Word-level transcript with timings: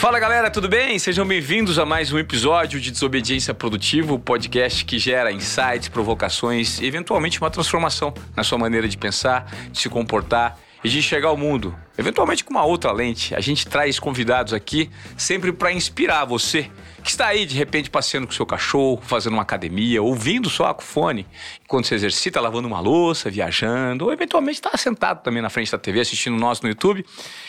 Fala 0.00 0.18
galera, 0.18 0.50
tudo 0.50 0.66
bem? 0.66 0.98
Sejam 0.98 1.26
bem-vindos 1.26 1.78
a 1.78 1.84
mais 1.84 2.10
um 2.10 2.18
episódio 2.18 2.80
de 2.80 2.90
Desobediência 2.90 3.52
Produtiva, 3.52 4.14
o 4.14 4.18
podcast 4.18 4.82
que 4.82 4.98
gera 4.98 5.30
insights, 5.30 5.88
provocações 5.90 6.80
e 6.80 6.86
eventualmente 6.86 7.38
uma 7.38 7.50
transformação 7.50 8.14
na 8.34 8.42
sua 8.42 8.56
maneira 8.56 8.88
de 8.88 8.96
pensar, 8.96 9.54
de 9.70 9.78
se 9.78 9.90
comportar 9.90 10.58
e 10.82 10.88
de 10.88 11.00
enxergar 11.00 11.30
o 11.32 11.36
mundo, 11.36 11.76
eventualmente 12.00 12.42
com 12.42 12.50
uma 12.50 12.64
outra 12.64 12.90
lente. 12.92 13.34
A 13.34 13.40
gente 13.40 13.66
traz 13.66 13.98
convidados 13.98 14.52
aqui 14.54 14.90
sempre 15.16 15.52
para 15.52 15.70
inspirar 15.70 16.24
você 16.24 16.70
que 17.02 17.10
está 17.10 17.26
aí 17.26 17.46
de 17.46 17.54
repente 17.54 17.90
passeando 17.90 18.26
com 18.26 18.32
seu 18.32 18.46
cachorro, 18.46 19.00
fazendo 19.02 19.34
uma 19.34 19.42
academia, 19.42 20.02
ouvindo 20.02 20.50
só 20.50 20.70
o 20.70 20.82
fone, 20.82 21.26
enquanto 21.62 21.86
se 21.86 21.94
exercita, 21.94 22.40
lavando 22.40 22.66
uma 22.66 22.80
louça, 22.80 23.30
viajando, 23.30 24.06
ou 24.06 24.12
eventualmente 24.12 24.58
está 24.58 24.76
sentado 24.76 25.22
também 25.22 25.42
na 25.42 25.50
frente 25.50 25.70
da 25.70 25.78
TV 25.78 26.00
assistindo 26.00 26.36
nós 26.36 26.60
no 26.60 26.68
YouTube. 26.68 27.04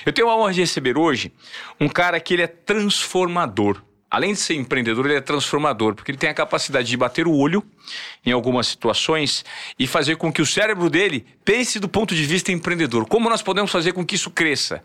Eu 0.06 0.14
tenho 0.14 0.30
a 0.30 0.36
honra 0.36 0.54
de 0.54 0.62
receber 0.62 0.98
hoje 0.98 1.32
um 1.80 1.88
cara 1.88 2.20
que 2.20 2.34
ele 2.34 2.44
é 2.44 2.48
transformador 2.48 3.82
além 4.12 4.34
de 4.34 4.40
ser 4.40 4.56
empreendedor, 4.56 5.06
ele 5.06 5.16
é 5.16 5.22
transformador, 5.22 5.96
porque 5.96 6.12
ele 6.12 6.18
tem 6.18 6.30
a 6.30 6.34
capacidade 6.34 6.90
de 6.90 6.98
bater 6.98 7.26
o 7.26 7.34
olho 7.34 7.64
em 8.26 8.32
algumas 8.34 8.68
situações 8.68 9.46
e 9.80 9.88
fazer 9.88 10.18
com 10.18 10.32
que 10.32 10.42
o 10.42 10.46
cérebro 10.46 10.90
dele 10.90 11.26
pense 11.46 11.80
do 11.80 11.88
ponto 11.88 12.14
de 12.14 12.24
vista 12.26 12.52
empreendedor. 12.52 13.08
Como 13.08 13.30
nós 13.30 13.42
podemos 13.42 13.72
fazer 13.72 13.94
com 13.94 14.06
que 14.06 14.16
isso 14.16 14.30
cresça? 14.30 14.84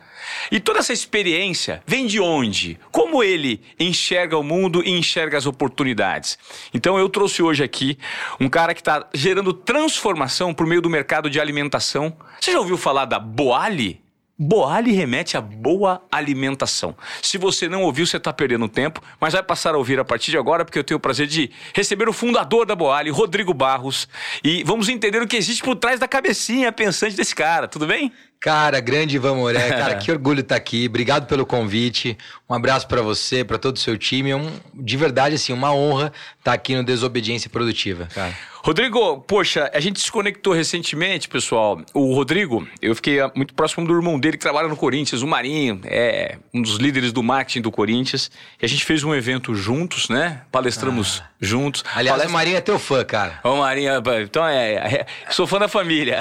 E 0.51 0.61
toda 0.61 0.79
essa 0.79 0.93
experiência 0.93 1.83
vem 1.85 2.07
de 2.07 2.21
onde? 2.21 2.79
Como 2.93 3.21
ele 3.23 3.61
enxerga 3.81 4.39
o 4.39 4.45
mundo 4.45 4.81
e 4.85 4.93
enxerga 4.93 5.37
as 5.37 5.45
oportunidades? 5.45 6.39
Então 6.73 6.97
eu 6.97 7.09
trouxe 7.09 7.43
hoje 7.43 7.65
aqui 7.65 7.99
um 8.39 8.49
cara 8.49 8.75
que 8.75 8.81
está 8.81 9.09
gerando 9.13 9.53
transformação 9.53 10.55
por 10.55 10.67
meio 10.67 10.81
do 10.81 10.89
mercado 10.89 11.29
de 11.29 11.41
alimentação. 11.41 12.17
Você 12.41 12.53
já 12.53 12.61
ouviu 12.61 12.77
falar 12.77 13.07
da 13.07 13.19
Boali? 13.19 14.06
Boali 14.39 14.93
remete 14.93 15.35
a 15.35 15.41
boa 15.41 16.03
alimentação. 16.13 16.95
Se 17.23 17.39
você 17.39 17.71
não 17.71 17.83
ouviu, 17.85 18.07
você 18.07 18.19
está 18.19 18.33
perdendo 18.35 18.69
tempo, 18.69 19.03
mas 19.19 19.33
vai 19.33 19.43
passar 19.43 19.75
a 19.75 19.79
ouvir 19.79 19.99
a 19.99 20.05
partir 20.05 20.31
de 20.31 20.37
agora, 20.37 20.63
porque 20.63 20.79
eu 20.79 20.85
tenho 20.85 20.99
o 20.99 21.01
prazer 21.01 21.27
de 21.27 21.51
receber 21.73 22.07
o 22.07 22.13
fundador 22.13 22.67
da 22.67 22.77
Boali, 22.77 23.09
Rodrigo 23.09 23.55
Barros, 23.55 24.07
e 24.45 24.63
vamos 24.63 24.91
entender 24.91 25.23
o 25.23 25.27
que 25.27 25.39
existe 25.39 25.63
por 25.63 25.75
trás 25.77 25.99
da 25.99 26.07
cabecinha 26.07 26.71
pensante 26.71 27.17
desse 27.17 27.35
cara. 27.35 27.67
Tudo 27.67 27.87
bem? 27.87 28.13
Cara, 28.47 28.79
grande 28.79 29.17
Ivan 29.17 29.35
Moré, 29.35 29.71
cara, 29.77 29.97
que 29.97 30.09
orgulho 30.09 30.39
estar 30.39 30.55
tá 30.55 30.57
aqui. 30.57 30.87
Obrigado 30.87 31.27
pelo 31.27 31.45
convite. 31.45 32.17
Um 32.49 32.55
abraço 32.55 32.87
para 32.87 33.03
você, 33.03 33.43
para 33.43 33.59
todo 33.59 33.75
o 33.75 33.79
seu 33.81 33.99
time. 33.99 34.31
É 34.31 34.37
um, 34.37 34.53
de 34.73 34.97
verdade, 34.97 35.35
assim, 35.35 35.53
uma 35.53 35.75
honra 35.75 36.13
estar 36.39 36.53
tá 36.53 36.53
aqui 36.53 36.77
no 36.77 36.85
Desobediência 36.85 37.51
Produtiva, 37.51 38.07
cara. 38.15 38.33
Rodrigo, 38.67 39.21
poxa, 39.21 39.71
a 39.73 39.79
gente 39.79 40.01
se 40.01 40.11
conectou 40.11 40.53
recentemente, 40.53 41.29
pessoal. 41.29 41.81
O 41.95 42.13
Rodrigo, 42.15 42.67
eu 42.83 42.97
fiquei 42.97 43.19
muito 43.33 43.55
próximo 43.55 43.87
do 43.87 43.95
irmão 43.95 44.19
dele 44.19 44.37
que 44.37 44.43
trabalha 44.43 44.67
no 44.67 44.77
Corinthians, 44.77 45.23
o 45.23 45.27
Marinho, 45.27 45.81
é 45.85 46.37
um 46.53 46.61
dos 46.61 46.77
líderes 46.77 47.13
do 47.13 47.23
marketing 47.23 47.61
do 47.61 47.71
Corinthians. 47.71 48.29
E 48.61 48.65
a 48.65 48.69
gente 48.69 48.85
fez 48.85 49.05
um 49.05 49.15
evento 49.15 49.55
juntos, 49.55 50.09
né? 50.09 50.43
Palestramos 50.51 51.23
ah. 51.25 51.31
juntos. 51.41 51.85
Aliás, 51.95 52.17
Palestra... 52.17 52.29
o 52.29 52.33
Marinho 52.33 52.57
é 52.57 52.61
teu 52.61 52.77
fã, 52.77 53.05
cara. 53.05 53.39
O 53.45 53.59
Marinho, 53.59 53.93
então 54.21 54.45
é, 54.45 54.73
é 54.75 55.07
sou 55.31 55.47
fã 55.47 55.61
da 55.61 55.69
família. 55.69 56.21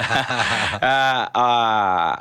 a, 0.80 1.30
a, 1.34 2.15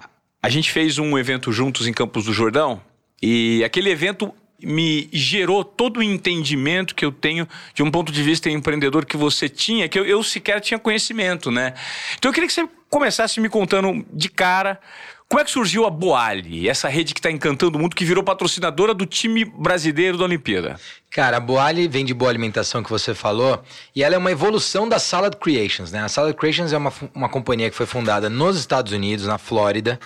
a 0.46 0.50
gente 0.50 0.72
fez 0.72 1.00
um 1.00 1.18
evento 1.18 1.52
juntos 1.52 1.88
em 1.88 1.92
Campos 1.92 2.26
do 2.26 2.32
Jordão 2.32 2.80
e 3.20 3.64
aquele 3.64 3.90
evento 3.90 4.32
me 4.62 5.10
gerou 5.12 5.64
todo 5.64 5.98
o 5.98 6.04
entendimento 6.04 6.94
que 6.94 7.04
eu 7.04 7.12
tenho 7.12 7.48
de 7.74 7.82
um 7.82 7.90
ponto 7.90 8.12
de 8.12 8.22
vista 8.22 8.48
empreendedor 8.48 9.08
que 9.08 9.18
você 9.18 9.50
tinha, 9.50 9.90
que 9.90 9.98
eu, 9.98 10.06
eu 10.06 10.22
sequer 10.22 10.62
tinha 10.62 10.78
conhecimento, 10.78 11.50
né? 11.50 11.74
Então 12.16 12.30
eu 12.30 12.34
queria 12.34 12.46
que 12.46 12.54
você 12.54 12.70
começasse 12.92 13.40
me 13.40 13.50
contando 13.50 14.06
de 14.14 14.30
cara 14.30 14.80
como 15.28 15.42
é 15.42 15.44
que 15.44 15.50
surgiu 15.50 15.88
a 15.88 15.90
Boali, 15.90 16.70
essa 16.70 16.88
rede 16.88 17.16
que 17.16 17.20
está 17.20 17.32
encantando 17.32 17.80
o 17.80 17.82
mundo, 17.82 17.96
que 17.96 18.06
virou 18.06 18.24
patrocinadora 18.24 18.94
do 18.94 19.08
time 19.08 19.44
brasileiro 19.44 20.20
da 20.20 20.26
Olimpíada? 20.26 20.80
Cara, 21.16 21.38
a 21.38 21.40
Boali 21.40 21.88
vem 21.88 22.04
de 22.04 22.14
boa 22.14 22.30
alimentação 22.30 22.84
que 22.84 22.90
você 22.90 23.16
falou, 23.16 23.64
e 23.96 24.04
ela 24.04 24.16
é 24.16 24.18
uma 24.18 24.34
evolução 24.34 24.90
da 24.90 25.00
Salad 25.00 25.36
Creations, 25.36 25.90
né? 25.90 26.02
A 26.02 26.10
Salad 26.10 26.36
Creations 26.36 26.74
é 26.74 26.78
uma, 26.78 26.92
uma 27.14 27.30
companhia 27.30 27.70
que 27.70 27.76
foi 27.78 27.86
fundada 27.86 28.30
nos 28.30 28.58
Estados 28.58 28.92
Unidos, 28.92 29.26
na 29.26 29.38
Flórida. 29.38 29.98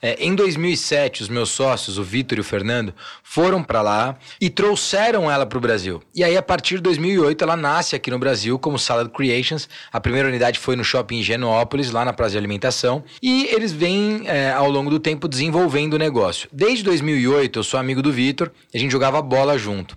É, 0.00 0.16
em 0.18 0.34
2007, 0.34 1.22
os 1.22 1.28
meus 1.28 1.50
sócios, 1.50 1.98
o 1.98 2.02
Vitor 2.02 2.38
e 2.38 2.40
o 2.40 2.44
Fernando, 2.44 2.94
foram 3.22 3.62
para 3.62 3.82
lá 3.82 4.16
e 4.40 4.48
trouxeram 4.48 5.30
ela 5.30 5.44
para 5.44 5.58
o 5.58 5.60
Brasil. 5.60 6.02
E 6.14 6.24
aí, 6.24 6.34
a 6.34 6.42
partir 6.42 6.76
de 6.76 6.80
2008, 6.84 7.44
ela 7.44 7.58
nasce 7.58 7.94
aqui 7.94 8.10
no 8.10 8.18
Brasil 8.18 8.58
como 8.58 8.78
Salad 8.78 9.10
Creations. 9.10 9.68
A 9.92 10.00
primeira 10.00 10.28
unidade 10.28 10.58
foi 10.58 10.76
no 10.76 10.84
shopping 10.84 11.22
Genópolis, 11.22 11.90
lá 11.90 12.06
na 12.06 12.14
Praça 12.14 12.32
de 12.32 12.38
Alimentação. 12.38 13.04
E 13.22 13.48
eles 13.52 13.70
vêm, 13.70 14.22
é, 14.24 14.50
ao 14.50 14.70
longo 14.70 14.88
do 14.88 14.98
tempo, 14.98 15.28
desenvolvendo 15.28 15.92
o 15.92 15.98
negócio. 15.98 16.48
Desde 16.50 16.82
2008, 16.84 17.58
eu 17.58 17.62
sou 17.62 17.78
amigo 17.78 18.00
do 18.00 18.10
Vitor, 18.10 18.50
a 18.74 18.78
gente 18.78 18.90
jogava 18.90 19.20
bola 19.20 19.58
junto. 19.58 19.94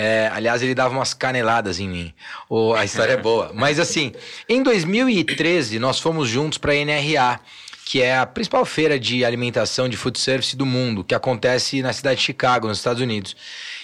É, 0.00 0.30
aliás, 0.32 0.62
ele 0.62 0.76
dava 0.76 0.94
umas 0.94 1.12
caneladas 1.12 1.80
em 1.80 1.88
mim. 1.88 2.14
Oh, 2.48 2.72
a 2.72 2.84
história 2.84 3.14
é 3.14 3.16
boa. 3.16 3.50
Mas 3.52 3.80
assim, 3.80 4.12
em 4.48 4.62
2013, 4.62 5.80
nós 5.80 5.98
fomos 5.98 6.28
juntos 6.28 6.56
para 6.56 6.70
a 6.70 6.76
NRA, 6.76 7.40
que 7.84 8.00
é 8.00 8.16
a 8.16 8.24
principal 8.24 8.64
feira 8.64 8.96
de 8.96 9.24
alimentação 9.24 9.88
de 9.88 9.96
food 9.96 10.16
service 10.16 10.54
do 10.54 10.64
mundo, 10.64 11.02
que 11.02 11.16
acontece 11.16 11.82
na 11.82 11.92
cidade 11.92 12.20
de 12.20 12.26
Chicago, 12.26 12.68
nos 12.68 12.78
Estados 12.78 13.02
Unidos. 13.02 13.34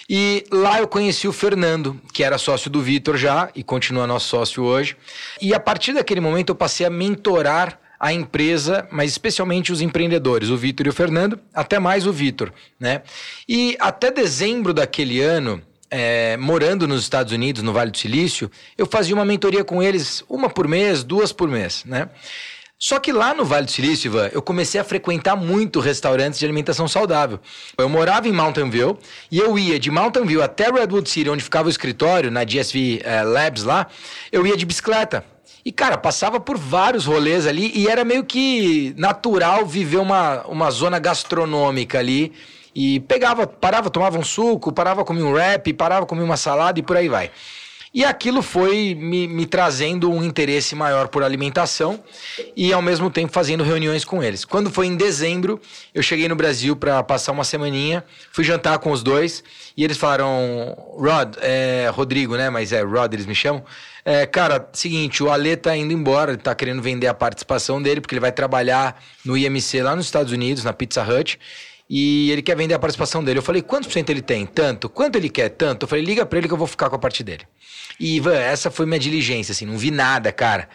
E 0.09 0.45
lá 0.49 0.79
eu 0.79 0.87
conheci 0.87 1.27
o 1.27 1.33
Fernando, 1.33 1.99
que 2.13 2.23
era 2.23 2.37
sócio 2.37 2.69
do 2.69 2.81
Vitor 2.81 3.17
já 3.17 3.49
e 3.53 3.61
continua 3.61 4.07
nosso 4.07 4.29
sócio 4.29 4.63
hoje. 4.63 4.95
E 5.41 5.53
a 5.53 5.59
partir 5.59 5.91
daquele 5.91 6.21
momento 6.21 6.51
eu 6.51 6.55
passei 6.55 6.85
a 6.85 6.89
mentorar 6.89 7.77
a 7.99 8.13
empresa, 8.13 8.87
mas 8.89 9.11
especialmente 9.11 9.69
os 9.69 9.81
empreendedores, 9.81 10.49
o 10.49 10.55
Vitor 10.55 10.85
e 10.85 10.89
o 10.89 10.93
Fernando, 10.93 11.37
até 11.53 11.77
mais 11.77 12.07
o 12.07 12.13
Vitor, 12.13 12.53
né? 12.79 13.01
E 13.49 13.75
até 13.81 14.09
dezembro 14.11 14.73
daquele 14.73 15.19
ano, 15.19 15.61
é, 15.89 16.37
morando 16.37 16.87
nos 16.87 17.01
Estados 17.01 17.31
Unidos, 17.31 17.61
no 17.61 17.73
Vale 17.73 17.91
do 17.91 17.97
Silício, 17.97 18.49
eu 18.77 18.85
fazia 18.85 19.15
uma 19.15 19.25
mentoria 19.25 19.63
com 19.63 19.81
eles, 19.81 20.23
uma 20.29 20.49
por 20.49 20.67
mês, 20.67 21.03
duas 21.03 21.31
por 21.31 21.47
mês, 21.47 21.83
né? 21.85 22.09
Só 22.77 22.99
que 22.99 23.11
lá 23.11 23.33
no 23.33 23.45
Vale 23.45 23.65
do 23.65 23.71
Silício, 23.71 24.09
Ivan, 24.09 24.29
eu 24.33 24.41
comecei 24.41 24.79
a 24.81 24.83
frequentar 24.83 25.35
muito 25.35 25.79
restaurantes 25.79 26.37
de 26.37 26.45
alimentação 26.45 26.87
saudável. 26.87 27.39
Eu 27.77 27.87
morava 27.87 28.27
em 28.27 28.33
Mountain 28.33 28.69
View 28.69 28.99
e 29.31 29.39
eu 29.39 29.57
ia 29.57 29.79
de 29.79 29.89
Mountain 29.89 30.25
View 30.25 30.43
até 30.43 30.69
Redwood 30.69 31.09
City, 31.09 31.29
onde 31.29 31.43
ficava 31.43 31.67
o 31.67 31.71
escritório, 31.71 32.29
na 32.29 32.43
GSV 32.43 33.01
é, 33.03 33.23
Labs 33.23 33.63
lá, 33.63 33.87
eu 34.31 34.45
ia 34.45 34.57
de 34.57 34.65
bicicleta. 34.65 35.23
E, 35.63 35.71
cara, 35.71 35.97
passava 35.97 36.39
por 36.39 36.57
vários 36.57 37.05
rolês 37.05 37.47
ali 37.47 37.71
e 37.73 37.87
era 37.87 38.05
meio 38.05 38.23
que 38.23 38.93
natural 38.97 39.65
viver 39.65 39.97
uma, 39.97 40.43
uma 40.45 40.69
zona 40.69 40.99
gastronômica 40.99 41.97
ali 41.97 42.33
e 42.75 42.99
pegava, 42.99 43.47
parava, 43.47 43.89
tomava 43.89 44.19
um 44.19 44.23
suco, 44.23 44.73
parava, 44.73 45.05
comia 45.05 45.25
um 45.25 45.31
wrap, 45.31 45.71
parava, 45.73 46.05
comia 46.05 46.25
uma 46.25 46.35
salada 46.35 46.77
e 46.77 46.83
por 46.83 46.97
aí 46.97 47.07
vai. 47.07 47.31
E 47.95 48.03
aquilo 48.03 48.41
foi 48.41 48.93
me, 48.93 49.25
me, 49.25 49.45
trazendo 49.45 50.11
um 50.11 50.21
interesse 50.21 50.75
maior 50.75 51.07
por 51.07 51.23
alimentação 51.23 52.03
e 52.53 52.73
ao 52.73 52.81
mesmo 52.81 53.09
tempo 53.09 53.31
fazendo 53.31 53.63
reuniões 53.63 54.03
com 54.03 54.21
eles. 54.21 54.43
Quando 54.43 54.69
foi 54.69 54.87
em 54.87 54.97
dezembro, 54.97 55.61
eu 55.93 56.03
cheguei 56.03 56.27
no 56.27 56.35
Brasil 56.35 56.75
para 56.75 57.01
passar 57.01 57.31
uma 57.31 57.45
semaninha, 57.45 58.03
fui 58.33 58.43
jantar 58.43 58.79
com 58.79 58.91
os 58.91 59.01
dois 59.01 59.41
e 59.77 59.83
eles 59.85 59.95
falaram: 59.95 60.75
Rod, 60.97 61.37
é, 61.39 61.89
Rodrigo, 61.93 62.35
né? 62.35 62.49
Mas 62.49 62.73
é 62.73 62.81
Rod, 62.81 63.13
eles 63.13 63.25
me 63.25 63.33
chamam. 63.33 63.63
É, 64.03 64.25
cara, 64.25 64.67
seguinte, 64.73 65.23
o 65.23 65.31
Ale 65.31 65.55
tá 65.55 65.73
indo 65.73 65.93
embora, 65.93 66.33
ele 66.33 66.41
tá 66.41 66.53
querendo 66.53 66.81
vender 66.81 67.07
a 67.07 67.13
participação 67.13 67.81
dele, 67.81 68.01
porque 68.01 68.13
ele 68.13 68.19
vai 68.19 68.31
trabalhar 68.33 69.01
no 69.23 69.37
IMC 69.37 69.81
lá 69.81 69.95
nos 69.95 70.05
Estados 70.05 70.33
Unidos, 70.33 70.65
na 70.65 70.73
Pizza 70.73 71.01
Hut 71.01 71.39
e 71.89 72.31
ele 72.31 72.41
quer 72.41 72.55
vender 72.55 72.73
a 72.73 72.79
participação 72.79 73.23
dele. 73.23 73.39
Eu 73.39 73.43
falei, 73.43 73.61
quantos 73.61 73.87
por 73.87 73.93
cento 73.93 74.09
ele 74.09 74.21
tem? 74.21 74.45
Tanto. 74.45 74.89
Quanto 74.89 75.15
ele 75.15 75.29
quer? 75.29 75.49
Tanto. 75.49 75.83
Eu 75.83 75.87
falei, 75.87 76.03
liga 76.03 76.25
pra 76.25 76.39
ele 76.39 76.47
que 76.47 76.53
eu 76.53 76.57
vou 76.57 76.67
ficar 76.67 76.89
com 76.89 76.95
a 76.95 76.99
parte 76.99 77.23
dele. 77.23 77.43
E, 77.99 78.17
Ivan, 78.17 78.35
essa 78.35 78.71
foi 78.71 78.85
minha 78.85 78.99
diligência, 78.99 79.51
assim, 79.51 79.65
não 79.65 79.77
vi 79.77 79.91
nada, 79.91 80.31
cara. 80.31 80.67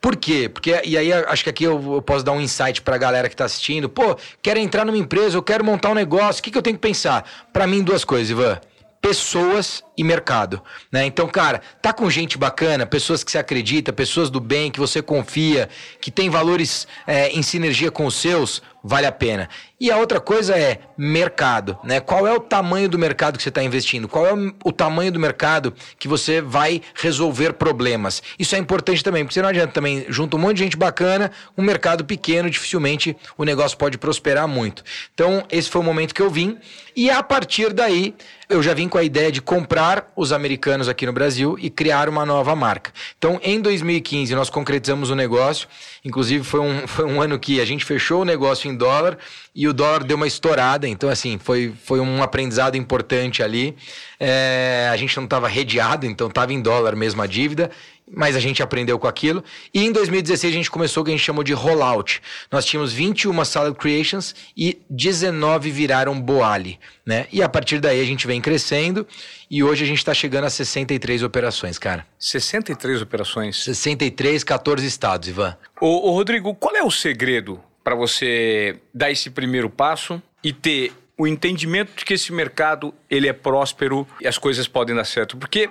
Por 0.00 0.16
quê? 0.16 0.50
Porque, 0.52 0.82
e 0.84 0.98
aí 0.98 1.12
acho 1.12 1.44
que 1.44 1.50
aqui 1.50 1.64
eu, 1.64 1.94
eu 1.94 2.02
posso 2.02 2.22
dar 2.24 2.32
um 2.32 2.40
insight 2.40 2.82
pra 2.82 2.98
galera 2.98 3.28
que 3.28 3.36
tá 3.36 3.46
assistindo. 3.46 3.88
Pô, 3.88 4.16
quero 4.42 4.58
entrar 4.58 4.84
numa 4.84 4.98
empresa, 4.98 5.36
eu 5.36 5.42
quero 5.42 5.64
montar 5.64 5.90
um 5.90 5.94
negócio, 5.94 6.40
o 6.40 6.42
que, 6.42 6.50
que 6.50 6.58
eu 6.58 6.62
tenho 6.62 6.76
que 6.76 6.82
pensar? 6.82 7.48
Para 7.52 7.66
mim, 7.66 7.82
duas 7.82 8.04
coisas, 8.04 8.30
Ivan 8.30 8.60
pessoas 9.04 9.84
e 9.98 10.02
mercado, 10.02 10.62
né? 10.90 11.04
Então, 11.04 11.28
cara, 11.28 11.60
tá 11.82 11.92
com 11.92 12.08
gente 12.08 12.38
bacana, 12.38 12.86
pessoas 12.86 13.22
que 13.22 13.30
você 13.30 13.36
acredita, 13.36 13.92
pessoas 13.92 14.30
do 14.30 14.40
bem, 14.40 14.70
que 14.70 14.80
você 14.80 15.02
confia, 15.02 15.68
que 16.00 16.10
tem 16.10 16.30
valores 16.30 16.88
é, 17.06 17.28
em 17.28 17.42
sinergia 17.42 17.90
com 17.90 18.06
os 18.06 18.14
seus, 18.14 18.62
vale 18.84 19.06
a 19.06 19.12
pena. 19.12 19.48
E 19.80 19.90
a 19.90 19.96
outra 19.96 20.20
coisa 20.20 20.56
é 20.56 20.80
mercado, 20.96 21.78
né? 21.82 22.00
Qual 22.00 22.26
é 22.26 22.32
o 22.32 22.38
tamanho 22.38 22.88
do 22.88 22.98
mercado 22.98 23.38
que 23.38 23.42
você 23.42 23.48
está 23.48 23.62
investindo? 23.62 24.06
Qual 24.06 24.26
é 24.26 24.32
o 24.62 24.70
tamanho 24.70 25.10
do 25.10 25.18
mercado 25.18 25.72
que 25.98 26.06
você 26.06 26.42
vai 26.42 26.82
resolver 26.94 27.54
problemas? 27.54 28.22
Isso 28.38 28.54
é 28.54 28.58
importante 28.58 29.02
também, 29.02 29.24
porque 29.24 29.40
não 29.40 29.48
adianta 29.48 29.72
também 29.72 30.04
junto 30.08 30.36
um 30.36 30.40
monte 30.40 30.58
de 30.58 30.64
gente 30.64 30.76
bacana, 30.76 31.32
um 31.56 31.62
mercado 31.62 32.04
pequeno, 32.04 32.50
dificilmente 32.50 33.16
o 33.38 33.44
negócio 33.44 33.76
pode 33.78 33.96
prosperar 33.96 34.46
muito. 34.46 34.84
Então, 35.14 35.44
esse 35.50 35.70
foi 35.70 35.80
o 35.80 35.84
momento 35.84 36.14
que 36.14 36.22
eu 36.22 36.30
vim 36.30 36.58
e 36.96 37.10
a 37.10 37.22
partir 37.22 37.72
daí 37.72 38.14
eu 38.48 38.62
já 38.62 38.74
vim 38.74 38.88
com 38.88 38.98
a 38.98 39.02
ideia 39.02 39.32
de 39.32 39.40
comprar 39.40 40.12
os 40.14 40.32
americanos 40.32 40.88
aqui 40.88 41.06
no 41.06 41.12
Brasil 41.12 41.56
e 41.58 41.70
criar 41.70 42.08
uma 42.08 42.24
nova 42.24 42.54
marca. 42.54 42.92
Então, 43.16 43.40
em 43.42 43.60
2015, 43.60 44.34
nós 44.34 44.50
concretizamos 44.50 45.10
o 45.10 45.14
negócio. 45.14 45.66
Inclusive, 46.04 46.44
foi 46.44 46.60
um, 46.60 46.86
foi 46.86 47.04
um 47.04 47.20
ano 47.20 47.38
que 47.38 47.60
a 47.60 47.64
gente 47.64 47.84
fechou 47.84 48.22
o 48.22 48.24
negócio 48.24 48.70
em 48.70 48.73
dólar 48.76 49.18
e 49.54 49.68
o 49.68 49.72
dólar 49.72 50.04
deu 50.04 50.16
uma 50.16 50.26
estourada, 50.26 50.88
então 50.88 51.08
assim, 51.08 51.38
foi, 51.38 51.72
foi 51.84 52.00
um 52.00 52.22
aprendizado 52.22 52.76
importante 52.76 53.42
ali. 53.42 53.76
É, 54.18 54.88
a 54.92 54.96
gente 54.96 55.16
não 55.16 55.24
estava 55.24 55.48
redeado, 55.48 56.06
então 56.06 56.28
estava 56.28 56.52
em 56.52 56.60
dólar 56.60 56.96
mesmo 56.96 57.22
a 57.22 57.26
dívida 57.26 57.70
mas 58.10 58.36
a 58.36 58.40
gente 58.40 58.62
aprendeu 58.62 58.98
com 58.98 59.06
aquilo. 59.06 59.42
E 59.72 59.84
em 59.84 59.92
2016 59.92 60.52
a 60.52 60.56
gente 60.56 60.70
começou 60.70 61.02
o 61.02 61.04
que 61.04 61.10
a 61.10 61.16
gente 61.16 61.24
chamou 61.24 61.42
de 61.42 61.52
rollout. 61.52 62.20
Nós 62.50 62.64
tínhamos 62.64 62.92
21 62.92 63.44
Salad 63.44 63.74
Creations 63.74 64.34
e 64.56 64.80
19 64.90 65.70
viraram 65.70 66.20
Boali, 66.20 66.78
né? 67.04 67.26
E 67.32 67.42
a 67.42 67.48
partir 67.48 67.80
daí 67.80 68.00
a 68.00 68.04
gente 68.04 68.26
vem 68.26 68.40
crescendo 68.40 69.06
e 69.50 69.62
hoje 69.62 69.84
a 69.84 69.86
gente 69.86 69.98
está 69.98 70.12
chegando 70.12 70.44
a 70.44 70.50
63 70.50 71.22
operações, 71.22 71.78
cara. 71.78 72.06
63 72.18 73.02
operações? 73.02 73.64
63, 73.64 74.44
14 74.44 74.86
estados, 74.86 75.28
Ivan. 75.28 75.56
Ô, 75.80 76.10
ô 76.10 76.12
Rodrigo, 76.12 76.54
qual 76.54 76.76
é 76.76 76.82
o 76.82 76.90
segredo 76.90 77.60
para 77.84 77.94
você 77.94 78.80
dar 78.92 79.10
esse 79.10 79.30
primeiro 79.30 79.70
passo 79.70 80.20
e 80.42 80.52
ter 80.52 80.92
o 81.16 81.26
entendimento 81.26 81.92
de 81.96 82.04
que 82.04 82.14
esse 82.14 82.32
mercado 82.32 82.92
ele 83.08 83.28
é 83.28 83.32
próspero 83.32 84.06
e 84.20 84.26
as 84.26 84.38
coisas 84.38 84.66
podem 84.66 84.96
dar 84.96 85.04
certo? 85.04 85.36
Porque 85.36 85.70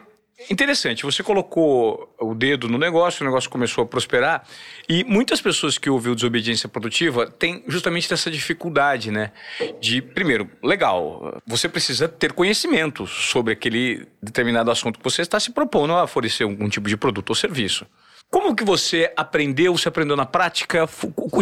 Interessante, 0.50 1.04
você 1.04 1.24
colocou 1.24 2.14
o 2.20 2.34
dedo 2.34 2.68
no 2.68 2.78
negócio, 2.78 3.24
o 3.24 3.26
negócio 3.26 3.50
começou 3.50 3.84
a 3.84 3.88
prosperar 3.88 4.44
e 4.90 5.04
muitas 5.04 5.40
pessoas 5.40 5.78
que 5.78 5.90
ouvem 5.90 6.14
desobediência 6.14 6.68
produtiva 6.68 7.28
têm 7.28 7.64
justamente 7.68 8.12
essa 8.14 8.30
dificuldade, 8.30 9.12
né? 9.12 9.32
De, 9.80 10.02
primeiro, 10.02 10.50
legal, 10.62 11.40
você 11.46 11.70
precisa 11.70 12.10
ter 12.10 12.34
conhecimento 12.34 13.06
sobre 13.08 13.54
aquele 13.54 14.08
determinado 14.22 14.72
assunto 14.72 14.98
que 14.98 15.04
você 15.04 15.22
está 15.22 15.40
se 15.40 15.52
propondo 15.52 15.94
a 15.94 16.04
oferecer 16.04 16.44
algum 16.44 16.68
tipo 16.68 16.90
de 16.90 16.98
produto 16.98 17.30
ou 17.30 17.36
serviço. 17.36 17.86
Como 18.34 18.56
que 18.56 18.64
você 18.64 19.14
aprendeu, 19.16 19.78
você 19.78 19.88
aprendeu 19.88 20.18
na 20.18 20.26
prática? 20.26 20.90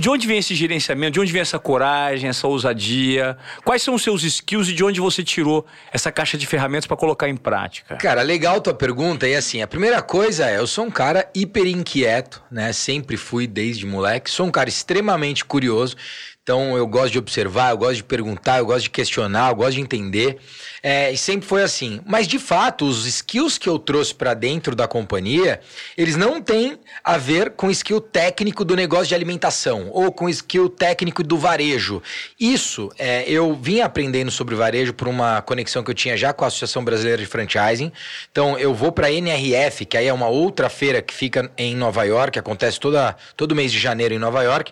De 0.01 0.09
onde 0.09 0.27
vem 0.27 0.39
esse 0.39 0.53
gerenciamento? 0.53 1.13
De 1.13 1.19
onde 1.21 1.31
vem 1.31 1.41
essa 1.41 1.57
coragem, 1.57 2.29
essa 2.29 2.45
ousadia? 2.45 3.37
Quais 3.63 3.81
são 3.81 3.93
os 3.93 4.03
seus 4.03 4.23
skills 4.23 4.67
e 4.67 4.73
de 4.73 4.83
onde 4.83 4.99
você 4.99 5.23
tirou 5.23 5.65
essa 5.93 6.11
caixa 6.11 6.37
de 6.37 6.45
ferramentas 6.45 6.85
para 6.85 6.97
colocar 6.97 7.29
em 7.29 7.37
prática? 7.37 7.95
Cara, 7.95 8.21
legal 8.21 8.59
tua 8.59 8.73
pergunta. 8.73 9.25
E 9.25 9.33
assim, 9.33 9.61
a 9.61 9.67
primeira 9.67 10.01
coisa 10.01 10.49
é, 10.49 10.57
eu 10.57 10.67
sou 10.67 10.83
um 10.83 10.91
cara 10.91 11.29
hiper 11.33 11.65
inquieto, 11.65 12.43
né? 12.51 12.73
Sempre 12.73 13.15
fui 13.15 13.47
desde 13.47 13.85
moleque. 13.85 14.29
Sou 14.29 14.45
um 14.45 14.51
cara 14.51 14.67
extremamente 14.67 15.45
curioso. 15.45 15.95
Então 16.43 16.75
eu 16.75 16.87
gosto 16.87 17.11
de 17.11 17.19
observar, 17.19 17.69
eu 17.69 17.77
gosto 17.77 17.95
de 17.97 18.03
perguntar, 18.03 18.57
eu 18.57 18.65
gosto 18.65 18.83
de 18.83 18.89
questionar, 18.89 19.51
eu 19.51 19.55
gosto 19.55 19.73
de 19.73 19.81
entender. 19.81 20.39
É, 20.83 21.11
e 21.11 21.17
sempre 21.17 21.47
foi 21.47 21.61
assim. 21.61 22.01
Mas 22.05 22.27
de 22.27 22.39
fato, 22.39 22.85
os 22.85 23.05
skills 23.05 23.57
que 23.57 23.69
eu 23.69 23.77
trouxe 23.77 24.15
para 24.15 24.33
dentro 24.33 24.75
da 24.75 24.87
companhia, 24.87 25.61
eles 25.95 26.15
não 26.15 26.41
têm 26.41 26.79
a 27.03 27.17
ver 27.17 27.51
com 27.51 27.69
skill 27.69 28.01
técnico 28.01 28.65
do 28.65 28.75
negócio 28.75 29.07
de 29.07 29.15
alimentação 29.15 29.89
ou 29.91 30.11
com 30.11 30.27
skill 30.27 30.69
técnico 30.69 31.23
do 31.23 31.37
varejo. 31.37 32.01
Isso 32.39 32.89
é, 32.97 33.23
eu 33.27 33.53
vim 33.53 33.81
aprendendo 33.81 34.31
sobre 34.31 34.55
varejo 34.55 34.93
por 34.93 35.07
uma 35.07 35.41
conexão 35.41 35.83
que 35.83 35.91
eu 35.91 35.95
tinha 35.95 36.17
já 36.17 36.33
com 36.33 36.45
a 36.45 36.47
Associação 36.47 36.83
Brasileira 36.83 37.21
de 37.21 37.27
Franchising. 37.27 37.91
Então 38.31 38.57
eu 38.57 38.73
vou 38.73 38.91
para 38.91 39.07
a 39.07 39.11
NRF, 39.11 39.85
que 39.85 39.97
aí 39.97 40.07
é 40.07 40.13
uma 40.13 40.27
outra 40.27 40.67
feira 40.67 41.01
que 41.01 41.13
fica 41.13 41.51
em 41.57 41.75
Nova 41.75 42.03
York, 42.03 42.39
acontece 42.39 42.79
toda, 42.79 43.15
todo 43.37 43.55
mês 43.55 43.71
de 43.71 43.77
janeiro 43.77 44.15
em 44.15 44.19
Nova 44.19 44.41
York. 44.41 44.71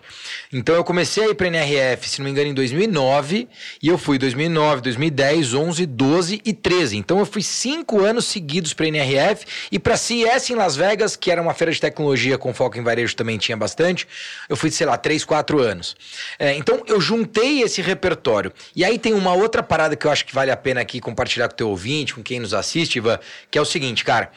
Então 0.52 0.74
eu 0.74 0.82
comecei 0.82 1.24
a 1.24 1.28
ir 1.28 1.34
para 1.34 1.46
a 1.46 1.48
NRF, 1.48 2.08
se 2.08 2.18
não 2.18 2.24
me 2.24 2.32
engano, 2.32 2.48
em 2.48 2.54
2009 2.54 3.48
e 3.80 3.86
eu 3.86 3.96
fui 3.96 4.18
2009, 4.18 4.82
2010, 4.82 5.54
11, 5.54 5.86
12 5.86 5.99
e 6.44 6.52
13. 6.52 6.96
Então 6.96 7.18
eu 7.18 7.26
fui 7.26 7.42
cinco 7.42 8.00
anos 8.00 8.24
seguidos 8.24 8.72
para 8.72 8.86
a 8.86 8.88
NRF 8.88 9.44
e 9.70 9.78
para 9.78 9.96
CES 9.96 10.50
em 10.50 10.54
Las 10.54 10.76
Vegas, 10.76 11.16
que 11.16 11.30
era 11.30 11.42
uma 11.42 11.52
feira 11.52 11.72
de 11.72 11.80
tecnologia 11.80 12.38
com 12.38 12.54
foco 12.54 12.78
em 12.78 12.82
varejo 12.82 13.14
também 13.14 13.36
tinha 13.36 13.56
bastante. 13.56 14.08
Eu 14.48 14.56
fui, 14.56 14.70
sei 14.70 14.86
lá, 14.86 14.96
três, 14.96 15.24
quatro 15.24 15.60
anos. 15.60 15.94
É, 16.38 16.54
então 16.56 16.82
eu 16.86 17.00
juntei 17.00 17.62
esse 17.62 17.82
repertório. 17.82 18.52
E 18.74 18.84
aí 18.84 18.98
tem 18.98 19.12
uma 19.12 19.34
outra 19.34 19.62
parada 19.62 19.94
que 19.94 20.06
eu 20.06 20.10
acho 20.10 20.24
que 20.24 20.34
vale 20.34 20.50
a 20.50 20.56
pena 20.56 20.80
aqui 20.80 21.00
compartilhar 21.00 21.48
com 21.48 21.54
o 21.54 21.56
teu 21.56 21.68
ouvinte, 21.68 22.14
com 22.14 22.22
quem 22.22 22.40
nos 22.40 22.54
assiste, 22.54 22.96
Ivan, 22.96 23.18
que 23.50 23.58
é 23.58 23.60
o 23.60 23.66
seguinte, 23.66 24.04
cara. 24.04 24.30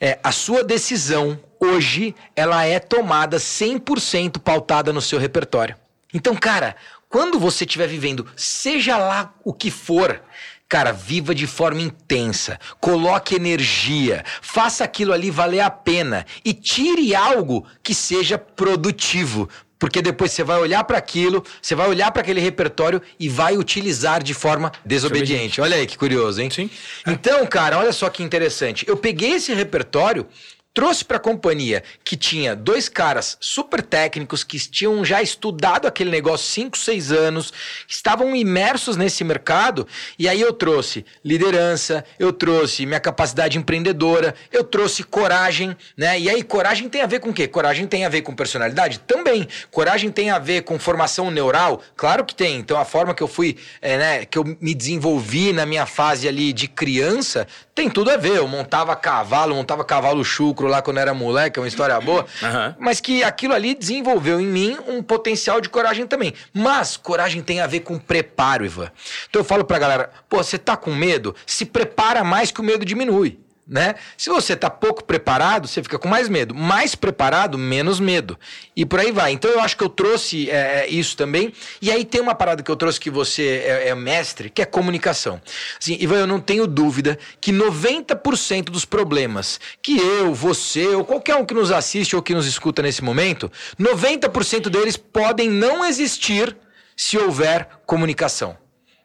É, 0.00 0.18
a 0.22 0.30
sua 0.30 0.62
decisão 0.62 1.40
hoje, 1.58 2.14
ela 2.36 2.64
é 2.64 2.78
tomada 2.78 3.38
100% 3.38 4.38
pautada 4.38 4.92
no 4.92 5.00
seu 5.00 5.18
repertório. 5.18 5.74
Então, 6.14 6.34
cara, 6.36 6.76
quando 7.08 7.38
você 7.38 7.64
estiver 7.64 7.88
vivendo, 7.88 8.26
seja 8.36 8.96
lá 8.96 9.34
o 9.44 9.52
que 9.52 9.70
for, 9.70 10.20
Cara, 10.68 10.92
viva 10.92 11.34
de 11.34 11.46
forma 11.46 11.80
intensa, 11.80 12.58
coloque 12.78 13.34
energia, 13.34 14.22
faça 14.42 14.84
aquilo 14.84 15.14
ali 15.14 15.30
valer 15.30 15.60
a 15.60 15.70
pena 15.70 16.26
e 16.44 16.52
tire 16.52 17.14
algo 17.14 17.66
que 17.82 17.94
seja 17.94 18.36
produtivo, 18.36 19.48
porque 19.78 20.02
depois 20.02 20.30
você 20.30 20.44
vai 20.44 20.58
olhar 20.58 20.84
para 20.84 20.98
aquilo, 20.98 21.42
você 21.62 21.74
vai 21.74 21.88
olhar 21.88 22.10
para 22.10 22.20
aquele 22.20 22.40
repertório 22.40 23.00
e 23.18 23.30
vai 23.30 23.56
utilizar 23.56 24.22
de 24.22 24.34
forma 24.34 24.70
desobediente. 24.84 25.58
Olha 25.58 25.76
aí 25.76 25.86
que 25.86 25.96
curioso, 25.96 26.42
hein? 26.42 26.50
Sim. 26.50 26.68
Então, 27.06 27.46
cara, 27.46 27.78
olha 27.78 27.92
só 27.92 28.10
que 28.10 28.22
interessante. 28.22 28.86
Eu 28.86 28.96
peguei 28.98 29.36
esse 29.36 29.54
repertório 29.54 30.26
trouxe 30.74 31.04
para 31.04 31.16
a 31.16 31.20
companhia 31.20 31.82
que 32.04 32.16
tinha 32.16 32.54
dois 32.54 32.88
caras 32.88 33.36
super 33.40 33.82
técnicos 33.82 34.44
que 34.44 34.58
tinham 34.58 35.04
já 35.04 35.20
estudado 35.20 35.86
aquele 35.86 36.10
negócio 36.10 36.46
5, 36.46 36.78
6 36.78 37.12
anos, 37.12 37.52
estavam 37.86 38.34
imersos 38.34 38.96
nesse 38.96 39.24
mercado, 39.24 39.86
e 40.18 40.28
aí 40.28 40.40
eu 40.40 40.52
trouxe 40.52 41.04
liderança, 41.24 42.04
eu 42.18 42.32
trouxe 42.32 42.86
minha 42.86 43.00
capacidade 43.00 43.58
empreendedora, 43.58 44.34
eu 44.52 44.62
trouxe 44.62 45.02
coragem, 45.02 45.76
né? 45.96 46.18
E 46.18 46.30
aí 46.30 46.42
coragem 46.42 46.88
tem 46.88 47.02
a 47.02 47.06
ver 47.06 47.20
com 47.20 47.30
o 47.30 47.34
quê? 47.34 47.48
Coragem 47.48 47.86
tem 47.86 48.04
a 48.04 48.08
ver 48.08 48.22
com 48.22 48.34
personalidade? 48.34 49.00
Também. 49.00 49.48
Coragem 49.70 50.10
tem 50.10 50.30
a 50.30 50.38
ver 50.38 50.62
com 50.62 50.78
formação 50.78 51.30
neural? 51.30 51.82
Claro 51.96 52.24
que 52.24 52.34
tem. 52.34 52.56
Então 52.56 52.78
a 52.78 52.84
forma 52.84 53.14
que 53.14 53.22
eu 53.22 53.28
fui, 53.28 53.56
é, 53.80 53.98
né, 53.98 54.24
que 54.24 54.38
eu 54.38 54.44
me 54.60 54.74
desenvolvi 54.74 55.52
na 55.52 55.66
minha 55.66 55.86
fase 55.86 56.28
ali 56.28 56.52
de 56.52 56.68
criança, 56.68 57.46
tem 57.78 57.88
tudo 57.88 58.10
a 58.10 58.16
ver. 58.16 58.38
Eu 58.38 58.48
montava 58.48 58.96
cavalo, 58.96 59.54
montava 59.54 59.84
cavalo 59.84 60.24
chucro 60.24 60.66
lá 60.66 60.82
quando 60.82 60.98
era 60.98 61.14
moleque, 61.14 61.60
é 61.60 61.62
uma 61.62 61.68
história 61.68 61.98
boa. 62.00 62.26
Uhum. 62.42 62.74
Mas 62.80 63.00
que 63.00 63.22
aquilo 63.22 63.54
ali 63.54 63.72
desenvolveu 63.72 64.40
em 64.40 64.46
mim 64.46 64.76
um 64.88 65.00
potencial 65.00 65.60
de 65.60 65.68
coragem 65.68 66.04
também. 66.04 66.34
Mas 66.52 66.96
coragem 66.96 67.40
tem 67.40 67.60
a 67.60 67.68
ver 67.68 67.80
com 67.80 67.96
preparo, 67.96 68.64
Ivan. 68.64 68.90
Então 69.30 69.40
eu 69.40 69.44
falo 69.44 69.64
pra 69.64 69.78
galera: 69.78 70.10
pô, 70.28 70.38
você 70.38 70.58
tá 70.58 70.76
com 70.76 70.92
medo? 70.92 71.36
Se 71.46 71.64
prepara 71.64 72.24
mais 72.24 72.50
que 72.50 72.60
o 72.60 72.64
medo 72.64 72.84
diminui 72.84 73.38
né? 73.68 73.96
Se 74.16 74.30
você 74.30 74.54
está 74.54 74.70
pouco 74.70 75.04
preparado, 75.04 75.68
você 75.68 75.82
fica 75.82 75.98
com 75.98 76.08
mais 76.08 76.28
medo. 76.28 76.54
Mais 76.54 76.94
preparado, 76.94 77.58
menos 77.58 78.00
medo. 78.00 78.38
E 78.74 78.86
por 78.86 78.98
aí 78.98 79.12
vai. 79.12 79.32
Então 79.32 79.50
eu 79.50 79.60
acho 79.60 79.76
que 79.76 79.84
eu 79.84 79.90
trouxe 79.90 80.50
é, 80.50 80.54
é, 80.54 80.88
isso 80.88 81.14
também. 81.16 81.52
E 81.82 81.90
aí 81.90 82.04
tem 82.04 82.20
uma 82.20 82.34
parada 82.34 82.62
que 82.62 82.70
eu 82.70 82.76
trouxe 82.76 82.98
que 82.98 83.10
você 83.10 83.62
é, 83.66 83.88
é 83.88 83.94
mestre, 83.94 84.48
que 84.48 84.62
é 84.62 84.64
comunicação. 84.64 85.40
Assim, 85.78 85.98
Ivan, 86.00 86.20
eu 86.20 86.26
não 86.26 86.40
tenho 86.40 86.66
dúvida 86.66 87.18
que 87.40 87.52
90% 87.52 88.64
dos 88.64 88.86
problemas 88.86 89.60
que 89.82 89.98
eu, 89.98 90.32
você 90.32 90.86
ou 90.88 91.04
qualquer 91.04 91.36
um 91.36 91.44
que 91.44 91.52
nos 91.52 91.70
assiste 91.70 92.16
ou 92.16 92.22
que 92.22 92.34
nos 92.34 92.46
escuta 92.46 92.80
nesse 92.80 93.04
momento, 93.04 93.52
90% 93.78 94.70
deles 94.70 94.96
podem 94.96 95.50
não 95.50 95.84
existir 95.84 96.56
se 96.96 97.18
houver 97.18 97.68
comunicação. 97.84 98.56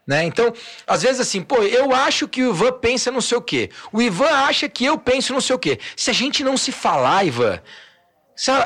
Né? 0.06 0.26
Então, 0.26 0.54
às 0.86 1.02
vezes 1.02 1.22
assim, 1.22 1.42
pô, 1.42 1.64
eu 1.64 1.94
acho 1.94 2.28
que 2.28 2.44
o 2.44 2.50
Ivan 2.50 2.74
pensa 2.74 3.10
não 3.10 3.22
sei 3.22 3.38
o 3.38 3.42
quê. 3.42 3.70
O 3.92 4.02
Ivan 4.02 4.30
acha 4.30 4.68
que 4.68 4.84
eu 4.84 4.98
penso 4.98 5.32
não 5.32 5.40
sei 5.40 5.56
o 5.56 5.60
quê. 5.60 5.80
Se 5.96 6.10
a 6.10 6.14
gente 6.14 6.44
não 6.44 6.58
se 6.58 6.72
falar, 6.74 7.26
Ivan, 7.26 7.62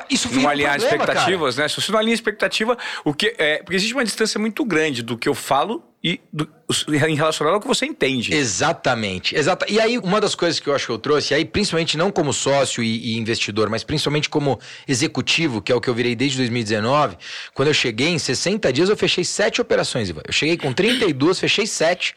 isso 0.10 0.30
não 0.34 0.50
alinhar 0.50 0.78
problema, 0.78 0.96
expectativas, 0.96 1.56
cara. 1.56 1.66
né? 1.66 1.70
Se 1.70 1.82
você 1.82 1.92
não 1.92 2.00
alinha 2.00 2.14
expectativa, 2.14 2.78
o 3.04 3.14
que 3.14 3.36
é, 3.38 3.58
porque 3.58 3.76
existe 3.76 3.94
uma 3.94 4.04
distância 4.04 4.40
muito 4.40 4.66
grande 4.66 5.04
do 5.04 5.18
que 5.18 5.30
eu 5.30 5.36
falo 5.36 5.84
e 6.04 6.20
do, 6.32 6.50
em 6.88 7.16
relação 7.16 7.48
ao 7.48 7.62
que 7.62 7.68
você 7.68 7.86
entende. 7.86 8.34
Exatamente. 8.34 9.36
Exata. 9.36 9.66
E 9.70 9.80
aí, 9.80 9.98
uma 9.98 10.20
das 10.20 10.36
coisas 10.36 10.60
que 10.60 10.68
eu 10.68 10.76
acho 10.76 10.86
que 10.86 10.92
eu 10.92 10.98
trouxe, 10.98 11.34
aí, 11.34 11.46
principalmente 11.46 11.98
não 11.98 12.12
como 12.12 12.34
sócio 12.34 12.84
e, 12.84 13.14
e, 13.14 13.18
investidor, 13.18 13.70
mas 13.70 13.86
principalmente 13.86 14.30
como 14.30 14.60
executivo, 14.86 15.62
que 15.62 15.72
é 15.72 15.76
o 15.76 15.80
que 15.80 15.90
eu 15.90 15.94
virei 15.94 16.14
desde 16.14 16.38
2019, 16.40 17.18
quando 17.54 17.70
eu 17.70 17.74
cheguei, 17.74 18.10
em 18.10 18.20
60 18.20 18.72
dias, 18.74 18.90
eu 18.90 18.98
fechei 18.98 19.24
sete 19.24 19.62
operações, 19.62 20.10
Ivan. 20.10 20.22
Eu 20.28 20.34
cheguei 20.34 20.58
com 20.58 20.74
32, 20.74 21.40
fechei 21.40 21.66
sete. 21.66 22.14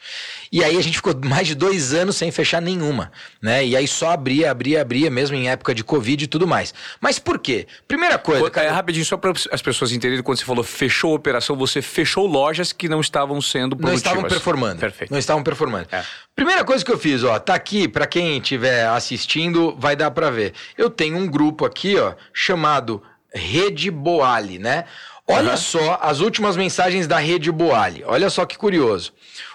E 0.51 0.61
aí 0.61 0.77
a 0.77 0.81
gente 0.81 0.97
ficou 0.97 1.13
mais 1.23 1.47
de 1.47 1.55
dois 1.55 1.93
anos 1.93 2.17
sem 2.17 2.29
fechar 2.29 2.61
nenhuma. 2.61 3.09
né? 3.41 3.65
E 3.65 3.75
aí 3.75 3.87
só 3.87 4.11
abria, 4.11 4.51
abria, 4.51 4.81
abria, 4.81 5.09
mesmo 5.09 5.35
em 5.35 5.47
época 5.47 5.73
de 5.73 5.83
Covid 5.83 6.25
e 6.25 6.27
tudo 6.27 6.45
mais. 6.45 6.73
Mas 6.99 7.17
por 7.17 7.39
quê? 7.39 7.67
Primeira 7.87 8.17
coisa. 8.17 8.49
Cara, 8.49 8.67
é, 8.67 8.69
rapidinho, 8.69 9.05
só 9.05 9.15
para 9.15 9.31
as 9.31 9.61
pessoas 9.61 9.93
entenderem, 9.93 10.21
quando 10.21 10.37
você 10.37 10.45
falou 10.45 10.63
fechou 10.63 11.13
a 11.13 11.15
operação, 11.15 11.55
você 11.55 11.81
fechou 11.81 12.27
lojas 12.27 12.73
que 12.73 12.89
não 12.89 12.99
estavam 12.99 13.41
sendo 13.41 13.61
sendo 13.61 13.75
produtivas. 13.75 13.91
Não 13.91 13.97
estavam 13.97 14.29
performando. 14.41 14.79
Perfeito. 14.79 15.11
Não 15.11 15.19
estavam 15.19 15.43
performando. 15.43 15.87
É. 15.91 16.03
Primeira 16.35 16.63
coisa 16.63 16.83
que 16.83 16.91
eu 16.91 16.97
fiz, 16.97 17.23
ó, 17.23 17.37
tá 17.39 17.53
aqui, 17.53 17.87
para 17.87 18.07
quem 18.07 18.37
estiver 18.37 18.87
assistindo, 18.87 19.75
vai 19.77 19.95
dar 19.95 20.11
para 20.11 20.29
ver. 20.31 20.53
Eu 20.77 20.89
tenho 20.89 21.17
um 21.17 21.27
grupo 21.27 21.65
aqui, 21.65 21.97
ó, 21.97 22.13
chamado 22.33 23.01
Rede 23.33 23.91
Boali, 23.91 24.57
né? 24.57 24.85
Olha 25.27 25.51
uhum. 25.51 25.57
só 25.57 25.99
as 26.01 26.19
últimas 26.19 26.57
mensagens 26.57 27.07
da 27.07 27.17
rede 27.17 27.51
Boali. 27.51 28.03
Olha 28.05 28.29
só 28.29 28.45
que 28.45 28.57
curioso. 28.57 29.13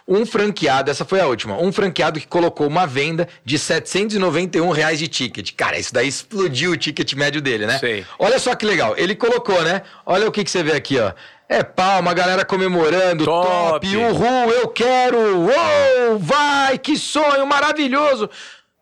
Um 0.09 0.25
franqueado, 0.25 0.91
essa 0.91 1.05
foi 1.05 1.21
a 1.21 1.27
última, 1.27 1.61
um 1.61 1.73
franqueado 1.73 2.21
que 2.21 2.27
colocou 2.27 2.67
uma 2.67 2.87
venda 2.87 3.29
de 3.45 3.59
791 3.59 4.71
reais 4.71 4.99
de 4.99 5.09
ticket. 5.09 5.53
Cara, 5.55 5.77
isso 5.79 5.93
daí 5.93 6.09
explodiu 6.09 6.71
o 6.71 6.77
ticket 6.77 7.13
médio 7.15 7.43
dele, 7.43 7.67
né? 7.67 7.79
Sei. 7.79 8.07
Olha 8.19 8.39
só 8.39 8.55
que 8.55 8.65
legal. 8.65 8.95
Ele 8.97 9.15
colocou, 9.15 9.61
né? 9.63 9.83
Olha 10.07 10.29
o 10.29 10.33
que, 10.33 10.45
que 10.45 10.51
você 10.51 10.63
vê 10.63 10.73
aqui, 10.73 10.99
ó. 10.99 11.13
É 11.49 11.63
palma, 11.63 12.13
galera 12.13 12.45
comemorando, 12.45 13.25
top, 13.25 13.49
top 13.49 13.97
uhul, 13.97 14.51
eu 14.51 14.69
quero, 14.69 15.17
uou, 15.43 16.19
vai, 16.19 16.77
que 16.77 16.97
sonho 16.97 17.47
maravilhoso. 17.47 18.25
O 18.25 18.31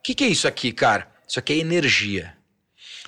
que, 0.03 0.15
que 0.15 0.25
é 0.25 0.29
isso 0.29 0.49
aqui, 0.49 0.73
cara? 0.73 1.07
Isso 1.29 1.39
aqui 1.39 1.53
é 1.53 1.57
energia. 1.59 2.35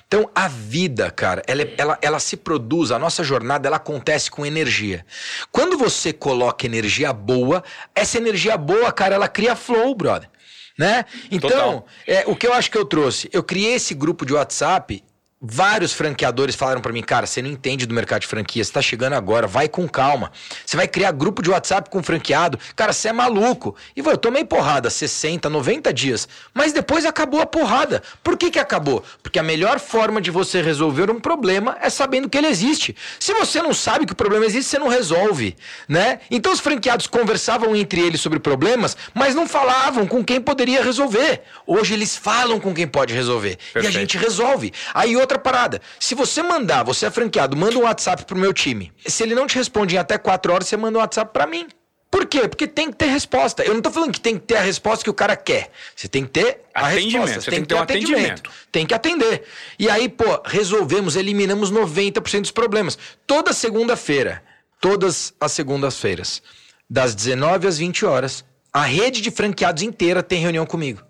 Então, 0.07 0.29
a 0.33 0.47
vida, 0.47 1.11
cara, 1.11 1.41
ela, 1.47 1.67
ela, 1.77 1.99
ela 2.01 2.19
se 2.19 2.37
produz, 2.37 2.91
a 2.91 2.99
nossa 2.99 3.23
jornada, 3.23 3.67
ela 3.67 3.77
acontece 3.77 4.29
com 4.31 4.45
energia. 4.45 5.05
Quando 5.51 5.77
você 5.77 6.13
coloca 6.13 6.65
energia 6.65 7.11
boa, 7.11 7.63
essa 7.93 8.17
energia 8.17 8.55
boa, 8.57 8.91
cara, 8.91 9.15
ela 9.15 9.27
cria 9.27 9.55
flow, 9.55 9.93
brother. 9.95 10.29
Né? 10.77 11.03
Então, 11.31 11.83
é, 12.05 12.23
o 12.27 12.35
que 12.35 12.45
eu 12.45 12.53
acho 12.53 12.69
que 12.69 12.77
eu 12.77 12.85
trouxe? 12.85 13.27
Eu 13.33 13.43
criei 13.43 13.73
esse 13.73 13.95
grupo 13.95 14.23
de 14.25 14.33
WhatsApp 14.33 15.03
Vários 15.39 15.93
franqueadores 15.93 16.55
falaram 16.55 16.81
para 16.81 16.91
mim, 16.91 17.03
cara, 17.03 17.27
você 17.27 17.43
não 17.43 17.49
entende 17.51 17.85
do 17.85 17.93
mercado 17.93 18.21
de 18.21 18.27
franquia, 18.27 18.63
você 18.63 18.71
tá 18.71 18.81
chegando 18.81 19.13
agora, 19.13 19.45
vai 19.45 19.69
com 19.69 19.87
calma. 19.87 20.31
Você 20.65 20.75
vai 20.75 20.87
criar 20.87 21.11
grupo 21.11 21.43
de 21.43 21.51
WhatsApp 21.51 21.91
com 21.91 22.01
franqueado, 22.01 22.57
cara, 22.75 22.91
você 22.91 23.09
é 23.09 23.13
maluco. 23.13 23.75
E 23.95 23.99
eu 23.99 24.17
tomei 24.17 24.43
porrada 24.43 24.89
60, 24.89 25.47
90 25.47 25.93
dias, 25.93 26.27
mas 26.55 26.73
depois 26.73 27.05
acabou 27.05 27.39
a 27.39 27.45
porrada. 27.45 28.01
Por 28.23 28.35
que 28.35 28.49
que 28.49 28.57
acabou? 28.57 29.03
Porque 29.21 29.37
a 29.37 29.43
melhor 29.43 29.79
forma 29.79 30.19
de 30.19 30.31
você 30.31 30.59
resolver 30.59 31.11
um 31.11 31.19
problema 31.19 31.77
é 31.81 31.89
sabendo 31.91 32.27
que 32.27 32.37
ele 32.37 32.47
existe. 32.47 32.95
Se 33.19 33.31
você 33.35 33.61
não 33.61 33.75
sabe 33.75 34.07
que 34.07 34.13
o 34.13 34.15
problema 34.15 34.43
existe, 34.43 34.71
você 34.71 34.79
não 34.79 34.87
resolve, 34.87 35.55
né? 35.87 36.19
Então 36.31 36.51
os 36.51 36.59
franqueados 36.59 37.05
conversavam 37.05 37.75
entre 37.75 38.01
eles 38.01 38.21
sobre 38.21 38.39
problemas, 38.39 38.97
mas 39.13 39.35
não 39.35 39.47
falavam 39.47 40.07
com 40.07 40.25
quem 40.25 40.41
poderia 40.41 40.83
resolver. 40.83 41.43
Hoje 41.67 41.93
eles 41.93 42.17
falam 42.17 42.59
com 42.59 42.73
quem 42.73 42.87
pode 42.87 43.13
resolver. 43.13 43.55
Perfeito. 43.71 43.85
E 43.85 43.87
a 43.87 43.91
gente 43.91 44.17
resolve. 44.17 44.73
Aí 44.95 45.15
outra 45.15 45.26
parada. 45.35 45.81
Se 45.99 46.13
você 46.13 46.43
mandar, 46.43 46.83
você 46.83 47.07
é 47.07 47.11
franqueado, 47.11 47.57
manda 47.57 47.77
um 47.77 47.83
WhatsApp 47.83 48.25
pro 48.25 48.37
meu 48.37 48.53
time. 48.53 48.93
Se 49.05 49.23
ele 49.23 49.33
não 49.33 49.47
te 49.47 49.55
responde 49.55 49.95
em 49.95 49.97
até 49.97 50.17
4 50.17 50.53
horas, 50.53 50.67
você 50.67 50.77
manda 50.77 50.99
um 50.99 51.01
WhatsApp 51.01 51.33
para 51.33 51.47
mim. 51.47 51.67
Por 52.09 52.25
quê? 52.25 52.47
Porque 52.47 52.67
tem 52.67 52.89
que 52.89 52.97
ter 52.97 53.07
resposta. 53.07 53.63
Eu 53.63 53.73
não 53.73 53.81
tô 53.81 53.91
falando 53.91 54.13
que 54.13 54.21
tem 54.21 54.35
que 54.35 54.45
ter 54.45 54.55
a 54.55 54.61
resposta 54.61 55.03
que 55.03 55.09
o 55.09 55.13
cara 55.13 55.35
quer. 55.35 55.69
Você 55.95 56.07
tem 56.07 56.23
que 56.23 56.29
ter 56.29 56.61
a 56.73 56.87
resposta. 56.87 57.41
Você 57.41 57.51
tem, 57.51 57.61
que 57.61 57.67
ter, 57.67 57.75
um 57.75 57.79
atendimento. 57.79 58.21
atendimento. 58.21 58.51
Tem 58.71 58.85
que 58.85 58.93
atender. 58.93 59.43
E 59.77 59.89
aí, 59.89 60.07
pô, 60.07 60.41
resolvemos, 60.45 61.15
eliminamos 61.15 61.71
90% 61.71 62.41
dos 62.41 62.51
problemas. 62.51 62.97
Toda 63.25 63.51
segunda-feira, 63.51 64.41
todas 64.79 65.33
as 65.39 65.51
segundas-feiras, 65.51 66.41
das 66.89 67.13
19 67.13 67.67
às 67.67 67.77
20 67.77 68.05
horas, 68.05 68.45
a 68.71 68.83
rede 68.83 69.21
de 69.21 69.29
franqueados 69.29 69.83
inteira 69.83 70.23
tem 70.23 70.39
reunião 70.39 70.65
comigo. 70.65 71.03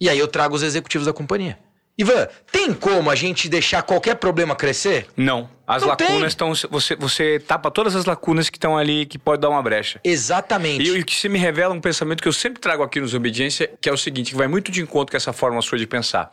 E 0.00 0.08
aí 0.08 0.18
eu 0.18 0.26
trago 0.26 0.54
os 0.54 0.62
executivos 0.62 1.06
da 1.06 1.12
companhia. 1.12 1.58
Ivan, 2.00 2.28
tem 2.50 2.72
como 2.72 3.10
a 3.10 3.14
gente 3.14 3.46
deixar 3.46 3.82
qualquer 3.82 4.14
problema 4.16 4.56
crescer? 4.56 5.06
Não. 5.14 5.50
As 5.70 5.82
Não 5.82 5.90
lacunas 5.90 6.32
estão. 6.32 6.52
Você, 6.68 6.96
você 6.96 7.38
tapa 7.38 7.70
todas 7.70 7.94
as 7.94 8.04
lacunas 8.04 8.50
que 8.50 8.56
estão 8.56 8.76
ali 8.76 9.06
que 9.06 9.16
pode 9.16 9.40
dar 9.40 9.48
uma 9.48 9.62
brecha. 9.62 10.00
Exatamente. 10.02 10.82
E 10.82 11.00
o 11.00 11.04
que 11.04 11.14
se 11.14 11.28
me 11.28 11.38
revela 11.38 11.72
um 11.72 11.80
pensamento 11.80 12.20
que 12.20 12.26
eu 12.26 12.32
sempre 12.32 12.60
trago 12.60 12.82
aqui 12.82 13.00
nos 13.00 13.14
Obediência, 13.14 13.70
que 13.80 13.88
é 13.88 13.92
o 13.92 13.96
seguinte: 13.96 14.32
que 14.32 14.36
vai 14.36 14.48
muito 14.48 14.72
de 14.72 14.82
encontro 14.82 15.12
com 15.12 15.16
essa 15.16 15.32
forma 15.32 15.62
sua 15.62 15.78
de 15.78 15.86
pensar. 15.86 16.28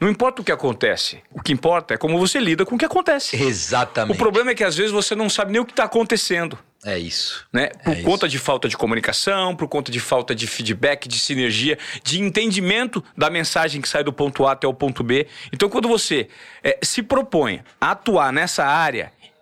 Não 0.00 0.08
importa 0.08 0.42
o 0.42 0.44
que 0.44 0.50
acontece, 0.50 1.22
o 1.30 1.40
que 1.40 1.52
importa 1.52 1.94
é 1.94 1.96
como 1.96 2.18
você 2.18 2.40
lida 2.40 2.66
com 2.66 2.74
o 2.74 2.78
que 2.78 2.84
acontece. 2.84 3.40
Exatamente. 3.40 4.16
O 4.16 4.18
problema 4.18 4.50
é 4.50 4.54
que 4.56 4.64
às 4.64 4.76
vezes 4.76 4.90
você 4.90 5.14
não 5.14 5.30
sabe 5.30 5.52
nem 5.52 5.60
o 5.60 5.64
que 5.64 5.72
está 5.72 5.84
acontecendo. 5.84 6.58
É 6.82 6.98
isso. 6.98 7.46
Né? 7.52 7.68
Por 7.84 7.92
é 7.92 8.02
conta 8.02 8.26
isso. 8.26 8.32
de 8.32 8.38
falta 8.38 8.66
de 8.66 8.76
comunicação, 8.76 9.54
por 9.54 9.68
conta 9.68 9.92
de 9.92 10.00
falta 10.00 10.34
de 10.34 10.46
feedback, 10.46 11.06
de 11.06 11.18
sinergia, 11.18 11.78
de 12.02 12.22
entendimento 12.22 13.04
da 13.16 13.28
mensagem 13.28 13.82
que 13.82 13.88
sai 13.88 14.02
do 14.02 14.12
ponto 14.12 14.46
A 14.46 14.52
até 14.52 14.66
o 14.66 14.72
ponto 14.72 15.04
B. 15.04 15.26
Então, 15.52 15.68
quando 15.68 15.86
você 15.86 16.28
é, 16.64 16.78
se 16.82 17.02
propõe 17.02 17.62
a 17.78 17.90
atuar 17.90 18.32
nessa 18.32 18.64
área 18.64 18.79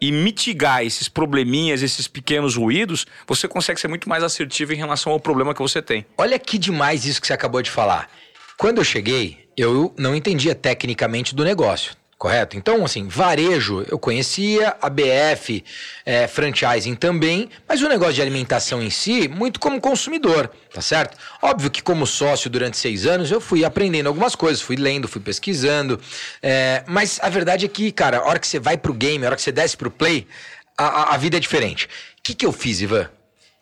e 0.00 0.12
mitigar 0.12 0.84
esses 0.84 1.08
probleminhas, 1.08 1.82
esses 1.82 2.06
pequenos 2.06 2.56
ruídos, 2.56 3.06
você 3.26 3.48
consegue 3.48 3.80
ser 3.80 3.88
muito 3.88 4.08
mais 4.08 4.22
assertivo 4.22 4.72
em 4.72 4.76
relação 4.76 5.12
ao 5.12 5.20
problema 5.20 5.54
que 5.54 5.60
você 5.60 5.82
tem. 5.82 6.06
Olha 6.16 6.38
que 6.38 6.58
demais 6.58 7.04
isso 7.04 7.20
que 7.20 7.26
você 7.26 7.32
acabou 7.32 7.60
de 7.62 7.70
falar. 7.70 8.08
Quando 8.56 8.78
eu 8.78 8.84
cheguei, 8.84 9.48
eu 9.56 9.94
não 9.98 10.14
entendia 10.14 10.54
tecnicamente 10.54 11.34
do 11.34 11.44
negócio. 11.44 11.92
Correto? 12.18 12.56
Então, 12.56 12.84
assim, 12.84 13.06
varejo 13.06 13.86
eu 13.88 13.96
conhecia, 13.96 14.76
a 14.82 14.90
BF, 14.90 15.64
é, 16.04 16.26
franchising 16.26 16.96
também, 16.96 17.48
mas 17.66 17.80
o 17.80 17.88
negócio 17.88 18.14
de 18.14 18.22
alimentação 18.22 18.82
em 18.82 18.90
si, 18.90 19.28
muito 19.28 19.60
como 19.60 19.80
consumidor, 19.80 20.50
tá 20.74 20.80
certo? 20.80 21.16
Óbvio 21.40 21.70
que, 21.70 21.80
como 21.80 22.04
sócio 22.04 22.50
durante 22.50 22.76
seis 22.76 23.06
anos, 23.06 23.30
eu 23.30 23.40
fui 23.40 23.64
aprendendo 23.64 24.08
algumas 24.08 24.34
coisas, 24.34 24.60
fui 24.60 24.74
lendo, 24.74 25.06
fui 25.06 25.20
pesquisando, 25.20 26.00
é, 26.42 26.82
mas 26.88 27.20
a 27.22 27.28
verdade 27.28 27.66
é 27.66 27.68
que, 27.68 27.92
cara, 27.92 28.18
a 28.18 28.26
hora 28.26 28.40
que 28.40 28.48
você 28.48 28.58
vai 28.58 28.76
pro 28.76 28.92
game, 28.92 29.24
a 29.24 29.28
hora 29.28 29.36
que 29.36 29.42
você 29.42 29.52
desce 29.52 29.76
pro 29.76 29.88
play, 29.88 30.26
a, 30.76 30.86
a, 30.86 31.14
a 31.14 31.16
vida 31.16 31.36
é 31.36 31.40
diferente. 31.40 31.86
O 31.86 32.22
que, 32.24 32.34
que 32.34 32.44
eu 32.44 32.50
fiz, 32.50 32.80
Ivan? 32.80 33.08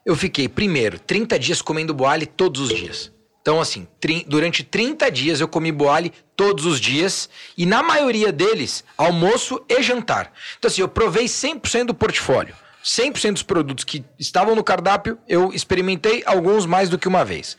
Eu 0.03 0.17
fiquei, 0.17 0.49
primeiro, 0.49 0.99
30 0.99 1.39
dias 1.39 1.61
comendo 1.61 1.93
boale 1.93 2.25
todos 2.25 2.63
os 2.63 2.69
dias. 2.71 3.13
Então, 3.47 3.61
assim, 3.61 3.87
durante 4.27 4.65
30 4.65 5.09
dias 5.09 5.41
eu 5.41 5.47
comi 5.47 5.71
boale 5.71 6.13
todos 6.35 6.67
os 6.67 6.81
dias 6.81 7.31
e 7.57 7.65
na 7.65 7.81
maioria 7.81 8.33
deles, 8.33 8.83
almoço 8.99 9.65
e 9.69 9.81
jantar. 9.85 10.33
Então, 10.59 10.69
assim, 10.69 10.81
eu 10.81 10.89
provei 10.89 11.27
100% 11.27 11.85
do 11.85 11.95
portfólio. 11.95 12.57
100% 12.85 13.35
dos 13.35 13.45
produtos 13.45 13.85
que 13.85 14.05
estavam 14.19 14.57
no 14.57 14.65
cardápio, 14.65 15.17
eu 15.29 15.53
experimentei 15.53 16.25
alguns 16.27 16.67
mais 16.67 16.89
do 16.89 16.99
que 16.99 17.07
uma 17.07 17.25
vez. 17.25 17.57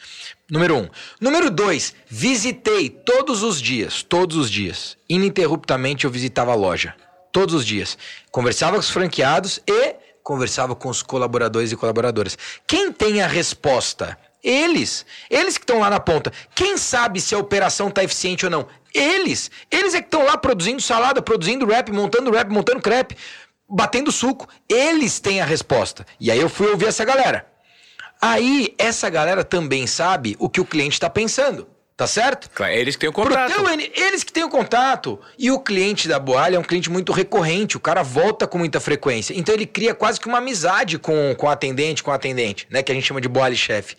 Número 0.52 0.76
um. 0.76 0.90
Número 1.22 1.50
dois, 1.50 1.96
visitei 2.06 2.90
todos 2.90 3.42
os 3.42 3.62
dias, 3.62 4.04
todos 4.04 4.36
os 4.36 4.52
dias. 4.52 4.98
Ininterruptamente 5.08 6.04
eu 6.04 6.12
visitava 6.12 6.52
a 6.52 6.56
loja. 6.56 6.96
Todos 7.32 7.56
os 7.56 7.66
dias. 7.66 7.98
Conversava 8.30 8.74
com 8.74 8.82
os 8.82 8.90
franqueados 8.90 9.62
e 9.66 9.96
conversava 10.22 10.76
com 10.76 10.90
os 10.90 11.02
colaboradores 11.02 11.72
e 11.72 11.78
colaboradoras. 11.78 12.38
Quem 12.68 12.92
tem 12.92 13.22
a 13.22 13.28
resposta 13.28 14.18
eles. 14.44 15.06
Eles 15.30 15.58
que 15.58 15.64
estão 15.64 15.80
lá 15.80 15.90
na 15.90 16.00
ponta. 16.00 16.32
Quem 16.54 16.78
sabe 16.78 17.20
se 17.20 17.36
a 17.36 17.38
operação 17.38 17.90
está 17.90 18.04
eficiente 18.04 18.46
ou 18.46 18.52
não? 18.52 18.68
Eles. 18.94 19.52
Eles 19.70 19.94
é 19.94 20.02
que 20.02 20.08
estão 20.08 20.26
lá 20.26 20.38
produzindo 20.38 20.82
salada, 20.82 21.22
produzindo 21.22 21.66
rap, 21.66 21.92
montando 21.92 22.32
rap, 22.32 22.50
montando 22.50 22.82
crepe, 22.82 23.16
batendo 23.70 24.12
suco. 24.12 24.48
Eles 24.70 25.20
têm 25.20 25.42
a 25.42 25.46
resposta. 25.46 26.06
E 26.20 26.32
aí 26.32 26.40
eu 26.40 26.50
fui 26.50 26.68
ouvir 26.68 26.88
essa 26.88 27.04
galera. 27.04 27.46
Aí 28.22 28.74
essa 28.78 29.10
galera 29.10 29.44
também 29.44 29.86
sabe 29.86 30.36
o 30.40 30.50
que 30.50 30.62
o 30.62 30.66
cliente 30.66 30.94
está 30.94 31.10
pensando. 31.10 31.68
Tá 31.98 32.06
certo? 32.06 32.48
Claro, 32.54 32.74
eles 32.74 32.96
que 32.96 33.00
têm 33.00 33.10
o 33.10 33.12
contato. 33.12 33.52
Teu, 33.52 33.68
eles 34.06 34.24
que 34.24 34.32
têm 34.32 34.44
o 34.44 34.50
contato. 34.50 35.20
E 35.36 35.50
o 35.50 35.60
cliente 35.60 36.08
da 36.08 36.20
Boalha 36.20 36.56
é 36.56 36.60
um 36.60 36.64
cliente 36.64 36.92
muito 36.92 37.12
recorrente, 37.12 37.76
o 37.76 37.80
cara 37.80 38.04
volta 38.04 38.46
com 38.46 38.60
muita 38.60 38.80
frequência. 38.80 39.34
Então 39.36 39.56
ele 39.56 39.66
cria 39.66 39.96
quase 39.96 40.20
que 40.20 40.28
uma 40.28 40.38
amizade 40.38 41.00
com, 41.00 41.34
com 41.36 41.48
o 41.48 41.50
atendente, 41.50 42.04
com 42.04 42.12
o 42.12 42.14
atendente, 42.14 42.68
né? 42.70 42.84
Que 42.84 42.92
a 42.92 42.96
gente 42.96 43.08
chama 43.08 43.20
de 43.20 43.28
Boalha 43.28 43.56
chefe. 43.56 43.98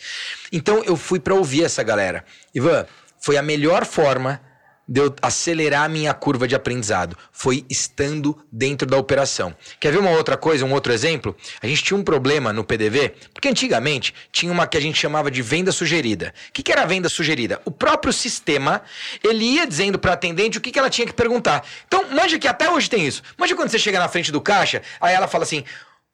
Então 0.52 0.84
eu 0.84 0.96
fui 0.96 1.18
para 1.18 1.34
ouvir 1.34 1.64
essa 1.64 1.82
galera. 1.82 2.24
Ivan, 2.54 2.86
foi 3.18 3.36
a 3.36 3.42
melhor 3.42 3.84
forma 3.84 4.40
de 4.88 5.00
eu 5.00 5.14
acelerar 5.20 5.84
a 5.84 5.88
minha 5.88 6.14
curva 6.14 6.48
de 6.48 6.54
aprendizado. 6.54 7.16
Foi 7.30 7.64
estando 7.68 8.36
dentro 8.50 8.86
da 8.86 8.96
operação. 8.96 9.54
Quer 9.78 9.92
ver 9.92 9.98
uma 9.98 10.10
outra 10.10 10.36
coisa, 10.36 10.64
um 10.64 10.72
outro 10.72 10.92
exemplo? 10.92 11.36
A 11.60 11.66
gente 11.66 11.82
tinha 11.82 11.96
um 11.96 12.02
problema 12.02 12.52
no 12.52 12.64
PDV, 12.64 13.14
porque 13.34 13.48
antigamente 13.48 14.14
tinha 14.32 14.50
uma 14.50 14.66
que 14.66 14.76
a 14.76 14.80
gente 14.80 14.98
chamava 14.98 15.30
de 15.30 15.42
venda 15.42 15.70
sugerida. 15.70 16.32
O 16.48 16.52
que, 16.52 16.62
que 16.62 16.72
era 16.72 16.82
a 16.82 16.86
venda 16.86 17.08
sugerida? 17.08 17.60
O 17.64 17.70
próprio 17.70 18.12
sistema, 18.12 18.80
ele 19.22 19.44
ia 19.44 19.66
dizendo 19.66 19.98
para 19.98 20.12
a 20.12 20.14
atendente 20.14 20.56
o 20.56 20.60
que, 20.60 20.70
que 20.70 20.78
ela 20.78 20.90
tinha 20.90 21.06
que 21.06 21.12
perguntar. 21.12 21.64
Então, 21.86 22.08
manja 22.10 22.38
que 22.38 22.48
até 22.48 22.70
hoje 22.70 22.88
tem 22.88 23.06
isso. 23.06 23.22
Manja 23.36 23.54
quando 23.54 23.68
você 23.68 23.78
chega 23.78 23.98
na 23.98 24.08
frente 24.08 24.32
do 24.32 24.40
caixa, 24.40 24.82
aí 25.00 25.14
ela 25.14 25.28
fala 25.28 25.44
assim, 25.44 25.64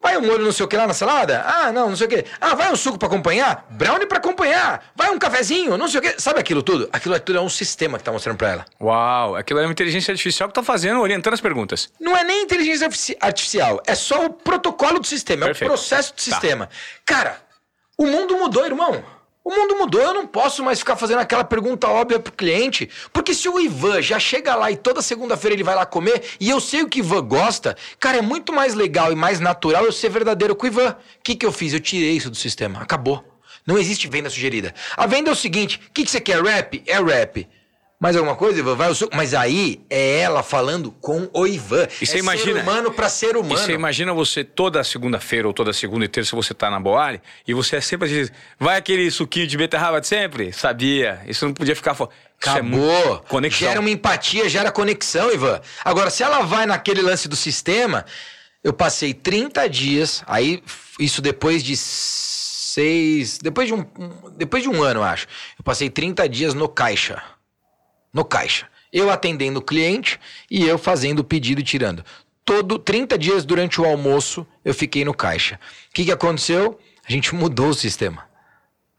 Vai 0.05 0.19
um 0.19 0.21
molho 0.21 0.45
não 0.45 0.53
sei 0.53 0.67
o 0.67 0.69
que 0.69 0.77
lá 0.77 0.87
na 0.87 0.93
salada? 0.93 1.43
Ah, 1.47 1.73
não, 1.73 1.89
não 1.89 1.97
sei 1.97 2.07
o 2.07 2.11
que. 2.11 2.27
Ah, 2.39 2.55
vai 2.55 2.71
um 2.71 2.77
suco 2.77 2.99
para 2.99 3.09
acompanhar? 3.09 3.67
Brownie 3.71 4.07
para 4.07 4.19
acompanhar. 4.19 4.85
Vai 4.95 5.09
um 5.09 5.19
cafezinho, 5.19 5.79
não 5.79 5.89
sei 5.89 5.99
o 5.99 6.03
que. 6.03 6.21
Sabe 6.21 6.39
aquilo 6.39 6.63
tudo? 6.63 6.91
Aquilo 6.93 7.15
é 7.15 7.19
tudo 7.19 7.39
é 7.39 7.41
um 7.41 7.49
sistema 7.49 7.97
que 7.97 8.05
tá 8.05 8.13
mostrando 8.13 8.37
para 8.37 8.51
ela. 8.51 8.67
Uau, 8.79 9.35
aquilo 9.35 9.61
é 9.61 9.63
uma 9.63 9.73
inteligência 9.73 10.13
artificial 10.13 10.51
que 10.51 10.55
tá 10.55 10.63
fazendo, 10.63 11.01
orientando 11.01 11.33
as 11.33 11.41
perguntas. 11.41 11.89
Não 11.99 12.15
é 12.15 12.23
nem 12.23 12.43
inteligência 12.43 12.87
artificial, 13.19 13.83
é 13.87 13.95
só 13.95 14.27
o 14.27 14.31
protocolo 14.31 15.01
do 15.01 15.07
sistema, 15.07 15.47
Perfeito. 15.47 15.71
é 15.71 15.75
o 15.75 15.79
processo 15.79 16.13
do 16.13 16.17
tá. 16.17 16.23
sistema. 16.23 16.69
Cara, 17.07 17.39
o 17.97 18.07
mundo 18.07 18.37
mudou, 18.37 18.67
irmão. 18.67 19.03
O 19.45 19.51
mundo 19.51 19.77
mudou, 19.77 20.01
eu 20.01 20.15
não 20.15 20.27
posso 20.27 20.65
mais 20.65 20.79
ficar 20.79 20.97
fazendo 20.97 21.19
aquela 21.19 21.45
pergunta 21.45 21.87
óbvia 21.87 22.19
pro 22.19 22.33
cliente. 22.33 22.89
Porque 23.13 23.35
se 23.35 23.47
o 23.47 23.61
Ivan 23.61 24.01
já 24.01 24.19
chega 24.19 24.55
lá 24.55 24.71
e 24.71 24.77
toda 24.77 25.03
segunda-feira 25.03 25.55
ele 25.55 25.63
vai 25.63 25.75
lá 25.75 25.85
comer 25.85 26.23
e 26.41 26.49
eu 26.49 26.59
sei 26.59 26.81
o 26.83 26.89
que 26.89 27.01
Ivan 27.01 27.23
gosta, 27.23 27.77
cara, 28.01 28.17
é 28.17 28.23
muito 28.23 28.55
mais 28.55 28.73
legal 28.73 29.13
e 29.13 29.15
mais 29.15 29.41
natural 29.41 29.85
eu 29.85 29.93
ser 29.93 30.09
verdadeiro 30.09 30.57
com 30.57 30.65
o 30.65 30.69
Ivan. 30.69 30.93
O 30.93 30.97
que, 31.23 31.37
que 31.37 31.45
eu 31.45 31.53
fiz? 31.53 31.75
Eu 31.75 31.81
tirei 31.81 32.13
isso 32.13 32.31
do 32.31 32.37
sistema. 32.37 32.81
Acabou. 32.81 33.23
Não 33.67 33.77
existe 33.77 34.09
venda 34.09 34.31
sugerida. 34.31 34.75
A 34.97 35.07
venda 35.07 35.29
é 35.29 35.33
o 35.33 35.37
seguinte: 35.37 35.79
o 35.89 35.93
que, 35.93 36.05
que 36.05 36.11
você 36.11 36.23
quer? 36.23 36.43
Rap? 36.43 36.83
É 36.87 36.99
rap. 36.99 37.47
Mais 38.05 38.17
alguma 38.17 38.37
coisa, 38.37 38.59
Ivan? 38.59 38.75
Vai 38.75 38.95
suco. 38.95 39.17
Mas 39.17 39.33
aí 39.33 39.81
é 39.89 40.19
ela 40.21 40.43
falando 40.43 40.93
com 40.93 41.27
o 41.33 41.47
Ivan. 41.47 41.89
E 42.03 42.05
você 42.05 42.17
é 42.17 42.21
imagina- 42.21 42.53
ser 42.53 42.61
humano 42.61 42.91
pra 42.93 43.09
ser 43.09 43.35
humano. 43.35 43.55
E 43.55 43.57
você 43.57 43.73
imagina 43.73 44.13
você 44.13 44.45
toda 44.45 44.85
segunda-feira 44.85 45.49
ou 45.49 45.55
toda 45.55 45.73
segunda 45.73 46.05
e 46.05 46.09
terça 46.09 46.37
você 46.37 46.53
tá 46.53 46.69
na 46.69 46.79
Boali 46.79 47.19
e 47.49 47.55
você 47.55 47.77
é 47.77 47.81
sempre 47.81 48.07
diz, 48.11 48.31
vai 48.61 48.77
aquele 48.77 49.11
suquinho 49.11 49.47
de 49.47 49.57
beterraba 49.57 50.03
de 50.03 50.07
sempre? 50.07 50.53
Sabia. 50.53 51.23
Isso 51.27 51.47
não 51.47 51.55
podia 51.55 51.75
ficar 51.75 51.95
fora. 51.95 52.11
É 52.45 52.51
Acabou. 52.51 52.79
muito 52.79 53.23
conexão. 53.27 53.69
Gera 53.69 53.81
uma 53.81 53.89
empatia, 53.89 54.51
gera 54.51 54.71
conexão, 54.71 55.33
Ivan. 55.33 55.63
Agora, 55.83 56.11
se 56.11 56.23
ela 56.23 56.43
vai 56.43 56.67
naquele 56.67 57.01
lance 57.01 57.27
do 57.27 57.35
sistema, 57.37 58.05
eu 58.63 58.75
passei 58.75 59.15
30 59.15 59.67
dias, 59.67 60.23
aí 60.27 60.63
isso 61.01 61.23
depois 61.23 61.65
de 61.65 61.75
seis. 61.75 63.39
Depois 63.39 63.67
de 63.67 63.73
um, 63.73 63.83
depois 64.37 64.63
de 64.63 64.69
um 64.69 64.83
ano, 64.83 65.01
eu 65.01 65.05
acho. 65.05 65.27
Eu 65.59 65.65
passei 65.65 65.89
30 65.89 66.29
dias 66.29 66.53
no 66.53 66.69
caixa. 66.69 67.23
No 68.15 68.25
caixa. 68.25 68.69
Eu 68.91 69.11
atendendo 69.11 69.59
o 69.59 69.63
cliente 69.63 70.19
e 70.51 70.65
eu 70.65 70.79
fazendo 70.79 71.19
o 71.19 71.25
pedido 71.25 71.61
e 71.61 71.65
tirando. 71.65 72.03
Todo 72.45 72.79
30 72.79 73.19
dias 73.19 73.45
durante 73.45 73.81
o 73.81 73.85
almoço 73.85 74.47
eu 74.65 74.73
fiquei 74.73 75.05
no 75.05 75.13
caixa. 75.13 75.59
O 75.91 75.93
que, 75.93 76.05
que 76.05 76.13
aconteceu? 76.13 76.79
A 77.07 77.13
gente 77.13 77.35
mudou 77.35 77.69
o 77.69 77.75
sistema 77.75 78.33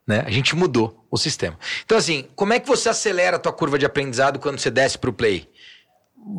né? 0.08 0.24
A 0.26 0.30
gente 0.30 0.56
mudou 0.56 1.06
o 1.10 1.18
sistema. 1.18 1.58
Então, 1.84 1.98
assim, 1.98 2.28
como 2.36 2.54
é 2.54 2.60
que 2.60 2.68
você 2.68 2.90
acelera 2.90 3.38
a 3.38 3.40
tua 3.40 3.54
curva 3.54 3.80
de 3.80 3.86
aprendizado 3.86 4.40
quando 4.40 4.60
você 4.60 4.70
desce 4.70 4.98
pro 4.98 5.14
play? 5.14 5.50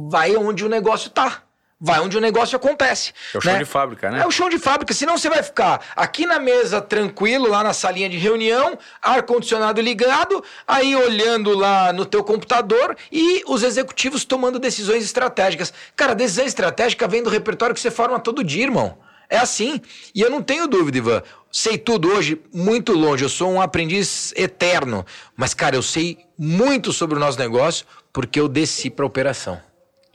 Vai 0.08 0.36
onde 0.36 0.64
o 0.64 0.68
negócio 0.68 1.10
tá. 1.10 1.42
Vai 1.78 2.00
onde 2.00 2.16
o 2.16 2.20
negócio 2.20 2.56
acontece. 2.56 3.12
É 3.34 3.38
o 3.38 3.40
chão 3.40 3.52
né? 3.52 3.58
de 3.58 3.64
fábrica, 3.66 4.10
né? 4.10 4.22
É 4.22 4.26
o 4.26 4.30
chão 4.30 4.48
de 4.48 4.58
fábrica, 4.58 4.94
senão 4.94 5.18
você 5.18 5.28
vai 5.28 5.42
ficar 5.42 5.80
aqui 5.94 6.24
na 6.24 6.38
mesa 6.38 6.80
tranquilo, 6.80 7.50
lá 7.50 7.62
na 7.62 7.74
salinha 7.74 8.08
de 8.08 8.16
reunião, 8.16 8.78
ar-condicionado 9.02 9.80
ligado, 9.82 10.42
aí 10.66 10.96
olhando 10.96 11.54
lá 11.54 11.92
no 11.92 12.06
teu 12.06 12.24
computador 12.24 12.96
e 13.12 13.42
os 13.46 13.62
executivos 13.62 14.24
tomando 14.24 14.58
decisões 14.58 15.04
estratégicas. 15.04 15.72
Cara, 15.94 16.14
decisão 16.14 16.46
estratégica 16.46 17.06
vem 17.06 17.22
do 17.22 17.28
repertório 17.28 17.74
que 17.74 17.80
você 17.80 17.90
forma 17.90 18.18
todo 18.18 18.42
dia, 18.42 18.64
irmão. 18.64 18.96
É 19.28 19.36
assim. 19.36 19.80
E 20.14 20.22
eu 20.22 20.30
não 20.30 20.40
tenho 20.40 20.66
dúvida, 20.66 20.96
Ivan. 20.96 21.22
Sei 21.50 21.76
tudo 21.76 22.08
hoje, 22.08 22.40
muito 22.54 22.92
longe. 22.92 23.24
Eu 23.24 23.28
sou 23.28 23.50
um 23.50 23.60
aprendiz 23.60 24.32
eterno. 24.36 25.04
Mas, 25.36 25.52
cara, 25.52 25.76
eu 25.76 25.82
sei 25.82 26.18
muito 26.38 26.92
sobre 26.92 27.16
o 27.16 27.20
nosso 27.20 27.38
negócio 27.38 27.84
porque 28.12 28.40
eu 28.40 28.48
desci 28.48 28.88
pra 28.88 29.04
operação. 29.04 29.60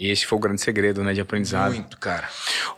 E 0.01 0.10
esse 0.10 0.25
foi 0.25 0.36
o 0.36 0.41
grande 0.41 0.60
segredo, 0.60 1.03
né, 1.03 1.13
de 1.13 1.22
aprendizado. 1.22 1.75
Muito, 1.75 1.96
cara. 2.00 2.27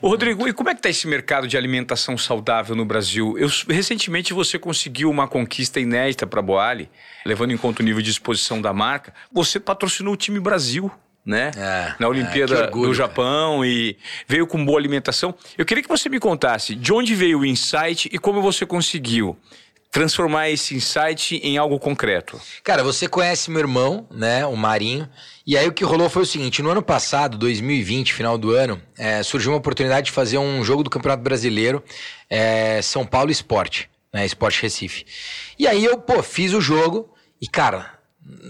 Ô, 0.02 0.10
Rodrigo, 0.10 0.46
e 0.46 0.52
como 0.52 0.70
é 0.70 0.76
que 0.76 0.82
tá 0.82 0.90
esse 0.90 1.08
mercado 1.08 1.48
de 1.48 1.56
alimentação 1.56 2.18
saudável 2.18 2.76
no 2.76 2.84
Brasil? 2.84 3.38
Eu, 3.38 3.48
recentemente 3.70 4.34
você 4.34 4.60
conseguiu 4.60 5.10
uma 5.10 5.26
conquista 5.26 5.80
inédita 5.80 6.28
para 6.28 6.42
a 6.42 6.44
Boali, 6.44 6.90
levando 7.26 7.52
em 7.52 7.58
conta 7.58 7.82
o 7.82 7.86
nível 7.86 8.02
de 8.02 8.12
exposição 8.12 8.62
da 8.62 8.74
marca. 8.74 9.14
Você 9.32 9.58
patrocinou 9.58 10.16
o 10.16 10.18
time 10.18 10.38
Brasil, 10.38 10.92
né? 11.26 11.52
É, 11.56 11.96
Na 11.98 12.08
é, 12.08 12.10
Olimpíada 12.10 12.56
que 12.58 12.64
orgulho, 12.64 12.90
do 12.90 12.94
Japão 12.94 13.64
e 13.64 13.96
veio 14.28 14.46
com 14.46 14.66
boa 14.66 14.78
alimentação. 14.78 15.34
Eu 15.58 15.64
queria 15.64 15.82
que 15.82 15.88
você 15.88 16.10
me 16.10 16.20
contasse 16.20 16.76
de 16.76 16.92
onde 16.92 17.16
veio 17.16 17.40
o 17.40 17.46
insight 17.46 18.10
e 18.12 18.20
como 18.20 18.42
você 18.42 18.66
conseguiu 18.66 19.38
transformar 19.94 20.50
esse 20.50 20.74
insight 20.76 21.36
em 21.44 21.56
algo 21.56 21.80
concreto. 21.80 22.42
Cara, 22.64 22.84
você 22.84 23.08
conhece 23.08 23.52
meu 23.52 23.60
irmão, 23.60 24.08
né, 24.10 24.44
o 24.44 24.58
Marinho. 24.58 25.08
E 25.46 25.56
aí 25.56 25.68
o 25.68 25.72
que 25.72 25.84
rolou 25.84 26.10
foi 26.10 26.24
o 26.24 26.26
seguinte: 26.26 26.64
no 26.64 26.72
ano 26.72 26.82
passado, 26.82 27.38
2020, 27.38 28.12
final 28.12 28.36
do 28.36 28.52
ano, 28.52 28.82
é, 28.98 29.22
surgiu 29.22 29.52
uma 29.52 29.60
oportunidade 29.60 30.08
de 30.08 30.12
fazer 30.12 30.40
um 30.40 30.64
jogo 30.64 30.82
do 30.84 30.90
Campeonato 30.90 31.22
Brasileiro, 31.22 31.84
é, 32.28 32.82
São 32.82 33.06
Paulo 33.06 33.30
Esporte, 33.30 33.88
né, 34.12 34.26
Esporte 34.26 34.64
Recife. 34.64 35.06
E 35.60 35.68
aí 35.68 35.86
eu, 35.86 36.00
pô, 36.00 36.24
fiz 36.24 36.54
o 36.54 36.60
jogo 36.60 37.14
e, 37.40 37.48
cara. 37.48 37.94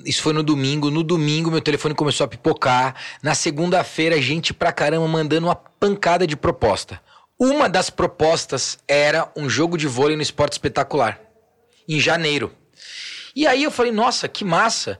Isso 0.05 0.21
foi 0.21 0.33
no 0.33 0.43
domingo. 0.43 0.91
No 0.91 1.01
domingo, 1.01 1.49
meu 1.49 1.59
telefone 1.59 1.95
começou 1.95 2.25
a 2.25 2.27
pipocar. 2.27 2.95
Na 3.23 3.33
segunda-feira, 3.33 4.21
gente 4.21 4.53
pra 4.53 4.71
caramba 4.71 5.07
mandando 5.07 5.47
uma 5.47 5.55
pancada 5.55 6.27
de 6.27 6.37
proposta. 6.37 7.01
Uma 7.39 7.67
das 7.67 7.89
propostas 7.89 8.77
era 8.87 9.29
um 9.35 9.49
jogo 9.49 9.77
de 9.77 9.87
vôlei 9.87 10.15
no 10.15 10.21
esporte 10.21 10.53
espetacular, 10.53 11.19
em 11.87 11.99
janeiro. 11.99 12.51
E 13.35 13.47
aí 13.47 13.63
eu 13.63 13.71
falei, 13.71 13.91
nossa, 13.91 14.27
que 14.27 14.45
massa. 14.45 14.99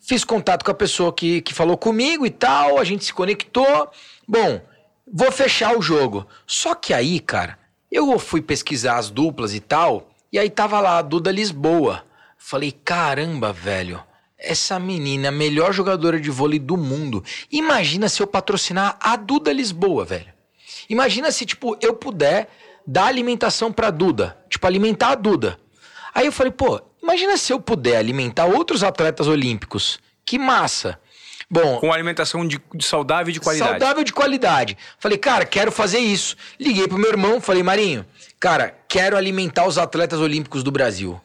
Fiz 0.00 0.24
contato 0.24 0.64
com 0.64 0.70
a 0.70 0.74
pessoa 0.74 1.12
que, 1.12 1.40
que 1.40 1.54
falou 1.54 1.76
comigo 1.76 2.26
e 2.26 2.30
tal, 2.30 2.78
a 2.78 2.84
gente 2.84 3.04
se 3.04 3.12
conectou. 3.12 3.90
Bom, 4.26 4.60
vou 5.12 5.30
fechar 5.30 5.76
o 5.76 5.82
jogo. 5.82 6.26
Só 6.46 6.74
que 6.74 6.92
aí, 6.92 7.20
cara, 7.20 7.58
eu 7.90 8.18
fui 8.18 8.40
pesquisar 8.40 8.96
as 8.96 9.10
duplas 9.10 9.54
e 9.54 9.60
tal, 9.60 10.10
e 10.32 10.38
aí 10.38 10.48
tava 10.48 10.80
lá 10.80 10.98
a 10.98 11.02
Duda 11.02 11.30
Lisboa. 11.30 12.04
Falei, 12.38 12.72
caramba, 12.72 13.52
velho, 13.52 14.02
essa 14.38 14.78
menina 14.78 15.26
é 15.26 15.28
a 15.28 15.32
melhor 15.32 15.72
jogadora 15.72 16.18
de 16.18 16.30
vôlei 16.30 16.58
do 16.58 16.76
mundo. 16.76 17.22
Imagina 17.50 18.08
se 18.08 18.22
eu 18.22 18.26
patrocinar 18.26 18.96
a 19.00 19.14
Duda 19.16 19.52
Lisboa, 19.52 20.04
velho. 20.04 20.32
Imagina 20.88 21.30
se, 21.30 21.44
tipo, 21.44 21.76
eu 21.80 21.94
puder 21.94 22.48
dar 22.86 23.06
alimentação 23.06 23.70
pra 23.70 23.90
Duda. 23.90 24.38
Tipo, 24.48 24.66
alimentar 24.66 25.10
a 25.10 25.14
Duda. 25.14 25.58
Aí 26.14 26.26
eu 26.26 26.32
falei, 26.32 26.52
pô, 26.52 26.80
imagina 27.02 27.36
se 27.36 27.52
eu 27.52 27.60
puder 27.60 27.96
alimentar 27.96 28.46
outros 28.46 28.82
atletas 28.82 29.26
olímpicos. 29.26 29.98
Que 30.24 30.38
massa. 30.38 30.98
Bom, 31.50 31.78
Com 31.80 31.92
alimentação 31.92 32.46
de, 32.46 32.60
de 32.72 32.84
saudável 32.84 33.30
e 33.30 33.32
de 33.32 33.40
qualidade. 33.40 33.70
Saudável 33.70 34.04
de 34.04 34.12
qualidade. 34.12 34.78
Falei, 35.00 35.18
cara, 35.18 35.44
quero 35.44 35.72
fazer 35.72 35.98
isso. 35.98 36.36
Liguei 36.60 36.86
pro 36.86 36.96
meu 36.96 37.10
irmão, 37.10 37.40
falei, 37.40 37.60
Marinho, 37.60 38.06
cara, 38.38 38.72
quero 38.88 39.16
alimentar 39.16 39.66
os 39.66 39.76
atletas 39.76 40.20
olímpicos 40.20 40.62
do 40.62 40.70
Brasil. 40.70 41.20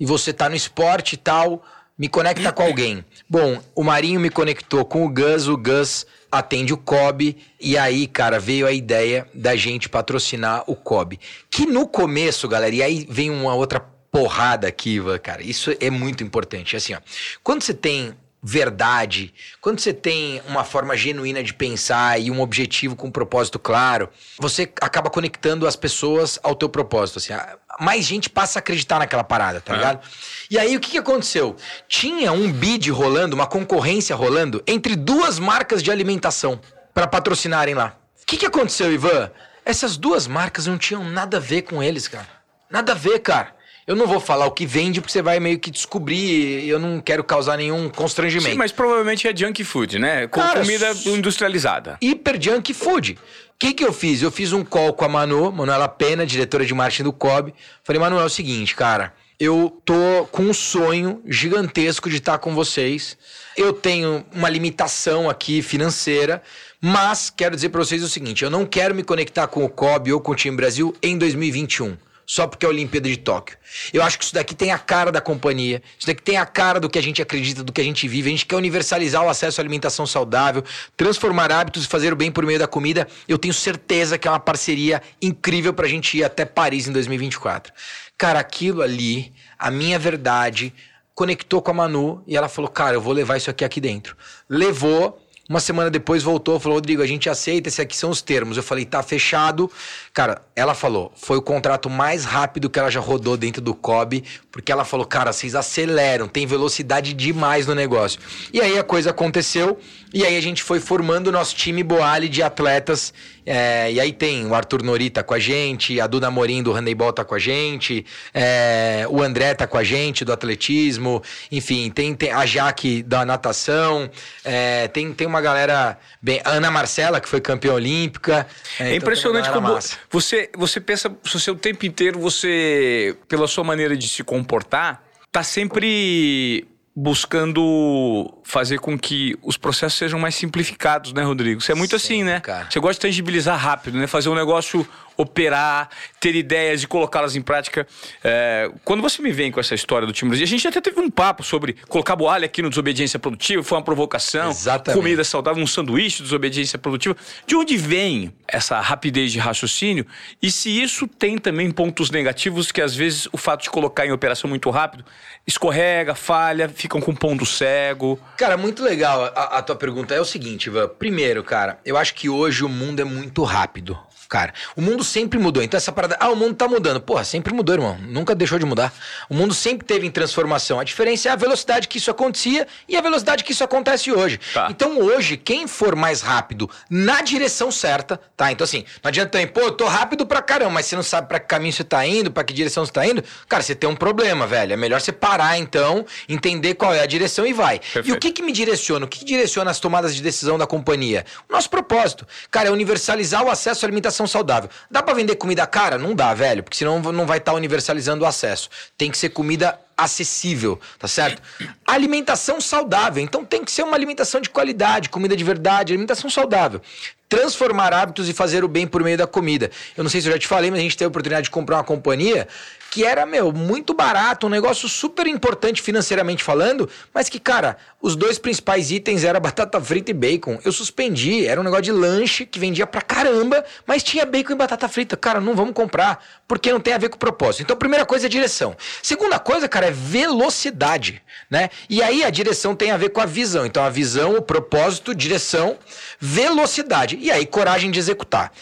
E 0.00 0.06
você 0.06 0.32
tá 0.32 0.48
no 0.48 0.56
esporte 0.56 1.12
e 1.12 1.16
tal, 1.18 1.62
me 1.98 2.08
conecta 2.08 2.50
com 2.52 2.62
alguém. 2.62 3.04
Bom, 3.28 3.60
o 3.74 3.84
Marinho 3.84 4.18
me 4.18 4.30
conectou 4.30 4.82
com 4.82 5.04
o 5.04 5.10
Gus, 5.10 5.46
o 5.46 5.58
Gus 5.58 6.06
atende 6.32 6.72
o 6.72 6.78
Kobe, 6.78 7.36
e 7.60 7.76
aí, 7.76 8.06
cara, 8.06 8.40
veio 8.40 8.66
a 8.66 8.72
ideia 8.72 9.28
da 9.34 9.56
gente 9.56 9.90
patrocinar 9.90 10.64
o 10.66 10.74
Kobe. 10.74 11.20
Que 11.50 11.66
no 11.66 11.86
começo, 11.86 12.48
galera, 12.48 12.74
e 12.74 12.82
aí 12.82 13.06
vem 13.08 13.30
uma 13.30 13.54
outra 13.54 13.80
porrada 14.10 14.66
aqui, 14.68 14.96
Ivan, 14.96 15.18
cara, 15.18 15.42
isso 15.42 15.74
é 15.80 15.90
muito 15.90 16.22
importante. 16.24 16.76
Assim, 16.76 16.94
ó, 16.94 16.98
quando 17.42 17.62
você 17.62 17.74
tem 17.74 18.14
verdade, 18.42 19.34
quando 19.60 19.80
você 19.80 19.92
tem 19.92 20.40
uma 20.46 20.62
forma 20.62 20.96
genuína 20.96 21.42
de 21.42 21.52
pensar 21.52 22.20
e 22.20 22.30
um 22.30 22.40
objetivo 22.40 22.94
com 22.94 23.08
um 23.08 23.10
propósito 23.10 23.58
claro, 23.58 24.08
você 24.38 24.70
acaba 24.80 25.10
conectando 25.10 25.66
as 25.66 25.74
pessoas 25.74 26.38
ao 26.44 26.54
teu 26.54 26.68
propósito. 26.68 27.18
Assim, 27.18 27.32
mais 27.80 28.04
gente 28.04 28.30
passa 28.30 28.58
a 28.58 28.60
acreditar 28.60 29.00
naquela 29.00 29.24
parada, 29.24 29.60
tá 29.60 29.72
É. 29.74 29.76
ligado? 29.76 30.00
E 30.48 30.58
aí 30.58 30.76
o 30.76 30.80
que, 30.80 30.92
que 30.92 30.98
aconteceu? 30.98 31.56
Tinha 31.88 32.30
um 32.30 32.52
bid 32.52 32.88
rolando, 32.90 33.34
uma 33.34 33.46
concorrência 33.48 34.14
rolando 34.14 34.62
entre 34.66 34.94
duas 34.94 35.40
marcas 35.40 35.82
de 35.82 35.90
alimentação 35.90 36.60
para 36.94 37.08
patrocinarem 37.08 37.74
lá. 37.74 37.96
O 38.22 38.26
que, 38.26 38.36
que 38.36 38.46
aconteceu, 38.46 38.92
Ivan? 38.92 39.28
Essas 39.64 39.96
duas 39.96 40.28
marcas 40.28 40.66
não 40.66 40.78
tinham 40.78 41.02
nada 41.02 41.38
a 41.38 41.40
ver 41.40 41.62
com 41.62 41.82
eles, 41.82 42.06
cara. 42.06 42.28
Nada 42.70 42.92
a 42.92 42.94
ver, 42.94 43.18
cara. 43.18 43.55
Eu 43.86 43.94
não 43.94 44.06
vou 44.08 44.18
falar 44.18 44.46
o 44.46 44.50
que 44.50 44.66
vende 44.66 45.00
porque 45.00 45.12
você 45.12 45.22
vai 45.22 45.38
meio 45.38 45.60
que 45.60 45.70
descobrir 45.70 46.68
eu 46.68 46.78
não 46.78 47.00
quero 47.00 47.22
causar 47.22 47.56
nenhum 47.56 47.88
constrangimento. 47.88 48.50
Sim, 48.50 48.56
mas 48.56 48.72
provavelmente 48.72 49.28
é 49.28 49.36
junk 49.36 49.62
food, 49.62 50.00
né? 50.00 50.26
Com 50.26 50.40
Cara, 50.40 50.60
comida 50.60 50.92
industrializada. 51.06 51.96
hiper 52.00 52.40
junk 52.40 52.74
food. 52.74 53.12
O 53.12 53.58
que, 53.58 53.72
que 53.72 53.84
eu 53.84 53.92
fiz? 53.92 54.22
Eu 54.22 54.30
fiz 54.32 54.52
um 54.52 54.64
call 54.64 54.92
com 54.92 55.04
a 55.04 55.08
Manu, 55.08 55.52
Manuela 55.52 55.86
Pena, 55.86 56.26
diretora 56.26 56.66
de 56.66 56.74
marketing 56.74 57.04
do 57.04 57.12
COB. 57.12 57.54
Falei, 57.84 58.00
Manu, 58.00 58.18
é 58.18 58.24
o 58.24 58.28
seguinte, 58.28 58.74
cara. 58.74 59.14
Eu 59.38 59.80
tô 59.84 60.26
com 60.32 60.42
um 60.42 60.52
sonho 60.52 61.22
gigantesco 61.24 62.10
de 62.10 62.16
estar 62.16 62.38
com 62.38 62.54
vocês. 62.54 63.16
Eu 63.56 63.72
tenho 63.72 64.26
uma 64.32 64.48
limitação 64.48 65.30
aqui 65.30 65.62
financeira, 65.62 66.42
mas 66.80 67.30
quero 67.30 67.54
dizer 67.54 67.68
para 67.68 67.84
vocês 67.84 68.02
o 68.02 68.08
seguinte: 68.08 68.42
eu 68.42 68.50
não 68.50 68.66
quero 68.66 68.94
me 68.94 69.04
conectar 69.04 69.46
com 69.46 69.64
o 69.64 69.68
COB 69.68 70.12
ou 70.12 70.20
com 70.20 70.32
o 70.32 70.34
Time 70.34 70.56
Brasil 70.56 70.94
em 71.00 71.16
2021 71.16 71.96
só 72.26 72.46
porque 72.48 72.66
é 72.66 72.68
a 72.68 72.70
Olimpíada 72.70 73.08
de 73.08 73.16
Tóquio. 73.16 73.56
Eu 73.92 74.02
acho 74.02 74.18
que 74.18 74.24
isso 74.24 74.34
daqui 74.34 74.54
tem 74.54 74.72
a 74.72 74.78
cara 74.78 75.12
da 75.12 75.20
companhia, 75.20 75.80
isso 75.96 76.06
daqui 76.06 76.20
tem 76.20 76.36
a 76.36 76.44
cara 76.44 76.80
do 76.80 76.90
que 76.90 76.98
a 76.98 77.02
gente 77.02 77.22
acredita, 77.22 77.62
do 77.62 77.72
que 77.72 77.80
a 77.80 77.84
gente 77.84 78.08
vive. 78.08 78.28
A 78.28 78.32
gente 78.32 78.44
quer 78.44 78.56
universalizar 78.56 79.24
o 79.24 79.28
acesso 79.28 79.60
à 79.60 79.62
alimentação 79.62 80.06
saudável, 80.06 80.64
transformar 80.96 81.52
hábitos 81.52 81.84
e 81.84 81.86
fazer 81.86 82.12
o 82.12 82.16
bem 82.16 82.32
por 82.32 82.44
meio 82.44 82.58
da 82.58 82.66
comida. 82.66 83.06
Eu 83.28 83.38
tenho 83.38 83.54
certeza 83.54 84.18
que 84.18 84.26
é 84.26 84.30
uma 84.30 84.40
parceria 84.40 85.00
incrível 85.22 85.72
pra 85.72 85.86
gente 85.86 86.18
ir 86.18 86.24
até 86.24 86.44
Paris 86.44 86.88
em 86.88 86.92
2024. 86.92 87.72
Cara, 88.18 88.40
aquilo 88.40 88.82
ali, 88.82 89.32
a 89.58 89.70
minha 89.70 89.98
verdade, 89.98 90.74
conectou 91.14 91.62
com 91.62 91.70
a 91.70 91.74
Manu 91.74 92.22
e 92.26 92.36
ela 92.36 92.48
falou: 92.48 92.70
Cara, 92.70 92.94
eu 92.94 93.00
vou 93.00 93.12
levar 93.12 93.36
isso 93.36 93.50
aqui 93.50 93.64
aqui 93.64 93.80
dentro. 93.80 94.16
Levou. 94.48 95.22
Uma 95.48 95.60
semana 95.60 95.90
depois 95.90 96.22
voltou, 96.22 96.58
falou: 96.58 96.76
Rodrigo, 96.76 97.02
a 97.02 97.06
gente 97.06 97.30
aceita, 97.30 97.68
esses 97.68 97.78
aqui 97.78 97.96
são 97.96 98.10
os 98.10 98.20
termos. 98.20 98.56
Eu 98.56 98.62
falei: 98.62 98.84
tá 98.84 99.02
fechado. 99.02 99.70
Cara, 100.12 100.42
ela 100.56 100.74
falou: 100.74 101.12
foi 101.14 101.36
o 101.36 101.42
contrato 101.42 101.88
mais 101.88 102.24
rápido 102.24 102.68
que 102.68 102.78
ela 102.78 102.90
já 102.90 103.00
rodou 103.00 103.36
dentro 103.36 103.62
do 103.62 103.74
COB, 103.74 104.24
porque 104.50 104.72
ela 104.72 104.84
falou: 104.84 105.06
cara, 105.06 105.32
vocês 105.32 105.54
aceleram, 105.54 106.26
tem 106.26 106.46
velocidade 106.46 107.12
demais 107.12 107.66
no 107.66 107.74
negócio. 107.74 108.20
E 108.52 108.60
aí 108.60 108.76
a 108.76 108.82
coisa 108.82 109.10
aconteceu, 109.10 109.78
e 110.12 110.24
aí 110.24 110.36
a 110.36 110.40
gente 110.40 110.62
foi 110.62 110.80
formando 110.80 111.28
o 111.28 111.32
nosso 111.32 111.54
time 111.54 111.82
Boali 111.82 112.28
de 112.28 112.42
atletas. 112.42 113.12
É, 113.48 113.92
e 113.92 114.00
aí 114.00 114.12
tem 114.12 114.44
o 114.44 114.54
Arthur 114.56 114.82
Norita 114.82 115.22
com 115.22 115.32
a 115.32 115.38
gente, 115.38 116.00
a 116.00 116.08
Duda 116.08 116.28
Morim 116.32 116.64
do 116.64 116.72
handebol 116.72 117.12
tá 117.12 117.24
com 117.24 117.36
a 117.36 117.38
gente, 117.38 118.04
é, 118.34 119.06
o 119.08 119.22
André 119.22 119.54
tá 119.54 119.68
com 119.68 119.78
a 119.78 119.84
gente 119.84 120.24
do 120.24 120.32
atletismo, 120.32 121.22
enfim, 121.52 121.88
tem, 121.88 122.12
tem 122.12 122.32
a 122.32 122.44
Jaque 122.44 123.04
da 123.04 123.24
natação, 123.24 124.10
é, 124.44 124.88
tem, 124.88 125.12
tem 125.12 125.28
uma 125.28 125.35
galera 125.40 125.98
bem. 126.20 126.40
A 126.44 126.50
Ana 126.50 126.70
Marcela, 126.70 127.20
que 127.20 127.28
foi 127.28 127.40
campeã 127.40 127.72
olímpica. 127.72 128.46
É, 128.78 128.84
então 128.84 128.96
impressionante 128.96 129.50
como 129.50 129.78
você, 130.10 130.50
você 130.56 130.80
pensa, 130.80 131.14
se 131.24 131.50
o 131.50 131.54
tempo 131.54 131.86
inteiro 131.86 132.18
você, 132.18 133.16
pela 133.28 133.46
sua 133.46 133.64
maneira 133.64 133.96
de 133.96 134.08
se 134.08 134.22
comportar, 134.24 135.02
tá 135.30 135.42
sempre 135.42 136.66
buscando 136.98 138.32
fazer 138.42 138.78
com 138.78 138.98
que 138.98 139.38
os 139.42 139.58
processos 139.58 139.98
sejam 139.98 140.18
mais 140.18 140.34
simplificados, 140.34 141.12
né, 141.12 141.22
Rodrigo? 141.22 141.60
Você 141.60 141.72
é 141.72 141.74
muito 141.74 141.98
Sim, 141.98 142.06
assim, 142.06 142.24
né? 142.24 142.40
Cara. 142.40 142.68
Você 142.70 142.80
gosta 142.80 142.94
de 142.94 143.00
tangibilizar 143.00 143.58
rápido, 143.58 143.98
né? 143.98 144.06
Fazer 144.06 144.30
um 144.30 144.34
negócio 144.34 144.88
operar, 145.16 145.88
ter 146.20 146.34
ideias 146.34 146.82
e 146.82 146.86
colocá-las 146.86 147.36
em 147.36 147.42
prática. 147.42 147.86
É, 148.22 148.70
quando 148.84 149.02
você 149.02 149.22
me 149.22 149.32
vem 149.32 149.50
com 149.50 149.60
essa 149.60 149.74
história 149.74 150.06
do 150.06 150.12
time 150.12 150.30
Brasil, 150.30 150.44
a 150.44 150.48
gente 150.48 150.68
até 150.68 150.80
teve 150.80 151.00
um 151.00 151.10
papo 151.10 151.42
sobre 151.42 151.74
colocar 151.88 152.16
boalha 152.16 152.46
aqui 152.46 152.62
no 152.62 152.68
Desobediência 152.68 153.18
Produtiva, 153.18 153.62
foi 153.62 153.78
uma 153.78 153.84
provocação. 153.84 154.50
Exatamente. 154.50 155.00
Comida 155.00 155.24
saudável, 155.24 155.62
um 155.62 155.66
sanduíche 155.66 156.18
de 156.18 156.24
Desobediência 156.24 156.78
Produtiva. 156.78 157.16
De 157.46 157.56
onde 157.56 157.76
vem 157.76 158.32
essa 158.46 158.80
rapidez 158.80 159.32
de 159.32 159.38
raciocínio? 159.38 160.06
E 160.42 160.50
se 160.50 160.70
isso 160.70 161.06
tem 161.06 161.38
também 161.38 161.70
pontos 161.70 162.10
negativos 162.10 162.70
que 162.70 162.82
às 162.82 162.94
vezes 162.94 163.28
o 163.32 163.36
fato 163.36 163.62
de 163.62 163.70
colocar 163.70 164.06
em 164.06 164.12
operação 164.12 164.48
muito 164.48 164.68
rápido 164.70 165.04
escorrega, 165.46 166.14
falha, 166.14 166.68
ficam 166.68 167.00
com 167.00 167.14
ponto 167.14 167.46
cego. 167.46 168.18
Cara, 168.36 168.56
muito 168.56 168.82
legal 168.82 169.24
a, 169.26 169.58
a 169.58 169.62
tua 169.62 169.76
pergunta. 169.76 170.14
É 170.14 170.20
o 170.20 170.24
seguinte, 170.24 170.66
Ivan. 170.66 170.88
Primeiro, 170.88 171.42
cara, 171.44 171.78
eu 171.84 171.96
acho 171.96 172.14
que 172.14 172.28
hoje 172.28 172.64
o 172.64 172.68
mundo 172.68 173.00
é 173.00 173.04
muito 173.04 173.42
rápido 173.44 173.98
cara. 174.28 174.52
O 174.74 174.82
mundo 174.82 175.04
sempre 175.04 175.38
mudou. 175.38 175.62
Então 175.62 175.78
essa 175.78 175.92
parada, 175.92 176.16
ah, 176.20 176.30
o 176.30 176.36
mundo 176.36 176.54
tá 176.54 176.68
mudando. 176.68 177.00
Porra, 177.00 177.24
sempre 177.24 177.52
mudou, 177.52 177.74
irmão. 177.74 177.98
Nunca 178.00 178.34
deixou 178.34 178.58
de 178.58 178.64
mudar. 178.64 178.92
O 179.28 179.34
mundo 179.34 179.54
sempre 179.54 179.86
teve 179.86 180.06
em 180.06 180.10
transformação. 180.10 180.78
A 180.78 180.84
diferença 180.84 181.28
é 181.28 181.32
a 181.32 181.36
velocidade 181.36 181.88
que 181.88 181.98
isso 181.98 182.10
acontecia 182.10 182.66
e 182.88 182.96
a 182.96 183.00
velocidade 183.00 183.44
que 183.44 183.52
isso 183.52 183.64
acontece 183.64 184.12
hoje. 184.12 184.40
Tá. 184.52 184.68
Então 184.70 184.98
hoje, 184.98 185.36
quem 185.36 185.66
for 185.66 185.94
mais 185.94 186.20
rápido 186.20 186.70
na 186.88 187.22
direção 187.22 187.70
certa, 187.70 188.20
tá? 188.36 188.50
Então 188.52 188.64
assim, 188.64 188.84
não 189.02 189.08
adianta 189.08 189.30
também, 189.30 189.46
pô, 189.46 189.60
eu 189.60 189.72
tô 189.72 189.86
rápido 189.86 190.26
pra 190.26 190.40
caramba, 190.42 190.70
mas 190.72 190.86
você 190.86 190.96
não 190.96 191.02
sabe 191.02 191.28
pra 191.28 191.38
que 191.38 191.46
caminho 191.46 191.72
você 191.72 191.84
tá 191.84 192.06
indo, 192.06 192.30
pra 192.30 192.44
que 192.44 192.52
direção 192.52 192.84
você 192.84 192.92
tá 192.92 193.06
indo, 193.06 193.22
cara, 193.48 193.62
você 193.62 193.74
tem 193.74 193.88
um 193.88 193.96
problema, 193.96 194.46
velho. 194.46 194.72
É 194.72 194.76
melhor 194.76 195.00
você 195.00 195.12
parar 195.12 195.58
então, 195.58 196.04
entender 196.28 196.74
qual 196.74 196.94
é 196.94 197.00
a 197.00 197.06
direção 197.06 197.46
e 197.46 197.52
vai. 197.52 197.78
Perfeito. 197.78 198.08
E 198.08 198.12
o 198.12 198.18
que 198.18 198.32
que 198.32 198.42
me 198.42 198.52
direciona? 198.52 199.04
O 199.04 199.08
que, 199.08 199.20
que 199.20 199.24
direciona 199.24 199.70
as 199.70 199.80
tomadas 199.80 200.14
de 200.14 200.22
decisão 200.22 200.56
da 200.56 200.66
companhia? 200.66 201.24
O 201.48 201.52
nosso 201.52 201.68
propósito. 201.68 202.26
Cara, 202.50 202.68
é 202.68 202.72
universalizar 202.72 203.44
o 203.44 203.50
acesso 203.50 203.84
à 203.84 203.86
alimentação 203.86 204.15
alimentação 204.16 204.26
saudável. 204.26 204.70
Dá 204.90 205.02
para 205.02 205.14
vender 205.14 205.36
comida 205.36 205.66
cara? 205.66 205.98
Não 205.98 206.14
dá, 206.14 206.32
velho, 206.32 206.62
porque 206.62 206.76
senão 206.76 207.00
não 207.00 207.26
vai 207.26 207.38
estar 207.38 207.52
tá 207.52 207.56
universalizando 207.56 208.24
o 208.24 208.26
acesso. 208.26 208.70
Tem 208.96 209.10
que 209.10 209.18
ser 209.18 209.30
comida 209.30 209.78
acessível, 209.96 210.78
tá 210.98 211.08
certo? 211.08 211.42
Alimentação 211.86 212.60
saudável. 212.60 213.22
Então 213.22 213.44
tem 213.44 213.64
que 213.64 213.70
ser 213.70 213.82
uma 213.82 213.96
alimentação 213.96 214.40
de 214.40 214.50
qualidade, 214.50 215.08
comida 215.08 215.36
de 215.36 215.44
verdade, 215.44 215.92
alimentação 215.92 216.30
saudável. 216.30 216.80
Transformar 217.28 217.92
hábitos 217.92 218.28
e 218.28 218.32
fazer 218.32 218.64
o 218.64 218.68
bem 218.68 218.86
por 218.86 219.02
meio 219.02 219.18
da 219.18 219.26
comida. 219.26 219.70
Eu 219.96 220.04
não 220.04 220.10
sei 220.10 220.20
se 220.20 220.28
eu 220.28 220.32
já 220.32 220.38
te 220.38 220.46
falei, 220.46 220.70
mas 220.70 220.78
a 220.78 220.82
gente 220.82 220.96
teve 220.96 221.06
a 221.06 221.08
oportunidade 221.08 221.44
de 221.44 221.50
comprar 221.50 221.76
uma 221.76 221.84
companhia 221.84 222.46
que 222.90 223.04
era, 223.04 223.26
meu, 223.26 223.52
muito 223.52 223.92
barato, 223.92 224.46
um 224.46 224.50
negócio 224.50 224.88
super 224.88 225.26
importante 225.26 225.82
financeiramente 225.82 226.42
falando, 226.42 226.88
mas 227.12 227.28
que, 227.28 227.38
cara, 227.38 227.76
os 228.00 228.16
dois 228.16 228.38
principais 228.38 228.90
itens 228.90 229.24
eram 229.24 229.40
batata 229.40 229.80
frita 229.80 230.10
e 230.10 230.14
bacon. 230.14 230.58
Eu 230.64 230.72
suspendi, 230.72 231.46
era 231.46 231.60
um 231.60 231.64
negócio 231.64 231.84
de 231.84 231.92
lanche 231.92 232.46
que 232.46 232.58
vendia 232.58 232.86
pra 232.86 233.02
caramba, 233.02 233.64
mas 233.86 234.02
tinha 234.02 234.24
bacon 234.24 234.52
e 234.52 234.56
batata 234.56 234.88
frita. 234.88 235.16
Cara, 235.16 235.40
não 235.40 235.54
vamos 235.54 235.74
comprar, 235.74 236.24
porque 236.46 236.72
não 236.72 236.80
tem 236.80 236.94
a 236.94 236.98
ver 236.98 237.08
com 237.08 237.16
o 237.16 237.18
propósito. 237.18 237.62
Então, 237.62 237.76
primeira 237.76 238.06
coisa 238.06 238.26
é 238.26 238.28
direção. 238.28 238.76
Segunda 239.02 239.38
coisa, 239.38 239.68
cara, 239.68 239.86
é 239.86 239.90
velocidade, 239.90 241.22
né? 241.50 241.68
E 241.88 242.02
aí 242.02 242.24
a 242.24 242.30
direção 242.30 242.74
tem 242.74 242.90
a 242.90 242.96
ver 242.96 243.10
com 243.10 243.20
a 243.20 243.26
visão. 243.26 243.66
Então, 243.66 243.84
a 243.84 243.90
visão, 243.90 244.36
o 244.36 244.42
propósito, 244.42 245.14
direção, 245.14 245.76
velocidade. 246.20 247.18
E 247.20 247.30
aí, 247.30 247.44
coragem 247.46 247.90
de 247.90 247.98
executar. 247.98 248.52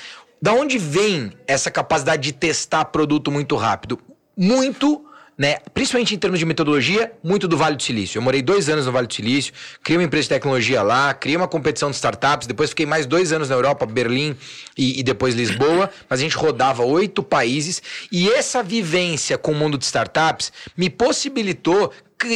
Da 0.40 0.52
onde 0.52 0.76
vem 0.76 1.32
essa 1.46 1.70
capacidade 1.70 2.22
de 2.22 2.32
testar 2.32 2.84
produto 2.86 3.30
muito 3.30 3.56
rápido? 3.56 3.98
Muito 4.36 5.04
né, 5.36 5.56
principalmente 5.72 6.14
em 6.14 6.18
termos 6.18 6.38
de 6.38 6.46
metodologia, 6.46 7.12
muito 7.22 7.48
do 7.48 7.56
Vale 7.56 7.76
do 7.76 7.82
Silício. 7.82 8.18
Eu 8.18 8.22
morei 8.22 8.40
dois 8.40 8.68
anos 8.68 8.86
no 8.86 8.92
Vale 8.92 9.06
do 9.06 9.14
Silício, 9.14 9.52
criei 9.82 9.98
uma 9.98 10.04
empresa 10.04 10.24
de 10.24 10.28
tecnologia 10.28 10.82
lá, 10.82 11.12
criei 11.12 11.36
uma 11.36 11.48
competição 11.48 11.90
de 11.90 11.96
startups, 11.96 12.46
depois 12.46 12.70
fiquei 12.70 12.86
mais 12.86 13.04
dois 13.04 13.32
anos 13.32 13.48
na 13.48 13.54
Europa, 13.56 13.84
Berlim 13.84 14.36
e, 14.76 15.00
e 15.00 15.02
depois 15.02 15.34
Lisboa, 15.34 15.90
mas 16.08 16.20
a 16.20 16.22
gente 16.22 16.36
rodava 16.36 16.84
oito 16.84 17.22
países 17.22 17.82
e 18.12 18.30
essa 18.30 18.62
vivência 18.62 19.36
com 19.36 19.52
o 19.52 19.54
mundo 19.54 19.76
de 19.76 19.84
startups 19.84 20.52
me 20.76 20.88
possibilitou 20.88 21.92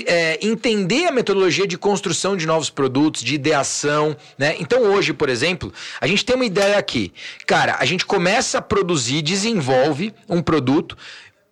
é, 0.06 0.38
entender 0.42 1.06
a 1.06 1.12
metodologia 1.12 1.66
de 1.66 1.78
construção 1.78 2.36
de 2.36 2.46
novos 2.46 2.68
produtos, 2.68 3.22
de 3.22 3.34
ideação, 3.34 4.16
né? 4.36 4.56
Então 4.58 4.82
hoje, 4.82 5.12
por 5.12 5.28
exemplo, 5.28 5.72
a 6.00 6.06
gente 6.06 6.24
tem 6.24 6.36
uma 6.36 6.44
ideia 6.44 6.76
aqui. 6.76 7.12
Cara, 7.46 7.76
a 7.78 7.84
gente 7.84 8.04
começa 8.04 8.58
a 8.58 8.62
produzir, 8.62 9.22
desenvolve 9.22 10.12
um 10.28 10.42
produto 10.42 10.96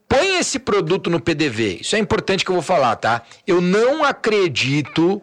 Põe 0.08 0.38
esse 0.38 0.58
produto 0.58 1.10
no 1.10 1.20
PDV. 1.20 1.78
Isso 1.80 1.96
é 1.96 1.98
importante 1.98 2.44
que 2.44 2.50
eu 2.50 2.54
vou 2.54 2.62
falar, 2.62 2.96
tá? 2.96 3.22
Eu 3.46 3.60
não 3.60 4.04
acredito 4.04 5.20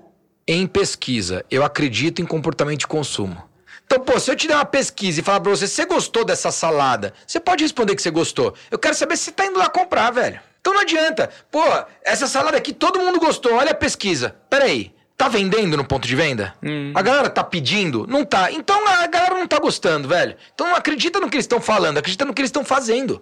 em 0.48 0.68
pesquisa. 0.68 1.46
Eu 1.50 1.64
acredito 1.64 2.22
em 2.22 2.26
comportamento 2.26 2.80
de 2.80 2.88
consumo. 2.88 3.42
Então, 3.86 4.00
pô, 4.00 4.20
se 4.20 4.32
eu 4.32 4.36
te 4.36 4.48
der 4.48 4.56
uma 4.56 4.66
pesquisa 4.66 5.20
e 5.20 5.24
falar 5.24 5.40
pra 5.40 5.52
você, 5.52 5.68
você 5.68 5.86
gostou 5.86 6.26
dessa 6.26 6.52
salada? 6.52 7.14
Você 7.26 7.40
pode 7.40 7.64
responder 7.64 7.96
que 7.96 8.02
você 8.02 8.12
gostou. 8.12 8.54
Eu 8.72 8.80
quero 8.80 8.96
saber 8.96 9.16
se 9.18 9.26
você 9.26 9.32
tá 9.32 9.46
indo 9.46 9.60
lá 9.60 9.70
comprar, 9.70 10.12
velho. 10.12 10.40
Então 10.60 10.74
não 10.74 10.82
adianta. 10.82 11.30
Pô, 11.52 11.62
essa 12.04 12.28
salada 12.28 12.58
aqui 12.58 12.74
todo 12.74 13.00
mundo 13.00 13.20
gostou. 13.20 13.54
Olha 13.54 13.72
a 13.72 13.76
pesquisa. 13.76 14.36
Peraí. 14.50 14.94
Tá 15.16 15.28
vendendo 15.28 15.78
no 15.78 15.86
ponto 15.86 16.08
de 16.08 16.16
venda? 16.16 16.56
Hum. 16.64 16.92
A 16.96 17.02
galera 17.02 17.30
tá 17.30 17.44
pedindo? 17.44 18.08
Não 18.08 18.26
tá. 18.26 18.52
Então 18.52 18.88
a 18.88 19.06
galera 19.08 19.36
não 19.36 19.48
tá 19.48 19.60
gostando, 19.60 20.08
velho. 20.08 20.36
Então 20.54 20.68
não 20.68 20.76
acredita 20.76 21.20
no 21.20 21.30
que 21.30 21.36
eles 21.36 21.46
estão 21.46 21.62
falando, 21.62 22.00
acredita 22.00 22.26
no 22.26 22.34
que 22.34 22.42
eles 22.42 22.50
estão 22.50 22.66
fazendo. 22.66 23.22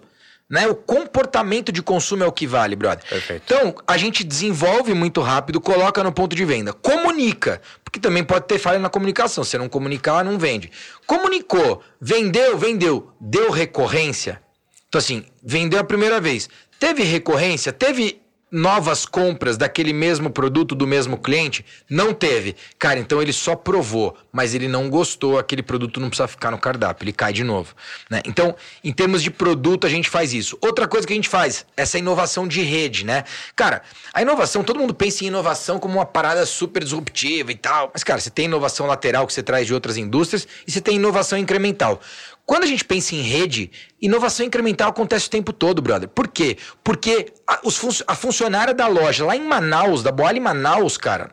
Né? 0.52 0.68
O 0.68 0.74
comportamento 0.74 1.72
de 1.72 1.82
consumo 1.82 2.22
é 2.22 2.26
o 2.26 2.30
que 2.30 2.46
vale, 2.46 2.76
brother. 2.76 3.02
Perfeito. 3.08 3.42
Então, 3.46 3.74
a 3.86 3.96
gente 3.96 4.22
desenvolve 4.22 4.92
muito 4.92 5.22
rápido, 5.22 5.58
coloca 5.58 6.04
no 6.04 6.12
ponto 6.12 6.36
de 6.36 6.44
venda. 6.44 6.74
Comunica, 6.74 7.62
porque 7.82 7.98
também 7.98 8.22
pode 8.22 8.46
ter 8.46 8.58
falha 8.58 8.78
na 8.78 8.90
comunicação. 8.90 9.42
Se 9.44 9.56
não 9.56 9.66
comunicar, 9.66 10.22
não 10.22 10.38
vende. 10.38 10.70
Comunicou, 11.06 11.82
vendeu, 11.98 12.58
vendeu, 12.58 13.10
deu 13.18 13.50
recorrência. 13.50 14.42
Então, 14.88 14.98
assim, 14.98 15.24
vendeu 15.42 15.80
a 15.80 15.84
primeira 15.84 16.20
vez. 16.20 16.50
Teve 16.78 17.02
recorrência, 17.02 17.72
teve 17.72 18.21
novas 18.52 19.06
compras 19.06 19.56
daquele 19.56 19.94
mesmo 19.94 20.28
produto 20.28 20.74
do 20.74 20.86
mesmo 20.86 21.16
cliente? 21.16 21.64
Não 21.88 22.12
teve. 22.12 22.54
Cara, 22.78 23.00
então 23.00 23.22
ele 23.22 23.32
só 23.32 23.56
provou, 23.56 24.14
mas 24.30 24.54
ele 24.54 24.68
não 24.68 24.90
gostou, 24.90 25.38
aquele 25.38 25.62
produto 25.62 25.98
não 25.98 26.08
precisa 26.08 26.28
ficar 26.28 26.50
no 26.50 26.58
cardápio, 26.58 27.04
ele 27.04 27.12
cai 27.12 27.32
de 27.32 27.42
novo. 27.42 27.74
Né? 28.10 28.20
Então, 28.26 28.54
em 28.84 28.92
termos 28.92 29.22
de 29.22 29.30
produto, 29.30 29.86
a 29.86 29.90
gente 29.90 30.10
faz 30.10 30.34
isso. 30.34 30.58
Outra 30.60 30.86
coisa 30.86 31.06
que 31.06 31.12
a 31.14 31.16
gente 31.16 31.28
faz, 31.28 31.64
essa 31.76 31.98
inovação 31.98 32.46
de 32.46 32.60
rede, 32.62 33.06
né? 33.06 33.24
Cara, 33.56 33.82
a 34.12 34.20
inovação, 34.20 34.62
todo 34.62 34.78
mundo 34.78 34.92
pensa 34.92 35.24
em 35.24 35.28
inovação 35.28 35.78
como 35.78 35.94
uma 35.94 36.06
parada 36.06 36.44
super 36.44 36.84
disruptiva 36.84 37.50
e 37.50 37.56
tal. 37.56 37.90
Mas, 37.94 38.04
cara, 38.04 38.20
você 38.20 38.30
tem 38.30 38.44
inovação 38.44 38.86
lateral 38.86 39.26
que 39.26 39.32
você 39.32 39.42
traz 39.42 39.66
de 39.66 39.72
outras 39.72 39.96
indústrias 39.96 40.46
e 40.66 40.70
você 40.70 40.80
tem 40.80 40.96
inovação 40.96 41.38
incremental. 41.38 42.00
Quando 42.44 42.64
a 42.64 42.66
gente 42.66 42.84
pensa 42.84 43.14
em 43.14 43.22
rede, 43.22 43.70
inovação 44.00 44.44
incremental 44.44 44.90
acontece 44.90 45.26
o 45.26 45.30
tempo 45.30 45.52
todo, 45.52 45.80
brother. 45.80 46.08
Por 46.08 46.28
quê? 46.28 46.56
Porque 46.82 47.32
a, 47.46 47.58
fun 47.70 47.90
a 48.06 48.14
funcionária 48.14 48.74
da 48.74 48.86
loja 48.88 49.24
lá 49.24 49.36
em 49.36 49.46
Manaus, 49.46 50.02
da 50.02 50.10
Boale 50.10 50.40
Manaus, 50.40 50.96
cara, 50.96 51.30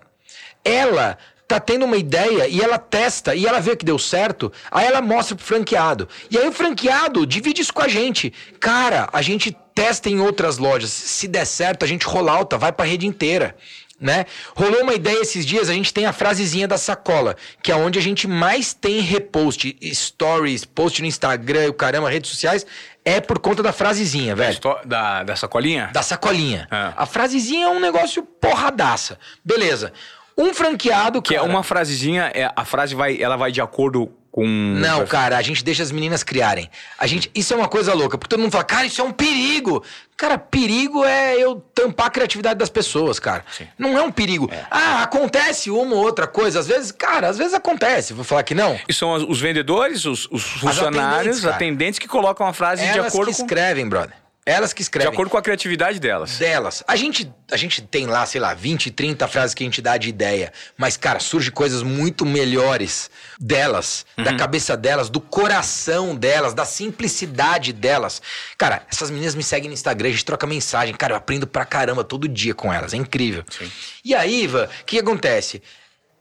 ela 0.63 1.17
tá 1.47 1.59
tendo 1.59 1.85
uma 1.85 1.97
ideia 1.97 2.47
e 2.47 2.61
ela 2.61 2.77
testa 2.77 3.33
e 3.33 3.47
ela 3.47 3.59
vê 3.59 3.75
que 3.75 3.83
deu 3.83 3.97
certo, 3.97 4.51
aí 4.69 4.85
ela 4.85 5.01
mostra 5.01 5.35
pro 5.35 5.43
franqueado. 5.43 6.07
E 6.29 6.37
aí 6.37 6.47
o 6.47 6.51
franqueado 6.51 7.25
divide 7.25 7.61
isso 7.61 7.73
com 7.73 7.81
a 7.81 7.87
gente. 7.87 8.31
Cara, 8.59 9.09
a 9.11 9.21
gente 9.23 9.51
testa 9.73 10.09
em 10.09 10.19
outras 10.19 10.59
lojas. 10.59 10.91
Se 10.91 11.27
der 11.27 11.45
certo, 11.45 11.83
a 11.83 11.87
gente 11.87 12.05
rola 12.05 12.33
alta, 12.33 12.55
vai 12.55 12.71
pra 12.71 12.85
rede 12.85 13.07
inteira 13.07 13.55
né? 13.99 14.25
Rolou 14.55 14.81
uma 14.81 14.93
ideia 14.93 15.21
esses 15.21 15.45
dias, 15.45 15.69
a 15.69 15.73
gente 15.73 15.93
tem 15.93 16.05
a 16.05 16.13
frasezinha 16.13 16.67
da 16.67 16.77
sacola, 16.77 17.35
que 17.61 17.71
é 17.71 17.75
onde 17.75 17.99
a 17.99 18.01
gente 18.01 18.27
mais 18.27 18.73
tem 18.73 19.01
repost, 19.01 19.75
stories, 19.93 20.65
post 20.65 21.01
no 21.01 21.07
Instagram, 21.07 21.69
o 21.69 21.73
caramba, 21.73 22.09
redes 22.09 22.31
sociais, 22.31 22.65
é 23.03 23.19
por 23.19 23.39
conta 23.39 23.63
da 23.63 23.73
frasezinha, 23.73 24.35
velho. 24.35 24.59
Da, 24.85 25.23
da 25.23 25.35
sacolinha? 25.35 25.89
Da 25.91 26.01
sacolinha. 26.01 26.67
É. 26.71 26.93
A 26.95 27.05
frasezinha 27.05 27.65
é 27.65 27.69
um 27.69 27.79
negócio 27.79 28.23
porradaça. 28.23 29.17
Beleza. 29.43 29.91
Um 30.37 30.53
franqueado, 30.53 31.21
que 31.21 31.33
é 31.33 31.37
cara. 31.37 31.49
é 31.49 31.51
uma 31.51 31.63
frasezinha, 31.63 32.31
é, 32.33 32.49
a 32.55 32.63
frase 32.63 32.95
vai, 32.95 33.21
ela 33.21 33.35
vai 33.35 33.51
de 33.51 33.59
acordo 33.59 34.09
com. 34.31 34.45
Não, 34.45 35.05
cara, 35.05 35.37
a 35.37 35.41
gente 35.41 35.63
deixa 35.63 35.83
as 35.83 35.91
meninas 35.91 36.23
criarem. 36.23 36.69
A 36.97 37.07
gente, 37.07 37.29
isso 37.33 37.53
é 37.53 37.57
uma 37.57 37.67
coisa 37.67 37.93
louca, 37.93 38.17
porque 38.17 38.29
todo 38.29 38.39
mundo 38.39 38.51
fala, 38.51 38.63
cara, 38.63 38.85
isso 38.85 39.01
é 39.01 39.03
um 39.03 39.11
perigo. 39.11 39.83
Cara, 40.15 40.37
perigo 40.37 41.05
é 41.05 41.37
eu 41.37 41.63
tampar 41.73 42.07
a 42.07 42.09
criatividade 42.09 42.59
das 42.59 42.69
pessoas, 42.69 43.19
cara. 43.19 43.43
Sim. 43.57 43.67
Não 43.77 43.97
é 43.97 44.01
um 44.01 44.11
perigo. 44.11 44.49
É. 44.51 44.65
Ah, 44.69 45.03
acontece 45.03 45.71
uma 45.71 45.95
ou 45.95 46.03
outra 46.03 46.27
coisa. 46.27 46.59
Às 46.59 46.67
vezes, 46.67 46.91
cara, 46.91 47.29
às 47.29 47.37
vezes 47.37 47.53
acontece. 47.53 48.13
Vou 48.13 48.25
falar 48.25 48.43
que 48.43 48.53
não. 48.53 48.77
E 48.87 48.93
são 48.93 49.13
os 49.13 49.39
vendedores, 49.39 50.05
os, 50.05 50.27
os 50.29 50.43
funcionários, 50.43 51.37
atendentes, 51.37 51.45
atendentes, 51.45 51.99
que 51.99 52.07
colocam 52.07 52.45
a 52.45 52.53
frase 52.53 52.83
Elas 52.83 52.93
de 52.93 52.99
acordo 52.99 53.31
que 53.31 53.37
com. 53.37 53.43
escrevem, 53.43 53.87
brother. 53.87 54.13
Elas 54.49 54.73
que 54.73 54.81
escrevem. 54.81 55.11
De 55.11 55.15
acordo 55.15 55.29
com 55.29 55.37
a 55.37 55.41
criatividade 55.43 55.99
delas. 55.99 56.39
Delas. 56.39 56.83
A 56.87 56.95
gente, 56.95 57.31
a 57.51 57.55
gente 57.55 57.83
tem 57.83 58.07
lá, 58.07 58.25
sei 58.25 58.41
lá, 58.41 58.55
20, 58.55 58.89
30 58.89 59.27
frases 59.27 59.53
que 59.53 59.63
a 59.63 59.67
gente 59.67 59.79
dá 59.79 59.95
de 59.95 60.09
ideia. 60.09 60.51
Mas, 60.75 60.97
cara, 60.97 61.19
surge 61.19 61.51
coisas 61.51 61.83
muito 61.83 62.25
melhores 62.25 63.11
delas, 63.39 64.07
uhum. 64.17 64.23
da 64.23 64.35
cabeça 64.35 64.75
delas, 64.75 65.07
do 65.07 65.21
coração 65.21 66.15
delas, 66.15 66.55
da 66.55 66.65
simplicidade 66.65 67.71
delas. 67.71 68.23
Cara, 68.57 68.81
essas 68.91 69.11
meninas 69.11 69.35
me 69.35 69.43
seguem 69.43 69.67
no 69.67 69.73
Instagram, 69.75 70.09
a 70.09 70.11
gente 70.13 70.25
troca 70.25 70.47
mensagem. 70.47 70.95
Cara, 70.95 71.13
eu 71.13 71.17
aprendo 71.17 71.45
pra 71.45 71.63
caramba 71.63 72.03
todo 72.03 72.27
dia 72.27 72.55
com 72.55 72.73
elas. 72.73 72.91
É 72.91 72.97
incrível. 72.97 73.43
Sim. 73.51 73.71
E 74.03 74.15
aí, 74.15 74.45
Iva, 74.45 74.67
o 74.81 74.85
que 74.85 74.97
acontece? 74.97 75.61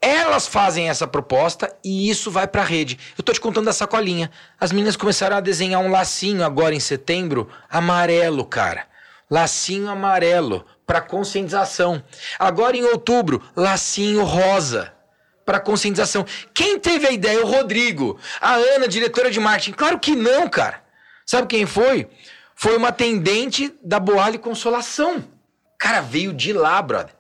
Elas 0.00 0.46
fazem 0.46 0.88
essa 0.88 1.06
proposta 1.06 1.74
e 1.84 2.08
isso 2.08 2.30
vai 2.30 2.46
para 2.46 2.62
a 2.62 2.64
rede. 2.64 2.98
Eu 3.16 3.24
tô 3.24 3.32
te 3.32 3.40
contando 3.40 3.64
da 3.64 3.72
sacolinha. 3.72 4.30
As 4.60 4.70
meninas 4.70 4.96
começaram 4.96 5.36
a 5.36 5.40
desenhar 5.40 5.80
um 5.80 5.90
lacinho 5.90 6.44
agora 6.44 6.74
em 6.74 6.80
setembro, 6.80 7.48
amarelo, 7.68 8.44
cara. 8.44 8.86
Lacinho 9.28 9.88
amarelo 9.88 10.64
para 10.86 11.00
conscientização. 11.00 12.02
Agora 12.38 12.76
em 12.76 12.84
outubro, 12.84 13.42
lacinho 13.56 14.22
rosa 14.24 14.92
para 15.44 15.58
conscientização. 15.58 16.24
Quem 16.54 16.78
teve 16.78 17.06
a 17.06 17.10
ideia? 17.10 17.44
O 17.44 17.48
Rodrigo. 17.48 18.18
A 18.40 18.54
Ana, 18.54 18.86
diretora 18.86 19.30
de 19.30 19.40
marketing. 19.40 19.72
Claro 19.72 19.98
que 19.98 20.14
não, 20.14 20.48
cara. 20.48 20.82
Sabe 21.26 21.46
quem 21.48 21.66
foi? 21.66 22.08
Foi 22.54 22.76
uma 22.76 22.88
atendente 22.88 23.74
da 23.82 23.98
Boale 23.98 24.38
Consolação. 24.38 25.24
Cara, 25.78 26.00
veio 26.00 26.32
de 26.32 26.52
lá, 26.52 26.80
brother. 26.80 27.17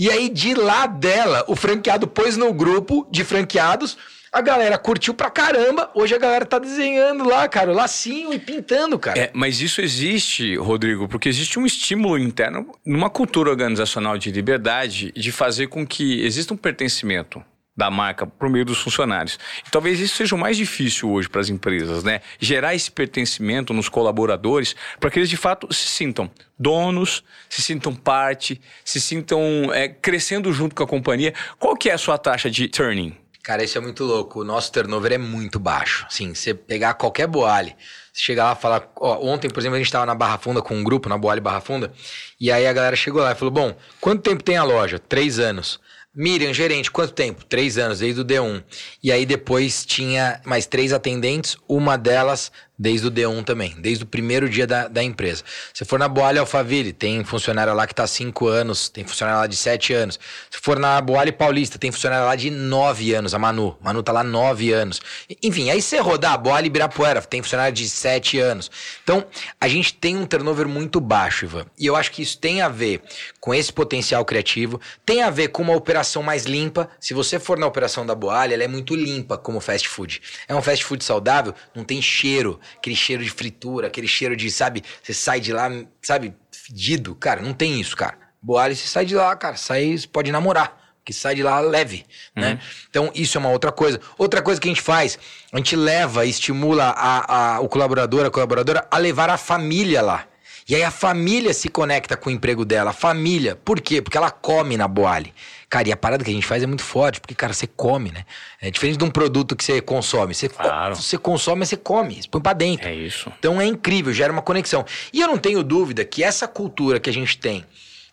E 0.00 0.10
aí, 0.10 0.30
de 0.30 0.54
lá 0.54 0.86
dela, 0.86 1.44
o 1.46 1.54
franqueado 1.54 2.06
pôs 2.06 2.34
no 2.34 2.54
grupo 2.54 3.06
de 3.10 3.22
franqueados. 3.22 3.98
A 4.32 4.40
galera 4.40 4.78
curtiu 4.78 5.12
pra 5.12 5.28
caramba. 5.28 5.90
Hoje 5.94 6.14
a 6.14 6.18
galera 6.18 6.46
tá 6.46 6.58
desenhando 6.58 7.28
lá, 7.28 7.46
cara, 7.46 7.70
lacinho 7.70 8.32
e 8.32 8.38
pintando, 8.38 8.98
cara. 8.98 9.20
É, 9.20 9.30
mas 9.34 9.60
isso 9.60 9.82
existe, 9.82 10.56
Rodrigo, 10.56 11.06
porque 11.06 11.28
existe 11.28 11.58
um 11.58 11.66
estímulo 11.66 12.16
interno 12.16 12.74
numa 12.82 13.10
cultura 13.10 13.50
organizacional 13.50 14.16
de 14.16 14.30
liberdade 14.30 15.12
de 15.14 15.30
fazer 15.30 15.66
com 15.66 15.86
que 15.86 16.24
exista 16.24 16.54
um 16.54 16.56
pertencimento 16.56 17.44
da 17.80 17.90
marca 17.90 18.26
por 18.26 18.50
meio 18.50 18.66
dos 18.66 18.78
funcionários. 18.78 19.38
E 19.66 19.70
talvez 19.70 19.98
isso 19.98 20.16
seja 20.16 20.34
o 20.34 20.38
mais 20.38 20.54
difícil 20.58 21.10
hoje 21.10 21.30
para 21.30 21.40
as 21.40 21.48
empresas, 21.48 22.04
né? 22.04 22.20
Gerar 22.38 22.74
esse 22.74 22.90
pertencimento 22.90 23.72
nos 23.72 23.88
colaboradores 23.88 24.76
para 25.00 25.10
que 25.10 25.18
eles 25.18 25.30
de 25.30 25.36
fato 25.38 25.72
se 25.72 25.88
sintam 25.88 26.30
donos, 26.58 27.24
se 27.48 27.62
sintam 27.62 27.94
parte, 27.94 28.60
se 28.84 29.00
sintam 29.00 29.72
é, 29.72 29.88
crescendo 29.88 30.52
junto 30.52 30.74
com 30.74 30.82
a 30.82 30.86
companhia. 30.86 31.32
Qual 31.58 31.74
que 31.74 31.88
é 31.88 31.94
a 31.94 31.98
sua 31.98 32.18
taxa 32.18 32.50
de 32.50 32.68
turning? 32.68 33.16
Cara, 33.42 33.64
isso 33.64 33.78
é 33.78 33.80
muito 33.80 34.04
louco. 34.04 34.42
O 34.42 34.44
nosso 34.44 34.70
turnover 34.70 35.12
é 35.12 35.18
muito 35.18 35.58
baixo. 35.58 36.06
Sim, 36.10 36.34
você 36.34 36.52
pegar 36.52 36.92
qualquer 36.92 37.26
boale, 37.26 37.74
você 38.12 38.20
chegar 38.20 38.44
lá 38.44 38.52
e 38.52 38.60
falar. 38.60 38.92
Ó, 38.96 39.26
ontem, 39.26 39.48
por 39.48 39.60
exemplo, 39.60 39.76
a 39.76 39.78
gente 39.78 39.86
estava 39.86 40.04
na 40.04 40.14
Barra 40.14 40.36
Funda 40.36 40.60
com 40.60 40.74
um 40.74 40.84
grupo, 40.84 41.08
na 41.08 41.16
Boale 41.16 41.40
Barra 41.40 41.62
Funda, 41.62 41.90
e 42.38 42.52
aí 42.52 42.66
a 42.66 42.72
galera 42.74 42.94
chegou 42.94 43.22
lá 43.22 43.32
e 43.32 43.34
falou: 43.34 43.50
Bom, 43.50 43.74
quanto 43.98 44.20
tempo 44.20 44.42
tem 44.42 44.58
a 44.58 44.64
loja? 44.64 44.98
Três 44.98 45.38
anos. 45.38 45.80
Miriam, 46.20 46.52
gerente, 46.52 46.90
quanto 46.90 47.14
tempo? 47.14 47.46
Três 47.46 47.78
anos, 47.78 48.00
desde 48.00 48.20
o 48.20 48.24
D1. 48.26 48.62
E 49.02 49.10
aí 49.10 49.24
depois 49.24 49.86
tinha 49.86 50.38
mais 50.44 50.66
três 50.66 50.92
atendentes, 50.92 51.56
uma 51.66 51.96
delas 51.96 52.52
desde 52.80 53.08
o 53.08 53.10
D1 53.10 53.44
também, 53.44 53.74
desde 53.78 54.04
o 54.04 54.06
primeiro 54.06 54.48
dia 54.48 54.66
da, 54.66 54.88
da 54.88 55.02
empresa. 55.02 55.44
Se 55.74 55.84
for 55.84 55.98
na 55.98 56.08
Boale 56.08 56.38
Alphaville, 56.38 56.94
tem 56.94 57.22
funcionário 57.22 57.74
lá 57.74 57.86
que 57.86 57.92
está 57.92 58.04
há 58.04 58.06
5 58.06 58.48
anos, 58.48 58.88
tem 58.88 59.04
funcionário 59.04 59.42
lá 59.42 59.46
de 59.46 59.54
7 59.54 59.92
anos. 59.92 60.18
Se 60.50 60.58
for 60.62 60.78
na 60.78 60.98
Boale 60.98 61.30
Paulista, 61.30 61.78
tem 61.78 61.92
funcionário 61.92 62.24
lá 62.24 62.34
de 62.34 62.50
9 62.50 63.12
anos, 63.12 63.34
a 63.34 63.38
Manu. 63.38 63.76
Manu 63.82 64.02
tá 64.02 64.12
lá 64.12 64.24
9 64.24 64.72
anos. 64.72 64.98
Enfim, 65.42 65.68
aí 65.68 65.82
você 65.82 65.98
rodar 65.98 66.32
a 66.32 66.38
Boale 66.38 66.68
Ibirapuera, 66.68 67.20
tem 67.20 67.42
funcionário 67.42 67.74
de 67.74 67.86
7 67.86 68.38
anos. 68.38 68.70
Então, 69.04 69.26
a 69.60 69.68
gente 69.68 69.92
tem 69.92 70.16
um 70.16 70.24
turnover 70.24 70.66
muito 70.66 71.00
baixo, 71.00 71.44
Ivan. 71.44 71.66
E 71.78 71.84
eu 71.84 71.94
acho 71.94 72.10
que 72.10 72.22
isso 72.22 72.38
tem 72.38 72.62
a 72.62 72.68
ver 72.70 73.02
com 73.40 73.52
esse 73.52 73.70
potencial 73.70 74.24
criativo, 74.24 74.80
tem 75.04 75.22
a 75.22 75.28
ver 75.28 75.48
com 75.48 75.62
uma 75.62 75.76
operação 75.76 76.22
mais 76.22 76.44
limpa. 76.46 76.88
Se 76.98 77.12
você 77.12 77.38
for 77.38 77.58
na 77.58 77.66
operação 77.66 78.06
da 78.06 78.14
Boale, 78.14 78.54
ela 78.54 78.64
é 78.64 78.68
muito 78.68 78.96
limpa 78.96 79.36
como 79.36 79.60
fast 79.60 79.86
food. 79.86 80.22
É 80.48 80.54
um 80.54 80.62
fast 80.62 80.82
food 80.82 81.04
saudável, 81.04 81.54
não 81.74 81.84
tem 81.84 82.00
cheiro 82.00 82.58
aquele 82.76 82.96
cheiro 82.96 83.22
de 83.22 83.30
fritura, 83.30 83.86
aquele 83.86 84.08
cheiro 84.08 84.36
de, 84.36 84.50
sabe, 84.50 84.82
você 85.02 85.14
sai 85.14 85.40
de 85.40 85.52
lá, 85.52 85.70
sabe, 86.02 86.34
fedido. 86.50 87.14
Cara, 87.14 87.40
não 87.42 87.52
tem 87.52 87.80
isso, 87.80 87.96
cara. 87.96 88.18
Boale, 88.42 88.74
você 88.74 88.88
sai 88.88 89.04
de 89.04 89.14
lá, 89.14 89.34
cara, 89.36 89.56
sai, 89.56 89.96
você 89.96 90.06
pode 90.06 90.32
namorar. 90.32 90.78
Que 91.04 91.14
sai 91.14 91.34
de 91.34 91.42
lá 91.42 91.58
leve, 91.60 92.04
né? 92.36 92.50
uhum. 92.50 92.54
né? 92.54 92.60
Então, 92.88 93.10
isso 93.14 93.36
é 93.36 93.40
uma 93.40 93.48
outra 93.50 93.72
coisa. 93.72 94.00
Outra 94.18 94.42
coisa 94.42 94.60
que 94.60 94.68
a 94.68 94.70
gente 94.70 94.82
faz, 94.82 95.18
a 95.50 95.56
gente 95.56 95.74
leva, 95.74 96.26
estimula 96.26 96.94
a, 96.96 97.56
a, 97.56 97.60
o 97.60 97.68
colaborador, 97.68 98.26
a 98.26 98.30
colaboradora 98.30 98.86
a 98.90 98.98
levar 98.98 99.30
a 99.30 99.38
família 99.38 100.02
lá. 100.02 100.26
E 100.68 100.74
aí 100.74 100.82
a 100.82 100.90
família 100.90 101.52
se 101.52 101.68
conecta 101.68 102.16
com 102.16 102.30
o 102.30 102.32
emprego 102.32 102.64
dela. 102.64 102.90
A 102.90 102.92
família. 102.92 103.56
Por 103.56 103.80
quê? 103.80 104.00
Porque 104.00 104.16
ela 104.16 104.30
come 104.30 104.76
na 104.76 104.86
Boale. 104.86 105.32
Cara, 105.68 105.88
e 105.88 105.92
a 105.92 105.96
parada 105.96 106.24
que 106.24 106.30
a 106.30 106.34
gente 106.34 106.46
faz 106.46 106.62
é 106.62 106.66
muito 106.66 106.82
forte, 106.82 107.20
porque, 107.20 107.34
cara, 107.34 107.52
você 107.52 107.66
come, 107.66 108.10
né? 108.10 108.24
É 108.60 108.70
diferente 108.70 108.98
de 108.98 109.04
um 109.04 109.10
produto 109.10 109.54
que 109.54 109.62
você 109.62 109.80
consome. 109.80 110.34
Você, 110.34 110.48
claro. 110.48 110.96
você 110.96 111.16
consome, 111.16 111.60
mas 111.60 111.68
você 111.68 111.76
come, 111.76 112.20
você 112.20 112.28
põe 112.28 112.40
pra 112.40 112.52
dentro. 112.52 112.88
É 112.88 112.94
isso. 112.94 113.32
Então 113.38 113.60
é 113.60 113.66
incrível, 113.66 114.12
gera 114.12 114.32
uma 114.32 114.42
conexão. 114.42 114.84
E 115.12 115.20
eu 115.20 115.28
não 115.28 115.38
tenho 115.38 115.62
dúvida 115.62 116.04
que 116.04 116.24
essa 116.24 116.48
cultura 116.48 116.98
que 116.98 117.08
a 117.08 117.12
gente 117.12 117.38
tem 117.38 117.64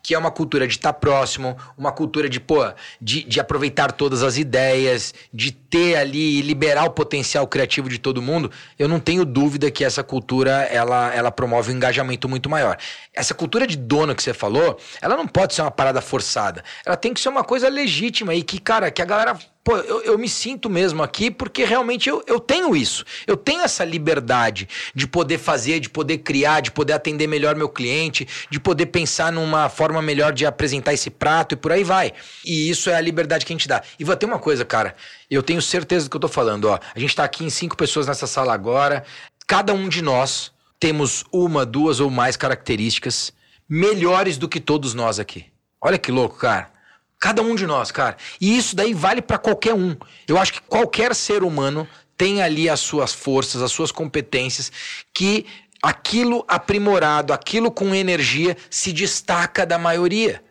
que 0.08 0.16
é 0.16 0.18
uma 0.18 0.32
cultura 0.32 0.66
de 0.66 0.74
estar 0.74 0.94
tá 0.94 0.98
próximo, 0.98 1.58
uma 1.78 1.92
cultura 1.92 2.30
de, 2.30 2.40
pô, 2.40 2.66
de, 3.02 3.24
de 3.24 3.42
aproveitar 3.42 3.92
todas 3.92 4.24
as 4.24 4.38
ideias, 4.38 5.14
de 5.34 5.52
ter 5.52 5.98
ali 5.98 6.40
e 6.40 6.42
liberar 6.42 6.86
o 6.86 6.92
potencial 6.92 7.46
criativo 7.46 7.90
de 7.90 8.00
todo 8.00 8.22
mundo, 8.22 8.50
eu 8.80 8.88
não 8.88 9.02
tenho 9.02 9.26
dúvida 9.26 9.70
que 9.70 9.84
essa 9.84 10.02
cultura 10.02 10.64
ela, 10.72 11.14
ela 11.14 11.30
promove 11.30 11.74
um 11.74 11.76
engajamento 11.76 12.30
muito 12.30 12.50
maior. 12.50 12.78
Essa 13.14 13.34
cultura 13.34 13.68
de 13.68 13.76
dono 13.76 14.16
que 14.16 14.24
você 14.24 14.34
falou, 14.34 14.80
ela 15.02 15.18
não 15.18 15.28
pode 15.28 15.54
ser 15.54 15.62
uma 15.62 15.72
parada 15.72 16.00
forçada. 16.00 16.64
Ela 16.86 16.96
tem 16.96 17.14
que 17.14 17.20
ser 17.20 17.28
uma 17.28 17.44
coisa 17.44 17.68
legítima 17.68 18.34
e 18.34 18.44
que, 18.44 18.62
cara, 18.62 18.90
que 18.90 19.02
a 19.02 19.06
galera 19.06 19.38
pô, 19.68 19.76
eu, 19.80 20.02
eu, 20.04 20.18
me 20.18 20.30
sinto 20.30 20.70
mesmo 20.70 21.04
aqui 21.04 21.30
porque 21.30 21.66
realmente 21.66 22.08
eu, 22.08 22.24
eu 22.26 22.40
tenho 22.40 22.74
isso. 22.74 23.04
Eu 23.28 23.36
tenho 23.36 23.64
essa 23.64 23.84
liberdade 23.84 24.66
de 24.96 25.06
poder 25.06 25.38
fazer, 25.38 25.82
de 25.82 25.90
poder 25.90 26.20
criar, 26.20 26.62
de 26.62 26.72
poder 26.72 26.94
atender 26.94 27.28
melhor 27.28 27.54
meu 27.54 27.68
cliente, 27.68 28.26
de 28.50 28.62
poder 28.62 28.86
pensar 28.86 29.30
numa 29.30 29.68
forma 29.68 30.02
melhor 30.02 30.32
de 30.32 30.46
apresentar 30.46 30.94
esse 30.94 31.10
prato 31.10 31.52
e 31.52 31.58
por 31.58 31.74
aí 31.74 31.84
vai. 31.84 32.14
E 32.46 32.70
isso 32.70 32.90
é 32.90 32.96
a 32.96 33.02
liberdade 33.02 33.46
que 33.46 33.52
a 33.52 33.56
gente 33.56 33.68
dá. 33.68 33.84
E 34.00 34.06
vou 34.06 34.16
ter 34.16 34.26
uma 34.26 34.40
coisa, 34.40 34.64
cara. 34.64 34.96
Eu 35.30 35.44
tenho 35.44 35.62
certeza 35.62 36.06
do 36.06 36.12
que 36.12 36.16
eu 36.16 36.22
tô 36.22 36.30
falando, 36.30 36.70
ó. 36.70 36.80
A 36.96 36.98
gente 36.98 37.14
tá 37.14 37.26
aqui 37.26 37.44
em 37.44 37.50
cinco 37.50 37.76
pessoas 37.76 38.08
nessa 38.08 38.26
sala 38.26 38.54
agora. 38.54 39.04
Cada 39.46 39.74
um 39.74 39.90
de 39.90 40.02
nós 40.02 40.50
temos 40.80 41.26
uma, 41.30 41.66
duas 41.66 42.00
ou 42.00 42.10
mais 42.10 42.38
características 42.38 43.34
melhores 43.68 44.38
do 44.38 44.48
que 44.48 44.62
todos 44.62 44.94
nós 44.94 45.20
aqui. 45.20 45.48
Olha 45.82 45.98
que 45.98 46.10
louco, 46.10 46.38
cara. 46.38 46.77
Cada 47.20 47.42
um 47.42 47.56
de 47.56 47.66
nós, 47.66 47.92
cara. 47.92 48.16
E 48.40 48.58
isso 48.58 48.76
daí 48.76 48.94
vale 48.94 49.22
para 49.22 49.38
qualquer 49.38 49.74
um. 49.74 49.96
Eu 50.28 50.38
acho 50.38 50.54
que 50.54 50.62
qualquer 50.62 51.16
ser 51.16 51.44
humano 51.44 51.88
tem 52.16 52.42
ali 52.42 52.70
as 52.70 52.80
suas 52.80 53.14
forças, 53.14 53.62
as 53.62 53.72
suas 53.72 53.92
competências, 53.92 54.72
que 55.14 55.46
aquilo 55.82 56.44
aprimorado, 56.48 57.34
aquilo 57.34 57.72
com 57.72 57.94
energia 57.94 58.58
se 58.70 58.92
destaca 58.92 59.66
da 59.66 59.78
maioria. 59.78 60.44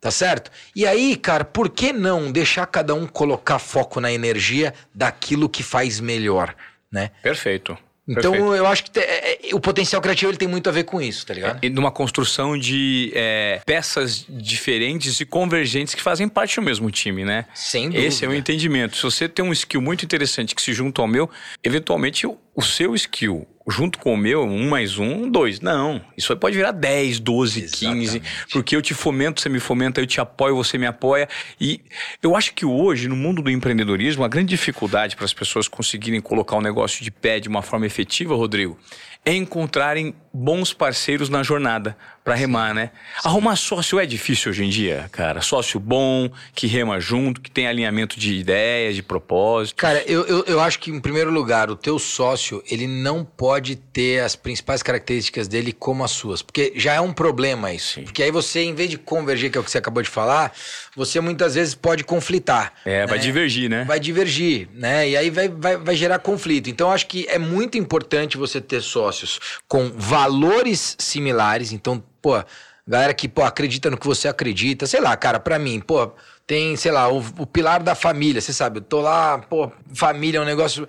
Tá 0.00 0.10
certo? 0.10 0.50
E 0.74 0.86
aí, 0.86 1.16
cara, 1.16 1.44
por 1.44 1.70
que 1.70 1.92
não 1.92 2.30
deixar 2.30 2.66
cada 2.66 2.94
um 2.94 3.06
colocar 3.06 3.58
foco 3.58 4.00
na 4.00 4.12
energia 4.12 4.72
daquilo 4.94 5.48
que 5.48 5.62
faz 5.62 5.98
melhor, 6.00 6.54
né? 6.92 7.10
Perfeito. 7.22 7.76
Então 8.08 8.32
Perfeito. 8.32 8.54
eu 8.54 8.66
acho 8.66 8.84
que 8.84 8.90
te, 8.90 9.00
é, 9.00 9.50
é, 9.50 9.54
o 9.54 9.60
potencial 9.60 10.00
criativo 10.00 10.30
ele 10.30 10.38
tem 10.38 10.46
muito 10.46 10.68
a 10.68 10.72
ver 10.72 10.84
com 10.84 11.00
isso, 11.00 11.26
tá 11.26 11.34
ligado? 11.34 11.64
E 11.64 11.68
numa 11.68 11.90
construção 11.90 12.56
de 12.56 13.10
é, 13.14 13.60
peças 13.66 14.24
diferentes 14.28 15.20
e 15.20 15.24
convergentes 15.26 15.94
que 15.94 16.02
fazem 16.02 16.28
parte 16.28 16.56
do 16.56 16.62
mesmo 16.62 16.90
time, 16.90 17.24
né? 17.24 17.46
Sem 17.54 17.88
dúvida. 17.88 18.06
Esse 18.06 18.24
é 18.24 18.28
o 18.28 18.34
entendimento. 18.34 18.96
Se 18.96 19.02
você 19.02 19.28
tem 19.28 19.44
um 19.44 19.52
skill 19.52 19.82
muito 19.82 20.04
interessante 20.04 20.54
que 20.54 20.62
se 20.62 20.72
junta 20.72 21.02
ao 21.02 21.08
meu, 21.08 21.28
eventualmente 21.64 22.26
o 22.26 22.62
seu 22.62 22.94
skill 22.94 23.46
junto 23.68 23.98
com 23.98 24.14
o 24.14 24.16
meu, 24.16 24.42
um 24.44 24.68
mais 24.68 24.98
um, 24.98 25.28
dois. 25.28 25.60
Não. 25.60 26.00
Isso 26.16 26.32
aí 26.32 26.38
pode 26.38 26.56
virar 26.56 26.70
10, 26.70 27.18
12, 27.18 27.64
Exatamente. 27.64 28.20
15. 28.20 28.22
Porque 28.52 28.76
eu 28.76 28.82
te 28.82 28.94
fomento, 28.94 29.40
você 29.40 29.48
me 29.48 29.58
fomenta, 29.58 30.00
eu 30.00 30.06
te 30.06 30.20
apoio, 30.20 30.54
você 30.54 30.78
me 30.78 30.86
apoia. 30.86 31.28
E 31.60 31.80
eu 32.22 32.36
acho 32.36 32.54
que 32.54 32.64
hoje, 32.64 33.08
no 33.08 33.16
mundo 33.16 33.42
do 33.42 33.50
empreendedorismo, 33.50 34.24
a 34.24 34.28
grande 34.28 34.50
dificuldade 34.50 35.16
para 35.16 35.24
as 35.24 35.34
pessoas 35.34 35.66
conseguirem 35.66 36.20
colocar 36.20 36.56
o 36.56 36.58
um 36.58 36.62
negócio 36.62 37.02
de 37.02 37.10
pé 37.10 37.40
de 37.40 37.48
uma 37.48 37.62
forma 37.62 37.86
efetiva, 37.86 38.34
Rodrigo, 38.36 38.78
é 39.24 39.34
encontrarem 39.34 40.14
bons 40.32 40.72
parceiros 40.72 41.28
na 41.28 41.42
jornada 41.42 41.96
Pra 42.26 42.34
remar, 42.34 42.74
né? 42.74 42.90
Arrumar 43.22 43.54
sócio 43.54 44.00
é 44.00 44.04
difícil 44.04 44.50
hoje 44.50 44.64
em 44.64 44.68
dia, 44.68 45.08
cara. 45.12 45.40
Sócio 45.40 45.78
bom, 45.78 46.28
que 46.56 46.66
rema 46.66 46.98
junto, 46.98 47.40
que 47.40 47.48
tem 47.48 47.68
alinhamento 47.68 48.18
de 48.18 48.34
ideias, 48.34 48.96
de 48.96 49.02
propósito. 49.04 49.76
Cara, 49.76 50.02
eu, 50.08 50.26
eu, 50.26 50.44
eu 50.44 50.60
acho 50.60 50.80
que, 50.80 50.90
em 50.90 50.98
primeiro 50.98 51.30
lugar, 51.30 51.70
o 51.70 51.76
teu 51.76 52.00
sócio, 52.00 52.60
ele 52.68 52.88
não 52.88 53.24
pode 53.24 53.76
ter 53.76 54.24
as 54.24 54.34
principais 54.34 54.82
características 54.82 55.46
dele 55.46 55.72
como 55.72 56.02
as 56.02 56.10
suas. 56.10 56.42
Porque 56.42 56.72
já 56.74 56.94
é 56.94 57.00
um 57.00 57.12
problema 57.12 57.72
isso. 57.72 57.94
Sim. 57.94 58.02
Porque 58.02 58.24
aí 58.24 58.32
você, 58.32 58.60
em 58.60 58.74
vez 58.74 58.90
de 58.90 58.98
convergir, 58.98 59.52
que 59.52 59.56
é 59.56 59.60
o 59.60 59.62
que 59.62 59.70
você 59.70 59.78
acabou 59.78 60.02
de 60.02 60.08
falar, 60.08 60.52
você 60.96 61.20
muitas 61.20 61.54
vezes 61.54 61.76
pode 61.76 62.02
conflitar. 62.02 62.72
É, 62.84 63.06
vai 63.06 63.18
né? 63.18 63.22
divergir, 63.22 63.70
né? 63.70 63.84
Vai 63.84 64.00
divergir, 64.00 64.68
né? 64.74 65.08
E 65.08 65.16
aí 65.16 65.30
vai, 65.30 65.48
vai, 65.48 65.76
vai 65.76 65.94
gerar 65.94 66.18
conflito. 66.18 66.68
Então, 66.68 66.88
eu 66.88 66.92
acho 66.92 67.06
que 67.06 67.24
é 67.28 67.38
muito 67.38 67.78
importante 67.78 68.36
você 68.36 68.60
ter 68.60 68.82
sócios 68.82 69.38
com 69.68 69.92
valores 69.94 70.96
similares. 70.98 71.70
Então, 71.70 72.02
pô, 72.26 72.42
galera 72.84 73.14
que, 73.14 73.28
pô, 73.28 73.44
acredita 73.44 73.88
no 73.88 73.96
que 73.96 74.04
você 74.04 74.26
acredita. 74.26 74.84
Sei 74.84 75.00
lá, 75.00 75.16
cara, 75.16 75.38
pra 75.38 75.60
mim, 75.60 75.78
pô, 75.78 76.10
tem, 76.44 76.74
sei 76.74 76.90
lá, 76.90 77.08
o, 77.08 77.18
o 77.38 77.46
pilar 77.46 77.80
da 77.80 77.94
família. 77.94 78.40
Você 78.40 78.52
sabe, 78.52 78.78
eu 78.78 78.82
tô 78.82 79.00
lá, 79.00 79.38
pô, 79.38 79.70
família 79.94 80.38
é 80.38 80.40
um 80.40 80.44
negócio. 80.44 80.88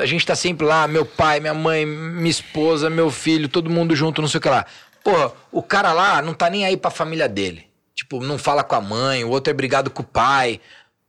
A 0.00 0.06
gente 0.06 0.26
tá 0.26 0.34
sempre 0.34 0.66
lá, 0.66 0.88
meu 0.88 1.06
pai, 1.06 1.38
minha 1.38 1.54
mãe, 1.54 1.86
minha 1.86 2.30
esposa, 2.30 2.90
meu 2.90 3.12
filho, 3.12 3.48
todo 3.48 3.70
mundo 3.70 3.94
junto, 3.94 4.20
não 4.20 4.28
sei 4.28 4.38
o 4.38 4.40
que 4.40 4.48
lá. 4.48 4.66
Pô, 5.04 5.30
o 5.52 5.62
cara 5.62 5.92
lá 5.92 6.20
não 6.20 6.34
tá 6.34 6.50
nem 6.50 6.64
aí 6.64 6.76
pra 6.76 6.90
família 6.90 7.28
dele. 7.28 7.66
Tipo, 7.94 8.20
não 8.20 8.36
fala 8.38 8.64
com 8.64 8.74
a 8.74 8.80
mãe, 8.80 9.22
o 9.22 9.30
outro 9.30 9.52
é 9.52 9.54
brigado 9.54 9.88
com 9.88 10.02
o 10.02 10.06
pai. 10.06 10.60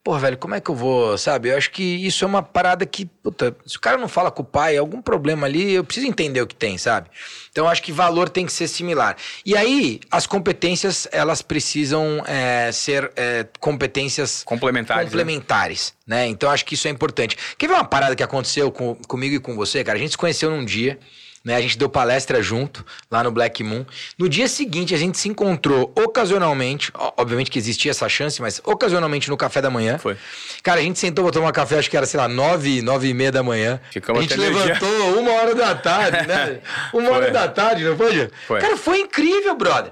Pô, 0.03 0.19
velho, 0.19 0.37
como 0.37 0.53
é 0.53 0.59
que 0.59 0.69
eu 0.69 0.75
vou, 0.75 1.17
sabe? 1.17 1.47
Eu 1.47 1.55
acho 1.57 1.71
que 1.71 1.81
isso 2.05 2.25
é 2.25 2.27
uma 2.27 2.43
parada 2.43 2.85
que, 2.85 3.05
puta, 3.05 3.55
se 3.65 3.77
o 3.77 3.79
cara 3.79 3.97
não 3.97 4.09
fala 4.09 4.29
com 4.29 4.41
o 4.41 4.45
pai, 4.45 4.75
algum 4.75 5.01
problema 5.01 5.47
ali, 5.47 5.71
eu 5.71 5.81
preciso 5.85 6.05
entender 6.07 6.41
o 6.41 6.45
que 6.47 6.53
tem, 6.55 6.77
sabe? 6.77 7.09
Então 7.49 7.63
eu 7.63 7.69
acho 7.69 7.81
que 7.81 7.89
valor 7.93 8.27
tem 8.27 8.45
que 8.45 8.51
ser 8.51 8.67
similar. 8.67 9.15
E 9.45 9.55
aí, 9.55 10.01
as 10.11 10.27
competências, 10.27 11.07
elas 11.09 11.41
precisam 11.41 12.21
é, 12.27 12.69
ser 12.73 13.13
é, 13.15 13.47
competências 13.61 14.43
Complementares. 14.43 15.05
né? 15.05 15.09
complementares, 15.09 15.93
né? 16.05 16.27
Então 16.27 16.49
eu 16.49 16.53
acho 16.53 16.65
que 16.65 16.73
isso 16.73 16.85
é 16.89 16.91
importante. 16.91 17.37
Quer 17.57 17.67
ver 17.67 17.75
uma 17.75 17.85
parada 17.85 18.13
que 18.13 18.23
aconteceu 18.23 18.69
com- 18.73 18.95
comigo 19.07 19.35
e 19.35 19.39
com 19.39 19.55
você, 19.55 19.85
cara? 19.85 19.97
A 19.97 20.01
gente 20.01 20.11
se 20.11 20.17
conheceu 20.17 20.49
num 20.49 20.65
dia, 20.65 20.99
né? 21.43 21.55
A 21.55 21.61
gente 21.61 21.77
deu 21.77 21.89
palestra 21.89 22.41
junto, 22.41 22.85
lá 23.11 23.23
no 23.23 23.31
Black 23.31 23.63
Moon. 23.63 23.85
No 24.17 24.29
dia 24.29 24.47
seguinte, 24.47 24.95
a 24.95 24.97
gente 24.97 25.17
se 25.17 25.27
encontrou 25.27 25.91
ocasionalmente, 25.95 26.91
obviamente 27.17 27.51
que 27.51 27.59
existia 27.59 27.91
essa 27.91 28.07
chance, 28.07 28.41
mas 28.41 28.61
ocasionalmente 28.63 29.29
no 29.29 29.35
café 29.35 29.61
da 29.61 29.69
manhã. 29.69 29.97
Foi. 29.97 30.17
Cara, 30.61 30.79
a 30.79 30.83
gente 30.83 30.97
sentou 30.99 31.25
pra 31.25 31.33
tomar 31.33 31.51
café, 31.51 31.77
acho 31.79 31.89
que 31.89 31.97
era, 31.97 32.05
sei 32.05 32.19
lá, 32.19 32.27
nove, 32.27 32.81
nove 32.81 33.09
e 33.09 33.13
meia 33.13 33.31
da 33.31 33.43
manhã. 33.43 33.79
Ficamos 33.91 34.19
a 34.19 34.21
gente 34.23 34.37
levantou 34.39 35.19
uma 35.19 35.31
hora 35.31 35.53
da 35.53 35.75
tarde, 35.75 36.27
né? 36.27 36.59
Uma 36.93 37.09
hora 37.09 37.23
Foi. 37.23 37.31
da 37.31 37.47
tarde, 37.47 37.83
não 37.83 37.97
foi? 37.97 38.29
Foi. 38.47 38.59
Cara, 38.61 38.77
foi 38.77 38.99
incrível, 38.99 39.55
brother. 39.55 39.91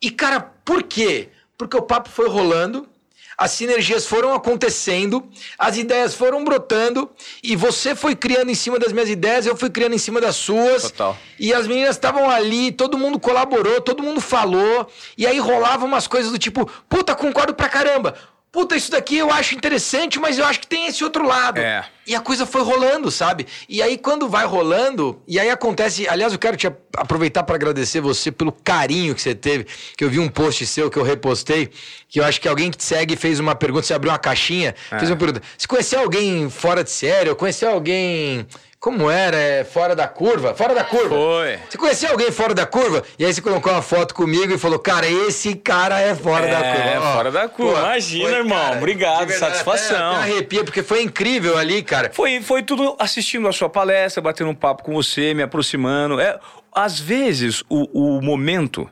E, 0.00 0.10
cara, 0.10 0.40
por 0.40 0.82
quê? 0.82 1.30
Porque 1.56 1.76
o 1.76 1.82
papo 1.82 2.08
foi 2.08 2.28
rolando, 2.28 2.86
as 3.36 3.50
sinergias 3.52 4.06
foram 4.06 4.32
acontecendo, 4.32 5.28
as 5.58 5.76
ideias 5.76 6.14
foram 6.14 6.44
brotando, 6.44 7.10
e 7.42 7.56
você 7.56 7.94
foi 7.94 8.14
criando 8.14 8.50
em 8.50 8.54
cima 8.54 8.78
das 8.78 8.92
minhas 8.92 9.08
ideias, 9.08 9.46
eu 9.46 9.56
fui 9.56 9.70
criando 9.70 9.94
em 9.94 9.98
cima 9.98 10.20
das 10.20 10.36
suas. 10.36 10.84
Total. 10.84 11.16
E 11.38 11.52
as 11.52 11.66
meninas 11.66 11.96
estavam 11.96 12.30
ali, 12.30 12.72
todo 12.72 12.96
mundo 12.96 13.18
colaborou, 13.18 13.80
todo 13.80 14.02
mundo 14.02 14.20
falou, 14.20 14.90
e 15.18 15.26
aí 15.26 15.38
rolavam 15.38 15.88
umas 15.88 16.06
coisas 16.06 16.30
do 16.30 16.38
tipo, 16.38 16.70
puta, 16.88 17.14
concordo 17.14 17.54
pra 17.54 17.68
caramba. 17.68 18.14
Puta, 18.54 18.76
isso 18.76 18.92
daqui 18.92 19.16
eu 19.16 19.32
acho 19.32 19.56
interessante, 19.56 20.20
mas 20.20 20.38
eu 20.38 20.44
acho 20.44 20.60
que 20.60 20.66
tem 20.68 20.86
esse 20.86 21.02
outro 21.02 21.26
lado. 21.26 21.58
É. 21.58 21.84
E 22.06 22.14
a 22.14 22.20
coisa 22.20 22.44
foi 22.44 22.62
rolando, 22.62 23.10
sabe? 23.10 23.46
E 23.68 23.80
aí, 23.82 23.96
quando 23.96 24.28
vai 24.28 24.44
rolando, 24.44 25.20
e 25.26 25.38
aí 25.40 25.48
acontece. 25.50 26.06
Aliás, 26.08 26.32
eu 26.32 26.38
quero 26.38 26.56
te 26.56 26.66
aproveitar 26.96 27.42
para 27.44 27.54
agradecer 27.56 28.00
você 28.00 28.30
pelo 28.30 28.52
carinho 28.52 29.14
que 29.14 29.22
você 29.22 29.34
teve. 29.34 29.66
Que 29.96 30.04
eu 30.04 30.10
vi 30.10 30.18
um 30.18 30.28
post 30.28 30.66
seu 30.66 30.90
que 30.90 30.98
eu 30.98 31.02
repostei, 31.02 31.70
que 32.08 32.20
eu 32.20 32.24
acho 32.24 32.40
que 32.40 32.48
alguém 32.48 32.70
que 32.70 32.76
te 32.76 32.84
segue 32.84 33.16
fez 33.16 33.40
uma 33.40 33.54
pergunta, 33.54 33.86
você 33.86 33.94
abriu 33.94 34.12
uma 34.12 34.18
caixinha, 34.18 34.74
É. 34.90 34.98
fez 34.98 35.10
uma 35.10 35.16
pergunta. 35.16 35.42
Você 35.56 35.66
conheceu 35.66 36.00
alguém 36.00 36.50
fora 36.50 36.84
de 36.84 36.90
série? 36.90 37.30
Ou 37.30 37.36
conheceu 37.36 37.70
alguém. 37.70 38.46
Como 38.78 39.08
era? 39.10 39.34
É, 39.38 39.64
fora 39.64 39.96
da 39.96 40.06
curva? 40.06 40.54
Fora 40.54 40.74
da 40.74 40.84
curva? 40.84 41.08
Foi. 41.08 41.58
Você 41.70 41.78
conheceu 41.78 42.10
alguém 42.10 42.30
fora 42.30 42.52
da 42.52 42.66
curva? 42.66 43.02
E 43.18 43.24
aí 43.24 43.32
você 43.32 43.40
colocou 43.40 43.72
uma 43.72 43.80
foto 43.80 44.14
comigo 44.14 44.52
e 44.52 44.58
falou, 44.58 44.78
cara, 44.78 45.08
esse 45.08 45.54
cara 45.54 45.98
é 46.02 46.14
fora 46.14 46.46
da 46.46 46.58
curva. 46.58 46.90
É, 46.90 47.00
fora 47.14 47.30
da 47.32 47.48
curva. 47.48 47.78
Imagina, 47.78 48.28
irmão. 48.36 48.72
Obrigado, 48.76 49.20
de 49.20 49.26
verdade, 49.32 49.52
satisfação. 49.54 49.96
Até, 49.96 50.16
até 50.18 50.32
arrepia, 50.34 50.64
porque 50.64 50.82
foi 50.82 51.00
incrível 51.02 51.56
ali, 51.56 51.82
cara. 51.82 51.93
Foi, 52.12 52.40
foi 52.42 52.62
tudo 52.62 52.96
assistindo 52.98 53.46
a 53.48 53.52
sua 53.52 53.68
palestra, 53.68 54.22
batendo 54.22 54.50
um 54.50 54.54
papo 54.54 54.82
com 54.82 54.94
você, 54.94 55.34
me 55.34 55.42
aproximando. 55.42 56.20
É, 56.20 56.38
às 56.72 56.98
vezes, 56.98 57.62
o, 57.68 58.16
o 58.18 58.22
momento, 58.22 58.88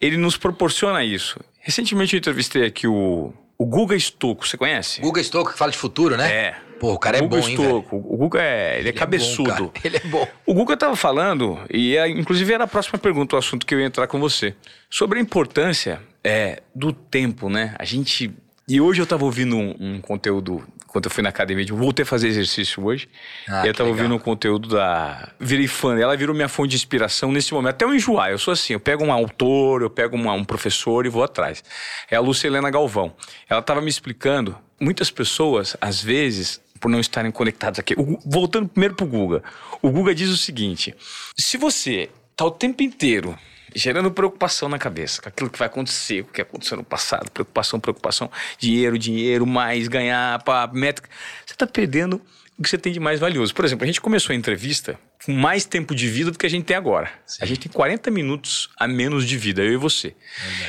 ele 0.00 0.16
nos 0.16 0.36
proporciona 0.36 1.04
isso. 1.04 1.40
Recentemente 1.60 2.14
eu 2.14 2.18
entrevistei 2.18 2.64
aqui 2.64 2.86
o, 2.86 3.32
o 3.56 3.64
Guga 3.64 3.96
Stocco, 3.96 4.46
você 4.46 4.56
conhece? 4.56 5.00
Guga 5.00 5.22
Stocco 5.22 5.52
que 5.52 5.58
fala 5.58 5.70
de 5.70 5.78
futuro, 5.78 6.16
né? 6.16 6.32
É. 6.32 6.56
Pô, 6.80 6.94
o 6.94 6.98
cara 6.98 7.18
é 7.18 7.20
Guga 7.20 7.40
bom, 7.40 7.48
hein, 7.48 7.56
velho? 7.56 7.68
Stocco. 7.68 7.96
O 7.96 8.16
Guga 8.16 8.42
é, 8.42 8.78
ele 8.78 8.88
é, 8.88 8.90
Ele 8.90 8.92
cabeçudo. 8.92 9.50
É 9.50 9.54
bom, 9.54 9.68
cara. 9.68 9.86
Ele 9.86 9.96
é 9.98 10.00
bom. 10.00 10.28
O 10.44 10.52
Guga 10.52 10.74
estava 10.74 10.96
falando, 10.96 11.60
e 11.72 11.96
é, 11.96 12.08
inclusive 12.08 12.52
era 12.52 12.64
a 12.64 12.66
próxima 12.66 12.98
pergunta, 12.98 13.36
o 13.36 13.38
assunto 13.38 13.64
que 13.64 13.72
eu 13.72 13.78
ia 13.78 13.86
entrar 13.86 14.08
com 14.08 14.18
você, 14.18 14.56
sobre 14.90 15.20
a 15.20 15.22
importância 15.22 16.02
é, 16.24 16.60
do 16.74 16.92
tempo, 16.92 17.48
né? 17.48 17.76
A 17.78 17.84
gente. 17.84 18.34
E 18.68 18.80
hoje 18.80 19.00
eu 19.00 19.04
estava 19.04 19.24
ouvindo 19.24 19.56
um, 19.56 19.76
um 19.78 20.00
conteúdo, 20.00 20.64
quando 20.92 21.06
eu 21.06 21.10
fui 21.10 21.22
na 21.22 21.30
academia, 21.30 21.64
eu 21.68 21.76
voltei 21.76 22.02
a 22.02 22.06
fazer 22.06 22.28
exercício 22.28 22.84
hoje, 22.84 23.08
Ah, 23.48 23.62
e 23.64 23.68
eu 23.68 23.72
estava 23.72 23.88
legal. 23.90 24.04
ouvindo 24.04 24.14
um 24.14 24.18
conteúdo 24.18 24.68
da. 24.68 25.30
Virei 25.40 25.66
fã, 25.66 25.98
ela 25.98 26.16
virou 26.16 26.34
minha 26.34 26.48
fonte 26.48 26.70
de 26.70 26.76
inspiração 26.76 27.32
nesse 27.32 27.52
momento. 27.54 27.70
Até 27.70 27.84
eu 27.84 27.94
enjoar, 27.94 28.30
eu 28.30 28.38
sou 28.38 28.52
assim, 28.52 28.74
eu 28.74 28.80
pego 28.80 29.02
um 29.04 29.12
autor, 29.12 29.82
eu 29.82 29.90
pego 29.90 30.14
uma- 30.16 30.34
um 30.34 30.44
professor 30.44 31.06
e 31.06 31.08
vou 31.08 31.24
atrás. 31.24 31.64
É 32.10 32.16
a 32.16 32.20
Lucilena 32.20 32.70
Galvão. 32.70 33.14
Ela 33.48 33.60
estava 33.60 33.80
me 33.80 33.88
explicando, 33.88 34.56
muitas 34.78 35.10
pessoas, 35.10 35.76
às 35.80 36.02
vezes, 36.02 36.60
por 36.78 36.90
não 36.90 37.00
estarem 37.00 37.30
conectados 37.30 37.78
aqui. 37.80 37.94
O 37.96 38.18
voltando 38.26 38.68
primeiro 38.68 38.94
pro 38.94 39.06
Guga. 39.06 39.42
O 39.80 39.90
Guga 39.90 40.14
diz 40.14 40.28
o 40.28 40.36
seguinte: 40.36 40.94
se 41.38 41.56
você 41.56 42.10
tá 42.36 42.44
o 42.44 42.50
tempo 42.50 42.82
inteiro 42.82 43.38
gerando 43.74 44.10
preocupação 44.10 44.68
na 44.68 44.78
cabeça 44.78 45.22
com 45.22 45.28
aquilo 45.28 45.50
que 45.50 45.58
vai 45.58 45.66
acontecer, 45.66 46.24
com 46.24 46.30
o 46.30 46.32
que 46.32 46.42
aconteceu 46.42 46.76
no 46.76 46.84
passado, 46.84 47.30
preocupação, 47.30 47.80
preocupação, 47.80 48.30
dinheiro, 48.58 48.98
dinheiro, 48.98 49.46
mais, 49.46 49.88
ganhar, 49.88 50.42
pá, 50.42 50.68
métrica, 50.72 51.08
você 51.46 51.54
tá 51.54 51.66
perdendo 51.66 52.20
o 52.58 52.62
que 52.62 52.68
você 52.68 52.78
tem 52.78 52.92
de 52.92 53.00
mais 53.00 53.18
valioso. 53.18 53.54
Por 53.54 53.64
exemplo, 53.64 53.84
a 53.84 53.86
gente 53.86 54.00
começou 54.00 54.32
a 54.32 54.36
entrevista 54.36 54.98
com 55.24 55.32
mais 55.32 55.64
tempo 55.64 55.94
de 55.94 56.08
vida 56.08 56.30
do 56.30 56.38
que 56.38 56.46
a 56.46 56.50
gente 56.50 56.64
tem 56.64 56.76
agora. 56.76 57.10
A 57.40 57.46
gente 57.46 57.60
tem 57.60 57.72
40 57.72 58.10
minutos 58.10 58.70
a 58.78 58.86
menos 58.86 59.26
de 59.26 59.36
vida, 59.38 59.62
eu 59.62 59.72
e 59.72 59.76
você. 59.76 60.14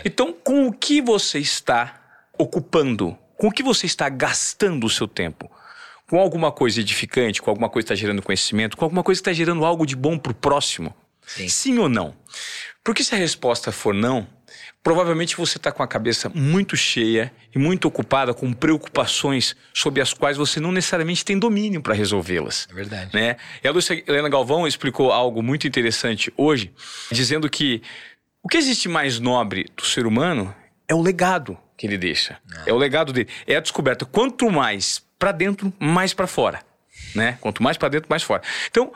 Então, 0.05 0.33
com 0.33 0.67
o 0.67 0.73
que 0.73 1.01
você 1.01 1.39
está 1.39 2.01
ocupando, 2.37 3.17
com 3.37 3.47
o 3.47 3.51
que 3.51 3.63
você 3.63 3.85
está 3.85 4.09
gastando 4.09 4.85
o 4.85 4.89
seu 4.89 5.07
tempo? 5.07 5.51
com 6.13 6.19
alguma 6.19 6.51
coisa 6.51 6.79
edificante, 6.79 7.41
com 7.41 7.49
alguma 7.49 7.67
coisa 7.69 7.87
que 7.87 7.93
está 7.93 7.99
gerando 7.99 8.21
conhecimento, 8.21 8.77
com 8.77 8.85
alguma 8.85 9.01
coisa 9.01 9.19
que 9.19 9.29
está 9.29 9.33
gerando 9.33 9.65
algo 9.65 9.83
de 9.83 9.95
bom 9.95 10.15
para 10.15 10.31
o 10.31 10.35
próximo? 10.35 10.93
Sim. 11.25 11.79
ou 11.79 11.89
não? 11.89 12.15
Porque 12.83 13.03
se 13.03 13.15
a 13.15 13.17
resposta 13.17 13.71
for 13.71 13.93
não, 13.93 14.27
provavelmente 14.83 15.37
você 15.37 15.57
está 15.57 15.71
com 15.71 15.81
a 15.81 15.87
cabeça 15.87 16.29
muito 16.33 16.75
cheia 16.75 17.31
e 17.55 17.57
muito 17.57 17.87
ocupada 17.87 18.33
com 18.33 18.51
preocupações 18.51 19.55
sobre 19.73 20.01
as 20.01 20.13
quais 20.13 20.35
você 20.35 20.59
não 20.59 20.71
necessariamente 20.71 21.23
tem 21.23 21.39
domínio 21.39 21.81
para 21.81 21.93
resolvê-las. 21.93 22.67
É 22.69 22.73
verdade. 22.73 23.13
Né? 23.13 23.37
E 23.63 23.67
a 23.67 23.71
Lúcia 23.71 24.03
Helena 24.05 24.27
Galvão 24.27 24.67
explicou 24.67 25.11
algo 25.11 25.41
muito 25.41 25.65
interessante 25.65 26.33
hoje, 26.35 26.73
dizendo 27.09 27.49
que 27.49 27.81
o 28.41 28.49
que 28.49 28.57
existe 28.57 28.89
mais 28.89 29.19
nobre 29.19 29.65
do 29.77 29.85
ser 29.85 30.05
humano 30.05 30.53
é 30.85 30.93
o 30.93 31.01
legado 31.01 31.57
que 31.77 31.87
ele 31.87 31.97
deixa. 31.97 32.37
É, 32.65 32.73
o 32.73 32.77
legado 32.77 33.13
dele. 33.13 33.29
É 33.47 33.55
a 33.55 33.61
descoberta. 33.61 34.05
Quanto 34.05 34.51
mais 34.51 35.01
para 35.17 35.31
dentro, 35.31 35.73
mais 35.79 36.13
para 36.13 36.27
fora. 36.27 36.61
Né? 37.15 37.37
Quanto 37.39 37.63
mais 37.63 37.77
para 37.77 37.87
dentro, 37.87 38.09
mais 38.09 38.23
fora. 38.23 38.41
Então, 38.69 38.91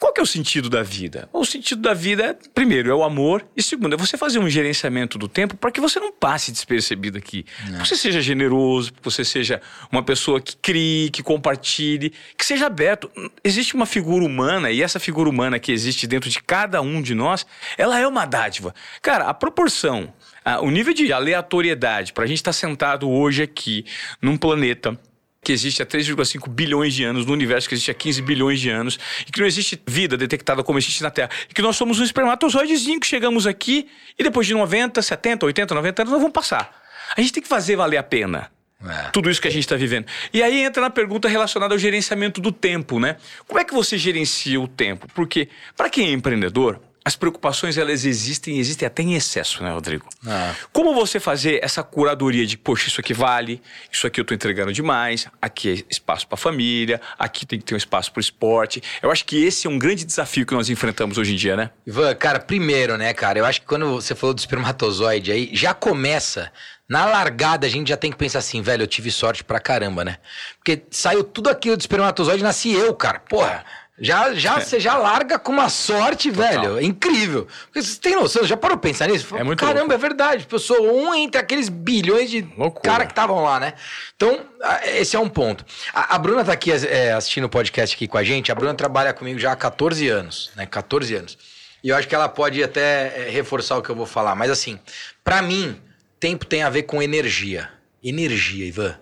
qual 0.00 0.12
que 0.12 0.18
é 0.20 0.22
o 0.22 0.26
sentido 0.26 0.68
da 0.70 0.82
vida? 0.82 1.28
O 1.32 1.44
sentido 1.44 1.82
da 1.82 1.92
vida, 1.94 2.24
é, 2.24 2.36
primeiro, 2.54 2.90
é 2.90 2.94
o 2.94 3.04
amor. 3.04 3.46
E 3.56 3.62
segundo, 3.62 3.94
é 3.94 3.96
você 3.96 4.16
fazer 4.16 4.38
um 4.40 4.48
gerenciamento 4.48 5.18
do 5.18 5.28
tempo 5.28 5.56
para 5.56 5.70
que 5.70 5.80
você 5.80 6.00
não 6.00 6.10
passe 6.10 6.50
despercebido 6.50 7.18
aqui. 7.18 7.44
Que 7.82 7.86
você 7.86 7.94
seja 7.94 8.20
generoso, 8.20 8.92
que 8.94 8.98
você 9.04 9.24
seja 9.24 9.60
uma 9.92 10.02
pessoa 10.02 10.40
que 10.40 10.56
crie, 10.56 11.10
que 11.10 11.22
compartilhe, 11.22 12.12
que 12.36 12.44
seja 12.44 12.66
aberto. 12.66 13.10
Existe 13.44 13.74
uma 13.74 13.86
figura 13.86 14.24
humana, 14.24 14.70
e 14.70 14.82
essa 14.82 14.98
figura 14.98 15.28
humana 15.28 15.58
que 15.58 15.70
existe 15.70 16.06
dentro 16.06 16.30
de 16.30 16.42
cada 16.42 16.80
um 16.80 17.02
de 17.02 17.14
nós, 17.14 17.44
ela 17.76 17.98
é 18.00 18.06
uma 18.08 18.24
dádiva. 18.24 18.74
Cara, 19.02 19.24
a 19.26 19.34
proporção, 19.34 20.12
a- 20.44 20.60
o 20.60 20.70
nível 20.70 20.94
de 20.94 21.12
aleatoriedade 21.12 22.12
para 22.14 22.24
a 22.24 22.26
gente 22.26 22.38
estar 22.38 22.52
sentado 22.54 23.08
hoje 23.08 23.42
aqui 23.42 23.84
num 24.22 24.36
planeta 24.36 24.98
que 25.42 25.52
existe 25.52 25.82
há 25.82 25.86
3,5 25.86 26.48
bilhões 26.48 26.94
de 26.94 27.02
anos, 27.02 27.24
no 27.24 27.32
universo 27.32 27.68
que 27.68 27.74
existe 27.74 27.90
há 27.90 27.94
15 27.94 28.22
bilhões 28.22 28.60
de 28.60 28.68
anos, 28.68 28.98
e 29.26 29.32
que 29.32 29.40
não 29.40 29.46
existe 29.46 29.80
vida 29.86 30.16
detectada 30.16 30.62
como 30.62 30.78
existe 30.78 31.02
na 31.02 31.10
Terra, 31.10 31.30
e 31.48 31.54
que 31.54 31.62
nós 31.62 31.76
somos 31.76 31.98
um 31.98 32.04
espermatozoidezinho 32.04 33.00
que 33.00 33.06
chegamos 33.06 33.46
aqui 33.46 33.88
e 34.18 34.22
depois 34.22 34.46
de 34.46 34.54
90, 34.54 35.00
70, 35.00 35.46
80, 35.46 35.74
90 35.74 36.02
anos 36.02 36.12
nós 36.12 36.20
vamos 36.20 36.34
passar. 36.34 36.78
A 37.16 37.20
gente 37.20 37.32
tem 37.32 37.42
que 37.42 37.48
fazer 37.48 37.76
valer 37.76 37.96
a 37.96 38.02
pena. 38.02 38.50
É. 38.82 39.10
Tudo 39.10 39.30
isso 39.30 39.40
que 39.40 39.48
a 39.48 39.50
gente 39.50 39.64
está 39.64 39.76
vivendo. 39.76 40.06
E 40.32 40.42
aí 40.42 40.62
entra 40.62 40.80
na 40.80 40.90
pergunta 40.90 41.28
relacionada 41.28 41.74
ao 41.74 41.78
gerenciamento 41.78 42.40
do 42.40 42.50
tempo, 42.50 42.98
né? 42.98 43.16
Como 43.46 43.60
é 43.60 43.64
que 43.64 43.74
você 43.74 43.98
gerencia 43.98 44.58
o 44.58 44.66
tempo? 44.66 45.06
Porque, 45.14 45.48
para 45.76 45.90
quem 45.90 46.08
é 46.08 46.12
empreendedor, 46.12 46.80
as 47.04 47.16
preocupações 47.16 47.78
elas 47.78 48.04
existem, 48.04 48.58
existem 48.58 48.86
até 48.86 49.02
em 49.02 49.14
excesso, 49.14 49.62
né, 49.62 49.72
Rodrigo? 49.72 50.06
Ah. 50.26 50.54
Como 50.72 50.94
você 50.94 51.18
fazer 51.18 51.58
essa 51.62 51.82
curadoria 51.82 52.46
de, 52.46 52.58
poxa, 52.58 52.88
isso 52.88 53.00
aqui 53.00 53.14
vale, 53.14 53.62
isso 53.90 54.06
aqui 54.06 54.20
eu 54.20 54.24
tô 54.24 54.34
entregando 54.34 54.72
demais, 54.72 55.26
aqui 55.40 55.70
é 55.70 55.84
espaço 55.90 56.26
para 56.26 56.36
família, 56.36 57.00
aqui 57.18 57.46
tem 57.46 57.58
que 57.58 57.64
ter 57.64 57.74
um 57.74 57.78
espaço 57.78 58.12
para 58.12 58.20
esporte. 58.20 58.82
Eu 59.02 59.10
acho 59.10 59.24
que 59.24 59.42
esse 59.42 59.66
é 59.66 59.70
um 59.70 59.78
grande 59.78 60.04
desafio 60.04 60.44
que 60.44 60.54
nós 60.54 60.68
enfrentamos 60.68 61.16
hoje 61.16 61.32
em 61.32 61.36
dia, 61.36 61.56
né? 61.56 61.70
Ivan, 61.86 62.14
cara, 62.14 62.38
primeiro, 62.38 62.96
né, 62.96 63.14
cara, 63.14 63.38
eu 63.38 63.44
acho 63.44 63.60
que 63.60 63.66
quando 63.66 63.90
você 63.94 64.14
falou 64.14 64.34
do 64.34 64.38
espermatozoide 64.38 65.32
aí, 65.32 65.50
já 65.52 65.72
começa 65.72 66.52
na 66.90 67.06
largada 67.06 67.68
a 67.68 67.70
gente 67.70 67.88
já 67.88 67.96
tem 67.96 68.10
que 68.10 68.18
pensar 68.18 68.40
assim, 68.40 68.60
velho, 68.60 68.82
eu 68.82 68.86
tive 68.86 69.12
sorte 69.12 69.44
pra 69.44 69.60
caramba, 69.60 70.04
né? 70.04 70.18
Porque 70.56 70.82
saiu 70.90 71.22
tudo 71.22 71.48
aquilo 71.48 71.76
do 71.76 71.80
espermatozoide, 71.80 72.42
nasci 72.42 72.72
eu, 72.72 72.92
cara. 72.96 73.20
Porra, 73.20 73.64
já, 74.00 74.32
já, 74.34 74.58
você 74.58 74.80
já 74.80 74.96
larga 74.96 75.38
com 75.38 75.52
uma 75.52 75.68
sorte, 75.68 76.32
Total. 76.32 76.48
velho. 76.50 76.78
É 76.78 76.82
incrível. 76.82 77.46
Porque 77.66 77.82
você 77.82 77.98
tem 78.00 78.14
noção, 78.16 78.44
já 78.44 78.56
parou 78.56 78.78
pra 78.78 78.88
pensar 78.88 79.08
nisso? 79.08 79.36
É 79.36 79.44
muito 79.44 79.58
Caramba, 79.60 79.80
louco. 79.80 79.92
é 79.94 79.98
verdade. 79.98 80.46
Eu 80.50 80.58
sou 80.58 80.90
um 80.90 81.14
entre 81.14 81.40
aqueles 81.40 81.68
bilhões 81.68 82.30
de 82.30 82.40
Loucura. 82.56 82.82
cara 82.82 83.04
que 83.06 83.12
estavam 83.12 83.42
lá, 83.42 83.60
né? 83.60 83.74
Então, 84.16 84.40
esse 84.84 85.14
é 85.14 85.18
um 85.18 85.28
ponto. 85.28 85.64
A, 85.92 86.14
a 86.16 86.18
Bruna 86.18 86.44
tá 86.44 86.52
aqui 86.52 86.72
é, 86.72 87.12
assistindo 87.12 87.44
o 87.44 87.48
podcast 87.48 87.94
aqui 87.94 88.08
com 88.08 88.16
a 88.16 88.24
gente. 88.24 88.50
A 88.50 88.54
Bruna 88.54 88.74
trabalha 88.74 89.12
comigo 89.12 89.38
já 89.38 89.52
há 89.52 89.56
14 89.56 90.08
anos, 90.08 90.50
né? 90.56 90.64
14 90.66 91.14
anos. 91.14 91.38
E 91.84 91.88
eu 91.88 91.96
acho 91.96 92.08
que 92.08 92.14
ela 92.14 92.28
pode 92.28 92.62
até 92.62 93.26
é, 93.26 93.30
reforçar 93.30 93.76
o 93.76 93.82
que 93.82 93.90
eu 93.90 93.96
vou 93.96 94.06
falar. 94.06 94.34
Mas 94.34 94.50
assim, 94.50 94.78
pra 95.22 95.42
mim, 95.42 95.80
tempo 96.18 96.46
tem 96.46 96.62
a 96.62 96.70
ver 96.70 96.84
com 96.84 97.02
energia. 97.02 97.68
Energia, 98.02 98.66
Ivan. 98.66 98.98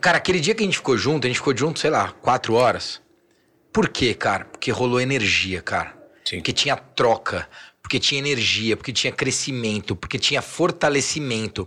Cara, 0.00 0.18
aquele 0.18 0.38
dia 0.40 0.54
que 0.54 0.62
a 0.62 0.66
gente 0.66 0.76
ficou 0.76 0.96
junto, 0.96 1.26
a 1.26 1.28
gente 1.28 1.38
ficou 1.38 1.56
junto, 1.56 1.78
sei 1.80 1.90
lá, 1.90 2.12
quatro 2.22 2.54
horas. 2.54 3.00
Por 3.72 3.88
quê, 3.88 4.14
cara? 4.14 4.44
Porque 4.46 4.70
rolou 4.70 5.00
energia, 5.00 5.62
cara. 5.62 5.96
Sim. 6.24 6.36
Porque 6.36 6.52
tinha 6.52 6.76
troca, 6.76 7.48
porque 7.82 7.98
tinha 7.98 8.18
energia, 8.18 8.76
porque 8.76 8.92
tinha 8.92 9.12
crescimento, 9.12 9.96
porque 9.96 10.18
tinha 10.18 10.42
fortalecimento. 10.42 11.66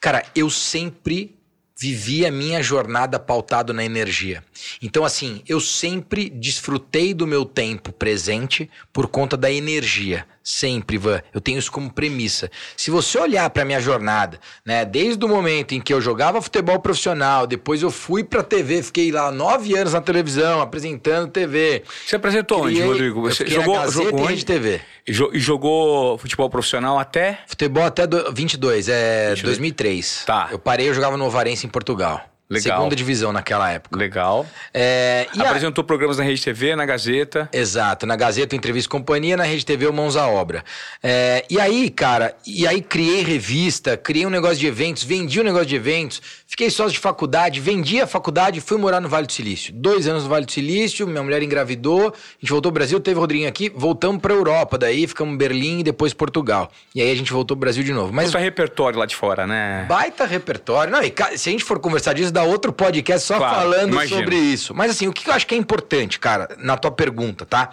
Cara, 0.00 0.24
eu 0.34 0.50
sempre 0.50 1.36
vivi 1.78 2.24
a 2.26 2.30
minha 2.30 2.62
jornada 2.62 3.18
pautado 3.18 3.72
na 3.72 3.84
energia. 3.84 4.42
Então, 4.80 5.04
assim, 5.04 5.42
eu 5.48 5.58
sempre 5.60 6.28
desfrutei 6.30 7.12
do 7.14 7.26
meu 7.26 7.44
tempo 7.44 7.92
presente 7.92 8.70
por 8.92 9.08
conta 9.08 9.36
da 9.36 9.50
energia. 9.50 10.24
Sempre, 10.44 10.96
Ivan. 10.96 11.22
Eu 11.32 11.40
tenho 11.40 11.56
isso 11.58 11.70
como 11.70 11.88
premissa. 11.92 12.50
Se 12.76 12.90
você 12.90 13.16
olhar 13.16 13.48
pra 13.50 13.64
minha 13.64 13.80
jornada, 13.80 14.40
né, 14.66 14.84
desde 14.84 15.24
o 15.24 15.28
momento 15.28 15.72
em 15.72 15.80
que 15.80 15.94
eu 15.94 16.00
jogava 16.00 16.42
futebol 16.42 16.80
profissional, 16.80 17.46
depois 17.46 17.80
eu 17.80 17.92
fui 17.92 18.24
pra 18.24 18.42
TV, 18.42 18.82
fiquei 18.82 19.12
lá 19.12 19.30
nove 19.30 19.76
anos 19.76 19.92
na 19.92 20.00
televisão, 20.00 20.60
apresentando 20.60 21.30
TV. 21.30 21.84
Você 22.04 22.16
apresentou 22.16 22.62
onde, 22.64 22.74
Criei- 22.74 22.86
Rodrigo? 22.88 23.28
eu 23.28 23.32
Você 23.32 23.46
jogou, 23.46 23.88
jogou 23.90 24.20
onde? 24.26 24.44
TV. 24.44 24.80
E, 25.06 25.12
jo- 25.12 25.30
e 25.32 25.38
jogou 25.38 26.18
futebol 26.18 26.50
profissional 26.50 26.98
até? 26.98 27.38
Futebol 27.46 27.84
até 27.84 28.04
do, 28.06 28.32
22, 28.32 28.88
é 28.88 29.28
22. 29.30 29.42
2003. 29.42 30.24
Tá. 30.26 30.48
Eu 30.50 30.58
parei, 30.58 30.88
eu 30.88 30.94
jogava 30.94 31.16
no 31.16 31.24
Varense 31.62 31.66
em 31.66 31.70
Portugal. 31.70 32.28
Legal. 32.50 32.76
Segunda 32.76 32.94
divisão 32.94 33.32
naquela 33.32 33.70
época. 33.70 33.96
Legal. 33.98 34.46
É, 34.74 35.26
e 35.34 35.40
a- 35.40 35.46
Apresentou 35.46 35.82
programas 35.82 36.18
na 36.18 36.24
Rede 36.24 36.42
TV, 36.42 36.76
na 36.76 36.84
Gazeta. 36.84 37.48
Exato, 37.50 38.04
na 38.04 38.14
Gazeta, 38.14 38.54
Entrevista 38.54 38.88
e 38.88 38.90
Companhia, 38.90 39.38
na 39.38 39.44
Rede 39.44 39.64
TV, 39.64 39.90
Mãos 39.90 40.16
à 40.18 40.26
Obra. 40.28 40.62
É, 41.02 41.46
e 41.48 41.58
aí, 41.58 41.88
cara, 41.88 42.34
e 42.46 42.66
aí 42.66 42.82
criei 42.82 43.22
revista, 43.22 43.96
criei 43.96 44.26
um 44.26 44.30
negócio 44.30 44.58
de 44.58 44.66
eventos, 44.66 45.02
vendi 45.02 45.40
um 45.40 45.44
negócio 45.44 45.66
de 45.66 45.76
eventos, 45.76 46.20
fiquei 46.52 46.68
sócio 46.68 46.92
de 46.92 46.98
faculdade, 46.98 47.60
vendi 47.60 47.98
a 47.98 48.06
faculdade 48.06 48.58
e 48.58 48.60
fui 48.60 48.76
morar 48.76 49.00
no 49.00 49.08
Vale 49.08 49.26
do 49.26 49.32
Silício. 49.32 49.72
Dois 49.72 50.06
anos 50.06 50.24
no 50.24 50.28
Vale 50.28 50.44
do 50.44 50.52
Silício, 50.52 51.06
minha 51.06 51.22
mulher 51.22 51.42
engravidou, 51.42 52.08
a 52.08 52.40
gente 52.40 52.50
voltou 52.50 52.68
ao 52.68 52.74
Brasil, 52.74 53.00
teve 53.00 53.16
o 53.16 53.20
Rodriguinho 53.20 53.48
aqui, 53.48 53.72
voltamos 53.74 54.20
pra 54.20 54.34
Europa, 54.34 54.76
daí 54.76 55.06
ficamos 55.06 55.32
em 55.32 55.38
Berlim 55.38 55.80
e 55.80 55.82
depois 55.82 56.12
Portugal. 56.12 56.70
E 56.94 57.00
aí 57.00 57.10
a 57.10 57.14
gente 57.14 57.32
voltou 57.32 57.56
pro 57.56 57.62
Brasil 57.62 57.82
de 57.82 57.94
novo. 57.94 58.12
Mas 58.12 58.34
Mas 58.34 58.42
repertório 58.42 58.98
lá 58.98 59.06
de 59.06 59.16
fora, 59.16 59.46
né? 59.46 59.86
Baita 59.88 60.26
repertório. 60.26 60.92
Não, 60.92 61.00
e 61.02 61.10
se 61.38 61.48
a 61.48 61.52
gente 61.52 61.64
for 61.64 61.80
conversar 61.80 62.12
disso, 62.12 62.30
dá 62.30 62.42
outro 62.42 62.70
podcast 62.70 63.26
só 63.26 63.38
Claro, 63.38 63.54
falando 63.54 63.92
imagino. 63.94 64.20
sobre 64.20 64.36
isso. 64.36 64.74
Mas 64.74 64.90
assim, 64.90 65.08
o 65.08 65.12
que 65.12 65.26
eu 65.30 65.32
acho 65.32 65.46
que 65.46 65.54
é 65.54 65.58
importante, 65.58 66.20
cara, 66.20 66.54
na 66.58 66.76
tua 66.76 66.90
pergunta, 66.90 67.46
tá? 67.46 67.70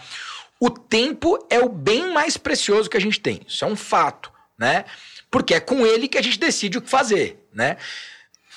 O 0.57 0.69
tempo 0.69 1.37
é 1.49 1.59
o 1.59 1.67
bem 1.67 2.13
mais 2.13 2.37
precioso 2.37 2.89
que 2.89 2.95
a 2.95 3.01
gente 3.01 3.19
tem. 3.19 3.41
Isso 3.45 3.65
é 3.65 3.67
um 3.67 3.75
fato, 3.75 4.31
né? 4.57 4.85
Porque 5.29 5.53
é 5.53 5.59
com 5.59 5.85
ele 5.85 6.07
que 6.07 6.17
a 6.17 6.21
gente 6.21 6.39
decide 6.39 6.77
o 6.77 6.81
que 6.81 6.89
fazer, 6.89 7.45
né? 7.53 7.75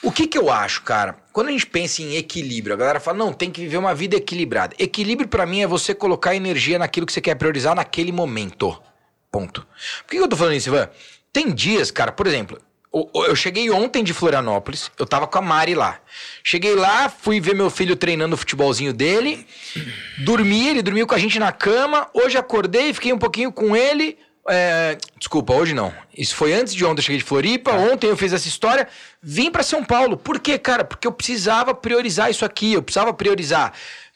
O 0.03 0.11
que 0.11 0.27
que 0.27 0.37
eu 0.37 0.51
acho, 0.51 0.83
cara? 0.83 1.17
Quando 1.33 1.49
a 1.49 1.53
gente 1.53 1.67
pensa 1.67 2.03
em 2.03 2.17
equilíbrio, 2.17 2.75
a 2.75 2.79
galera 2.79 2.99
fala, 2.99 3.19
não, 3.19 3.33
tem 3.33 3.51
que 3.51 3.61
viver 3.61 3.77
uma 3.77 3.95
vida 3.95 4.17
equilibrada. 4.17 4.75
Equilíbrio 4.79 5.29
pra 5.29 5.47
mim 5.47 5.63
é 5.63 5.67
você 5.67 5.95
colocar 5.95 6.35
energia 6.35 6.79
naquilo 6.79 7.07
que 7.07 7.13
você 7.13 7.21
quer 7.21 7.37
priorizar 7.37 7.75
naquele 7.77 8.11
momento. 8.11 8.77
Ponto. 9.31 9.61
Por 9.61 10.11
que 10.11 10.17
que 10.17 10.23
eu 10.23 10.29
tô 10.29 10.37
falando 10.37 10.57
isso, 10.57 10.69
Ivan? 10.69 10.91
Tem 11.33 11.55
dias, 11.55 11.91
cara, 11.91 12.11
por 12.11 12.27
exemplo, 12.27 12.61
eu 12.93 13.35
cheguei 13.35 13.71
ontem 13.71 14.05
de 14.05 14.13
Florianópolis, 14.13 14.91
eu 14.99 15.07
tava 15.07 15.27
com 15.27 15.39
a 15.39 15.41
Mari 15.41 15.75
lá. 15.75 15.99
Cheguei 16.45 16.75
lá, 16.75 17.09
fui 17.09 17.41
ver 17.41 17.55
meu 17.55 17.71
filho 17.71 17.97
treinando 17.97 18.35
o 18.35 18.37
futebolzinho 18.39 18.93
dele, 18.93 19.47
dormi, 20.19 20.69
ele 20.69 20.83
dormiu 20.83 21.07
com 21.07 21.15
a 21.15 21.19
gente 21.19 21.39
na 21.39 21.51
cama, 21.53 22.11
hoje 22.13 22.37
acordei, 22.37 22.93
fiquei 22.93 23.13
um 23.13 23.19
pouquinho 23.19 23.51
com 23.51 23.75
ele. 23.75 24.19
É, 24.49 24.99
desculpa, 25.19 25.55
hoje 25.55 25.75
não. 25.75 25.93
Isso 26.17 26.35
foi 26.35 26.53
antes 26.53 26.75
de 26.75 26.85
ontem, 26.85 27.01
eu 27.01 27.05
cheguei 27.05 27.19
de 27.19 27.25
Floripa, 27.25 27.73
ontem 27.73 28.09
eu 28.09 28.17
fiz 28.17 28.33
essa 28.33 28.49
história, 28.49 28.89
vim 29.23 29.51
pra 29.51 29.63
São 29.63 29.85
Paulo. 29.85 30.17
Por 30.17 30.41
quê, 30.41 30.59
cara? 30.59 30.85
Porque 30.85 31.07
eu 31.07 31.13
precisava 31.13 31.75
priorizar 31.75 32.31
isso 32.31 32.45
aqui, 32.45 32.73
eu 32.73 32.83
precisava 32.83 33.13
priorizar 33.13 33.73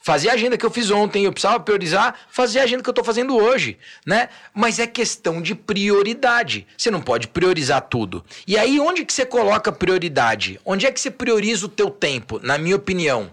fazer 0.07 0.29
a 0.29 0.35
agenda 0.35 0.57
que 0.57 0.65
eu 0.65 0.71
fiz 0.71 0.89
ontem, 0.89 1.25
eu 1.25 1.33
precisava 1.33 1.59
priorizar, 1.59 2.15
fazer 2.31 2.61
a 2.61 2.63
agenda 2.63 2.81
que 2.81 2.89
eu 2.89 2.95
tô 2.95 3.03
fazendo 3.03 3.37
hoje, 3.37 3.77
né? 4.07 4.29
Mas 4.55 4.79
é 4.79 4.87
questão 4.87 5.43
de 5.43 5.53
prioridade. 5.53 6.65
Você 6.79 6.93
não 6.93 7.01
pode 7.01 7.27
priorizar 7.27 7.81
tudo. 7.81 8.25
E 8.47 8.57
aí 8.57 8.79
onde 8.79 9.05
que 9.05 9.13
você 9.13 9.27
coloca 9.27 9.73
prioridade? 9.73 10.61
Onde 10.65 10.87
é 10.87 10.93
que 10.93 11.01
você 11.01 11.11
prioriza 11.11 11.67
o 11.67 11.69
teu 11.69 11.91
tempo? 11.91 12.39
Na 12.41 12.57
minha 12.57 12.77
opinião, 12.77 13.33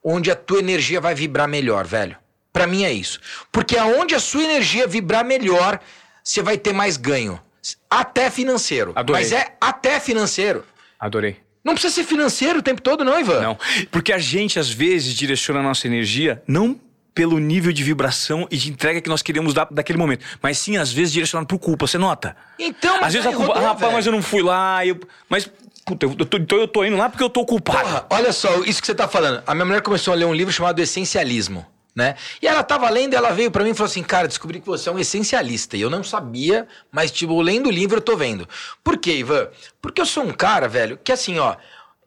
onde 0.00 0.30
a 0.30 0.36
tua 0.36 0.60
energia 0.60 1.00
vai 1.00 1.12
vibrar 1.12 1.48
melhor, 1.48 1.84
velho. 1.84 2.16
Pra 2.52 2.68
mim 2.68 2.84
é 2.84 2.92
isso. 2.92 3.18
Porque 3.50 3.76
aonde 3.76 4.14
a 4.14 4.20
sua 4.20 4.44
energia 4.44 4.86
vibrar 4.86 5.24
melhor, 5.24 5.80
você 6.22 6.42
vai 6.42 6.56
ter 6.58 6.72
mais 6.72 6.96
ganho. 6.96 7.40
Até 7.88 8.30
financeiro. 8.30 8.92
Adorei. 8.94 9.22
Mas 9.22 9.32
é 9.32 9.54
até 9.60 10.00
financeiro. 10.00 10.64
Adorei. 10.98 11.36
Não 11.64 11.74
precisa 11.74 11.94
ser 11.94 12.04
financeiro 12.04 12.58
o 12.58 12.62
tempo 12.62 12.82
todo, 12.82 13.04
não, 13.04 13.18
Ivan. 13.20 13.40
Não. 13.40 13.58
Porque 13.90 14.12
a 14.12 14.18
gente, 14.18 14.58
às 14.58 14.68
vezes, 14.68 15.14
direciona 15.14 15.60
a 15.60 15.62
nossa 15.62 15.86
energia 15.86 16.42
não 16.46 16.78
pelo 17.14 17.38
nível 17.38 17.72
de 17.72 17.84
vibração 17.84 18.48
e 18.50 18.56
de 18.56 18.70
entrega 18.70 19.00
que 19.00 19.08
nós 19.08 19.22
queremos 19.22 19.52
dar 19.52 19.68
daquele 19.70 19.98
momento, 19.98 20.24
mas 20.40 20.58
sim, 20.58 20.76
às 20.78 20.90
vezes, 20.90 21.12
direcionado 21.12 21.46
por 21.46 21.58
culpa. 21.58 21.86
Você 21.86 21.98
nota? 21.98 22.34
Então, 22.58 22.96
mas 22.96 23.08
Às 23.08 23.12
vezes 23.12 23.26
a 23.28 23.30
culpa, 23.30 23.46
rodou, 23.52 23.62
ah, 23.62 23.66
rapaz, 23.68 23.80
velho. 23.80 23.92
mas 23.92 24.06
eu 24.06 24.12
não 24.12 24.22
fui 24.22 24.42
lá. 24.42 24.84
Eu... 24.84 24.98
Mas, 25.28 25.48
puta, 25.84 26.06
eu 26.06 26.26
tô, 26.26 26.38
então 26.38 26.58
eu 26.58 26.66
tô 26.66 26.84
indo 26.84 26.96
lá 26.96 27.08
porque 27.08 27.22
eu 27.22 27.30
tô 27.30 27.44
culpado. 27.44 27.78
Porra, 27.78 28.06
olha 28.10 28.32
só, 28.32 28.62
isso 28.64 28.80
que 28.80 28.86
você 28.86 28.94
tá 28.94 29.06
falando. 29.06 29.42
A 29.46 29.54
minha 29.54 29.66
mulher 29.66 29.82
começou 29.82 30.12
a 30.12 30.16
ler 30.16 30.24
um 30.24 30.34
livro 30.34 30.52
chamado 30.52 30.80
Essencialismo, 30.80 31.66
né? 31.94 32.16
E 32.40 32.46
ela 32.46 32.62
tava 32.62 32.88
lendo, 32.88 33.14
ela 33.14 33.32
veio 33.32 33.50
pra 33.50 33.64
mim 33.64 33.70
e 33.70 33.74
falou 33.74 33.90
assim: 33.90 34.02
"Cara, 34.02 34.28
descobri 34.28 34.60
que 34.60 34.66
você 34.66 34.88
é 34.88 34.92
um 34.92 34.98
essencialista". 34.98 35.76
E 35.76 35.80
eu 35.80 35.90
não 35.90 36.02
sabia, 36.02 36.66
mas 36.90 37.10
tipo, 37.10 37.40
lendo 37.40 37.68
o 37.68 37.72
livro 37.72 37.98
eu 37.98 38.02
tô 38.02 38.16
vendo. 38.16 38.48
Por 38.82 38.98
quê, 38.98 39.16
Ivan? 39.16 39.48
Porque 39.80 40.00
eu 40.00 40.06
sou 40.06 40.24
um 40.24 40.32
cara, 40.32 40.68
velho, 40.68 40.98
que 41.02 41.12
assim, 41.12 41.38
ó, 41.38 41.56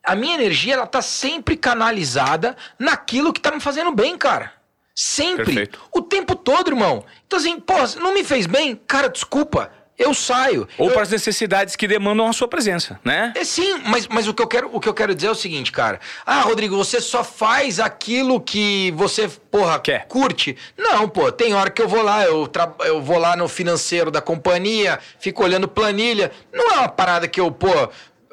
a 0.04 0.16
minha 0.16 0.36
energia 0.36 0.76
ela 0.76 0.88
tá 0.88 1.02
sempre 1.02 1.58
canalizada 1.58 2.56
naquilo 2.78 3.34
que 3.34 3.42
tá 3.42 3.52
me 3.52 3.60
fazendo 3.60 3.92
bem, 3.92 4.18
cara. 4.18 4.54
Sempre. 4.94 5.46
Perfeito. 5.46 5.82
O 5.92 6.02
tempo 6.02 6.36
todo, 6.36 6.70
irmão. 6.70 7.04
Então 7.28 7.38
assim, 7.38 7.60
pô, 7.60 7.74
não 8.00 8.14
me 8.14 8.24
fez 8.24 8.46
bem? 8.46 8.80
Cara, 8.88 9.10
desculpa. 9.10 9.72
Eu 9.98 10.14
saio. 10.14 10.68
Ou 10.78 10.88
eu, 10.88 10.94
para 10.94 11.04
as 11.04 11.10
necessidades 11.10 11.76
que 11.76 11.88
demandam 11.88 12.28
a 12.28 12.34
sua 12.34 12.48
presença, 12.50 13.00
né? 13.04 13.32
é 13.36 13.44
sim, 13.46 13.80
mas, 13.86 14.08
mas 14.08 14.28
o, 14.28 14.34
que 14.34 14.42
eu 14.44 14.48
quero, 14.48 14.70
o 14.74 14.80
que 14.80 14.90
eu 14.90 14.94
quero 14.94 15.16
dizer 15.16 15.28
é 15.28 15.32
o 15.32 15.36
seguinte, 15.36 15.72
cara. 15.72 16.02
Ah, 16.26 16.42
Rodrigo, 16.42 16.76
você 16.76 17.00
só 17.00 17.24
faz 17.24 17.80
aquilo 17.80 18.42
que 18.42 18.92
você, 18.92 19.30
porra, 19.50 19.80
Quer. 19.80 20.06
curte. 20.08 20.58
Não, 20.78 21.08
pô, 21.08 21.32
tem 21.32 21.54
hora 21.54 21.70
que 21.70 21.82
eu 21.82 21.88
vou 21.88 22.02
lá, 22.02 22.26
eu, 22.26 22.46
tra- 22.48 22.74
eu 22.82 23.02
vou 23.02 23.18
lá 23.18 23.38
no 23.38 23.48
financeiro 23.48 24.12
da 24.12 24.20
companhia, 24.22 25.00
fico 25.20 25.42
olhando 25.44 25.68
planilha. 25.68 26.30
Não 26.52 26.72
é 26.74 26.80
uma 26.80 26.90
parada 26.90 27.26
que 27.28 27.40
eu, 27.40 27.50
pô, 27.50 27.70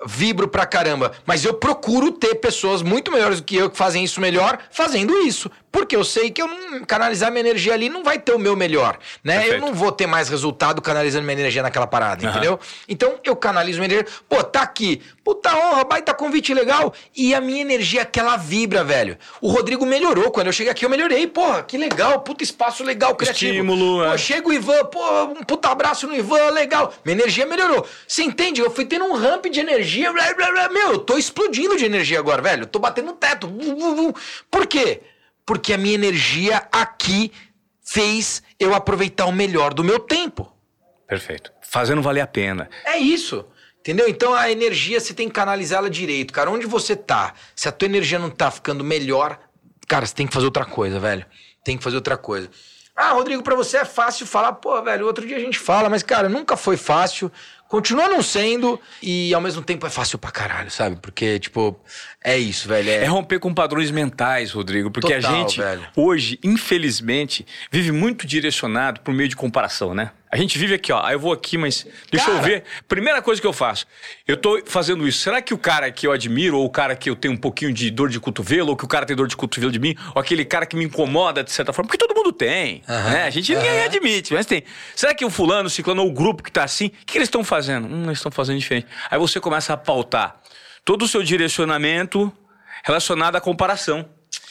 vibro 0.05 0.49
pra 0.49 0.67
caramba. 0.67 1.13
Mas 1.25 1.45
eu 1.45 1.55
procuro 1.55 2.11
ter 2.11 2.35
pessoas 2.37 2.83
muito 2.83 3.13
melhores 3.13 3.41
do 3.41 3.45
que 3.45 3.55
eu 3.55 3.71
que 3.71 3.77
fazem 3.77 4.03
isso 4.03 4.21
melhor 4.21 4.59
fazendo 4.71 5.17
isso. 5.21 5.49
Porque 5.73 5.97
eu 5.97 6.05
sei 6.05 6.31
que 6.31 6.43
eu 6.43 6.47
não 6.47 6.85
canalizar 6.85 7.31
minha 7.31 7.41
energia 7.41 7.73
ali 7.73 7.89
não 7.89 8.05
vai 8.05 8.19
ter 8.19 8.33
o 8.33 8.39
meu 8.39 8.55
melhor, 8.55 8.99
né? 9.25 9.37
Eu 9.37 9.41
Perfeito. 9.41 9.61
não 9.67 9.73
vou 9.73 9.91
ter 9.91 10.07
mais 10.07 10.29
resultado 10.29 10.83
canalizando 10.83 11.25
minha 11.25 11.39
energia 11.41 11.63
naquela 11.63 11.87
parada, 11.87 12.23
Aham. 12.27 12.31
entendeu? 12.31 12.61
Então 12.87 13.19
eu 13.25 13.35
canalizo 13.35 13.79
minha 13.81 13.87
energia. 13.91 14.15
Pô, 14.29 14.45
tá 14.45 14.61
aqui. 14.61 15.01
Puta 15.25 15.57
honra, 15.57 15.85
baita 15.85 16.13
convite 16.13 16.53
legal. 16.53 16.93
E 17.17 17.35
a 17.35 17.41
minha 17.41 17.63
energia, 17.63 18.03
aquela 18.03 18.37
vibra, 18.37 18.85
velho. 18.85 19.17
O 19.41 19.49
Rodrigo 19.49 19.87
melhorou. 19.87 20.31
Quando 20.31 20.49
eu 20.49 20.53
cheguei 20.53 20.71
aqui, 20.71 20.85
eu 20.85 20.91
melhorei. 20.91 21.27
Porra, 21.27 21.63
que 21.63 21.79
legal. 21.79 22.21
Puta 22.21 22.45
espaço 22.45 22.85
legal, 22.85 23.15
criativo. 23.15 23.53
Estímulo, 23.53 24.05
Pô, 24.05 24.13
é. 24.13 24.19
chega 24.19 24.47
o 24.49 24.53
Ivan, 24.53 24.85
pô, 24.85 25.25
um 25.25 25.43
puta 25.43 25.69
abraço 25.71 26.07
no 26.07 26.15
Ivan, 26.15 26.51
legal. 26.51 26.93
Minha 27.05 27.17
energia 27.19 27.47
melhorou. 27.47 27.87
Você 28.07 28.23
entende? 28.23 28.61
Eu 28.61 28.71
fui 28.71 28.85
tendo 28.85 29.07
um 29.07 29.15
ramp 29.15 29.47
de 29.47 29.61
energia. 29.61 30.13
Blá, 30.13 30.35
blá, 30.35 30.51
blá. 30.53 30.69
Meu, 30.69 30.93
eu 30.93 30.99
tô 30.99 31.17
explodindo 31.17 31.77
de 31.79 31.85
energia 31.87 32.19
agora, 32.19 32.43
velho. 32.43 32.65
Eu 32.65 32.67
tô 32.67 32.79
batendo 32.79 33.07
no 33.07 33.13
teto. 33.15 33.49
Por 34.51 34.67
quê? 34.67 35.01
Porque 35.45 35.73
a 35.73 35.79
minha 35.79 35.95
energia 35.95 36.67
aqui 36.71 37.33
fez 37.85 38.43
eu 38.59 38.75
aproveitar 38.75 39.27
o 39.27 39.33
melhor 39.33 39.75
do 39.75 39.85
meu 39.85 39.99
tempo. 39.99 40.53
Perfeito. 41.07 41.53
Fazendo 41.61 42.01
valer 42.01 42.21
a 42.21 42.27
pena. 42.27 42.71
É 42.85 42.97
isso. 42.99 43.45
Entendeu? 43.81 44.09
Então 44.09 44.33
a 44.33 44.51
energia 44.51 45.01
você 45.01 45.13
tem 45.13 45.29
que 45.29 45.35
canalizá-la 45.35 45.89
direito, 45.89 46.33
cara. 46.33 46.51
Onde 46.51 46.67
você 46.67 46.95
tá? 46.95 47.35
Se 47.55 47.69
a 47.69 47.73
tua 47.73 47.87
energia 47.87 48.19
não 48.19 48.31
tá 48.31 48.51
ficando 48.51 48.85
melhor, 48.85 49.39
cara, 49.89 50.07
você 50.07 50.15
tem 50.15 50.27
que 50.27 50.33
fazer 50.33 50.47
outra 50.47 50.65
coisa, 50.65 51.01
velho. 51.01 51.27
Tem 51.65 51.77
que 51.77 51.83
fazer 51.83 51.97
outra 51.97 52.17
coisa. 52.17 52.49
Ah, 52.95 53.13
Rodrigo, 53.13 53.43
para 53.43 53.57
você 53.57 53.79
é 53.79 53.85
fácil 53.85 54.27
falar, 54.27 54.53
pô, 54.53 54.81
velho, 54.83 55.07
outro 55.07 55.27
dia 55.27 55.37
a 55.37 55.41
gente 55.41 55.59
fala, 55.59 55.89
mas, 55.89 56.03
cara, 56.03 56.29
nunca 56.29 56.57
foi 56.57 56.77
fácil. 56.77 57.33
Continua 57.67 58.07
não 58.07 58.23
sendo 58.23 58.79
e 59.03 59.33
ao 59.33 59.41
mesmo 59.41 59.63
tempo 59.63 59.87
é 59.87 59.91
fácil 59.91 60.19
pra 60.19 60.31
caralho, 60.31 60.71
sabe? 60.71 60.97
Porque, 60.97 61.39
tipo, 61.39 61.81
é 62.25 62.39
isso, 62.39 62.69
velho. 62.69 62.89
É, 62.89 63.05
é 63.05 63.07
romper 63.07 63.39
com 63.39 63.53
padrões 63.53 63.91
mentais, 63.91 64.51
Rodrigo. 64.53 64.91
Porque 64.91 65.15
Total, 65.15 65.33
a 65.35 65.39
gente, 65.39 65.61
velho. 65.61 65.87
hoje, 65.97 66.39
infelizmente, 66.43 67.47
vive 67.71 67.93
muito 67.93 68.27
direcionado 68.27 69.01
por 69.01 69.13
meio 69.13 69.29
de 69.29 69.37
comparação, 69.37 69.95
né? 69.95 70.11
A 70.31 70.37
gente 70.39 70.59
vive 70.59 70.73
aqui, 70.73 70.91
ó. 70.91 71.03
Ah, 71.05 71.13
eu 71.13 71.19
vou 71.21 71.31
aqui, 71.31 71.59
mas 71.59 71.87
deixa 72.11 72.31
eu 72.31 72.37
Cara. 72.37 72.47
ver. 72.47 72.65
Primeira 72.89 73.21
coisa 73.21 73.39
que 73.39 73.47
eu 73.47 73.53
faço. 73.53 73.87
Eu 74.27 74.35
tô 74.35 74.63
fazendo 74.65 75.07
isso. 75.07 75.19
Será 75.19 75.43
que 75.43 75.53
o 75.53 75.59
cara 75.59 75.91
que 75.93 76.07
eu 76.07 76.13
admiro, 76.13 76.59
ou 76.59 76.65
o 76.65 76.71
cara 76.71 76.97
que 76.97 77.11
eu 77.11 77.15
tenho 77.15 77.35
um 77.35 77.37
pouquinho 77.37 77.71
de 77.71 77.91
dor 77.91 78.09
de 78.09 78.19
cotovelo, 78.19 78.71
ou 78.71 78.77
que 78.77 78.83
o 78.83 78.89
cara 78.89 79.05
tem 79.05 79.15
dor 79.15 79.29
de 79.29 79.37
cotovelo 79.37 79.71
de 79.71 79.79
mim, 79.79 79.95
ou 80.15 80.23
aquele 80.23 80.43
cara 80.47 80.65
que 80.65 80.75
me 80.75 80.87
incomoda 80.87 81.45
de 81.45 81.53
certa 81.53 81.71
forma, 81.75 81.87
porque 81.87 81.99
todo 81.99 82.17
mundo 82.17 82.33
tem. 82.33 82.83
Né? 82.89 83.25
A 83.25 83.31
gente 83.31 83.55
ninguém 83.55 83.69
Aham. 83.81 83.85
admite, 83.85 84.33
mas 84.33 84.47
tem. 84.47 84.63
Será 84.97 85.15
que 85.15 85.23
o 85.23 85.29
fulano, 85.29 85.67
o 85.67 85.71
ciclano, 85.71 86.03
ou 86.03 86.09
o 86.09 86.13
grupo 86.13 86.43
que 86.43 86.51
tá 86.51 86.65
assim, 86.65 86.87
o 86.87 86.91
que, 86.91 87.05
que 87.05 87.19
eles 87.19 87.27
estão 87.29 87.45
fazendo? 87.45 87.87
Hum, 87.87 88.05
eles 88.05 88.17
estão 88.17 88.33
fazendo 88.33 88.59
diferente. 88.59 88.87
Aí 89.11 89.19
você 89.19 89.39
começa 89.39 89.75
a 89.75 89.77
pautar 89.77 90.37
todo 90.85 91.03
o 91.03 91.09
seu 91.09 91.23
direcionamento 91.23 92.33
relacionado 92.85 93.37
à 93.37 93.41
comparação. 93.41 94.09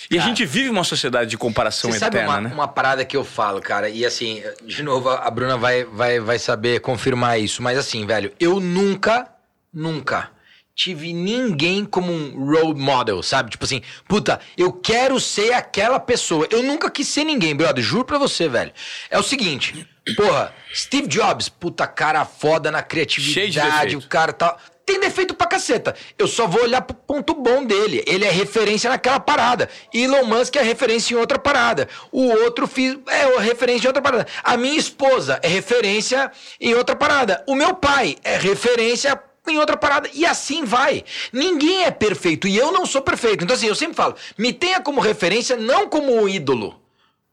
E 0.09 0.15
a 0.15 0.19
Cara. 0.19 0.29
gente 0.29 0.45
vive 0.45 0.69
uma 0.69 0.83
sociedade 0.83 1.29
de 1.29 1.37
comparação 1.37 1.91
Você 1.91 1.99
sabe 1.99 2.17
eterna, 2.17 2.33
uma, 2.33 2.41
né? 2.41 2.53
uma 2.53 2.67
parada 2.67 3.05
que 3.05 3.15
eu 3.15 3.23
falo, 3.23 3.61
cara, 3.61 3.89
e 3.89 4.05
assim, 4.05 4.43
de 4.65 4.83
novo, 4.83 5.09
a 5.09 5.29
Bruna 5.29 5.57
vai, 5.57 5.83
vai, 5.85 6.19
vai 6.19 6.39
saber 6.39 6.81
confirmar 6.81 7.39
isso, 7.39 7.61
mas 7.61 7.77
assim, 7.77 8.05
velho, 8.05 8.31
eu 8.39 8.59
nunca, 8.59 9.27
nunca 9.73 10.31
tive 10.75 11.13
ninguém 11.13 11.85
como 11.85 12.11
um 12.11 12.45
role 12.45 12.79
model, 12.79 13.21
sabe? 13.21 13.51
Tipo 13.51 13.65
assim, 13.65 13.81
puta, 14.07 14.39
eu 14.57 14.71
quero 14.73 15.19
ser 15.19 15.53
aquela 15.53 15.99
pessoa. 15.99 16.47
Eu 16.49 16.63
nunca 16.63 16.89
quis 16.89 17.07
ser 17.07 17.23
ninguém, 17.23 17.55
brother, 17.55 17.83
juro 17.83 18.05
pra 18.05 18.17
você, 18.17 18.47
velho. 18.47 18.71
É 19.09 19.19
o 19.19 19.23
seguinte, 19.23 19.87
porra, 20.15 20.53
Steve 20.73 21.07
Jobs, 21.07 21.49
puta 21.49 21.85
cara 21.85 22.25
foda 22.25 22.71
na 22.71 22.81
criatividade, 22.81 23.95
o 23.95 24.01
cara 24.01 24.33
tal. 24.33 24.57
Tem 24.91 24.99
defeito 24.99 25.33
pra 25.33 25.47
caceta. 25.47 25.95
Eu 26.19 26.27
só 26.27 26.45
vou 26.45 26.63
olhar 26.63 26.81
pro 26.81 26.93
ponto 26.93 27.33
bom 27.33 27.63
dele. 27.63 28.03
Ele 28.05 28.25
é 28.25 28.29
referência 28.29 28.89
naquela 28.89 29.21
parada. 29.21 29.69
Elon 29.93 30.25
Musk 30.25 30.57
é 30.57 30.61
referência 30.61 31.13
em 31.13 31.17
outra 31.17 31.39
parada. 31.39 31.87
O 32.11 32.27
outro 32.27 32.69
é 33.07 33.39
referência 33.39 33.85
em 33.85 33.87
outra 33.87 34.01
parada. 34.01 34.27
A 34.43 34.57
minha 34.57 34.77
esposa 34.77 35.39
é 35.41 35.47
referência 35.47 36.29
em 36.59 36.73
outra 36.73 36.93
parada. 36.93 37.41
O 37.47 37.55
meu 37.55 37.73
pai 37.73 38.17
é 38.21 38.35
referência 38.37 39.17
em 39.47 39.57
outra 39.57 39.77
parada. 39.77 40.09
E 40.13 40.25
assim 40.25 40.65
vai. 40.65 41.05
Ninguém 41.31 41.85
é 41.85 41.91
perfeito. 41.91 42.45
E 42.45 42.57
eu 42.57 42.73
não 42.73 42.85
sou 42.85 43.01
perfeito. 43.01 43.45
Então, 43.45 43.55
assim, 43.55 43.67
eu 43.67 43.75
sempre 43.75 43.95
falo: 43.95 44.17
me 44.37 44.51
tenha 44.51 44.81
como 44.81 44.99
referência, 44.99 45.55
não 45.55 45.87
como 45.87 46.27
ídolo. 46.27 46.80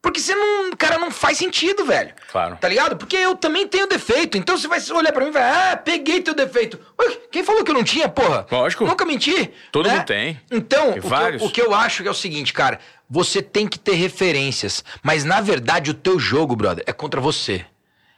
Porque 0.00 0.20
você 0.20 0.34
não. 0.34 0.70
Cara, 0.76 0.98
não 0.98 1.10
faz 1.10 1.38
sentido, 1.38 1.84
velho. 1.84 2.14
Claro. 2.30 2.56
Tá 2.60 2.68
ligado? 2.68 2.96
Porque 2.96 3.16
eu 3.16 3.34
também 3.34 3.66
tenho 3.66 3.88
defeito. 3.88 4.38
Então 4.38 4.56
você 4.56 4.68
vai 4.68 4.80
olhar 4.92 5.12
pra 5.12 5.24
mim 5.24 5.30
e 5.30 5.32
vai, 5.32 5.42
ah, 5.42 5.76
peguei 5.76 6.20
teu 6.22 6.34
defeito. 6.34 6.78
Ué, 7.00 7.18
quem 7.32 7.42
falou 7.42 7.64
que 7.64 7.70
eu 7.70 7.74
não 7.74 7.82
tinha, 7.82 8.08
porra? 8.08 8.46
Lógico. 8.50 8.86
Nunca 8.86 9.04
menti. 9.04 9.50
Todo 9.72 9.88
né? 9.88 9.96
mundo 9.96 10.06
tem. 10.06 10.40
Então, 10.50 10.92
Tem 10.92 11.00
o 11.00 11.02
que, 11.02 11.14
eu, 11.14 11.46
o 11.46 11.50
que 11.50 11.60
eu 11.60 11.74
acho 11.74 12.02
que 12.02 12.08
é 12.08 12.10
o 12.10 12.14
seguinte, 12.14 12.52
cara, 12.52 12.78
você 13.10 13.42
tem 13.42 13.66
que 13.66 13.78
ter 13.78 13.94
referências. 13.94 14.84
Mas 15.02 15.24
na 15.24 15.40
verdade, 15.40 15.90
o 15.90 15.94
teu 15.94 16.18
jogo, 16.18 16.54
brother, 16.54 16.84
é 16.86 16.92
contra 16.92 17.20
você. 17.20 17.64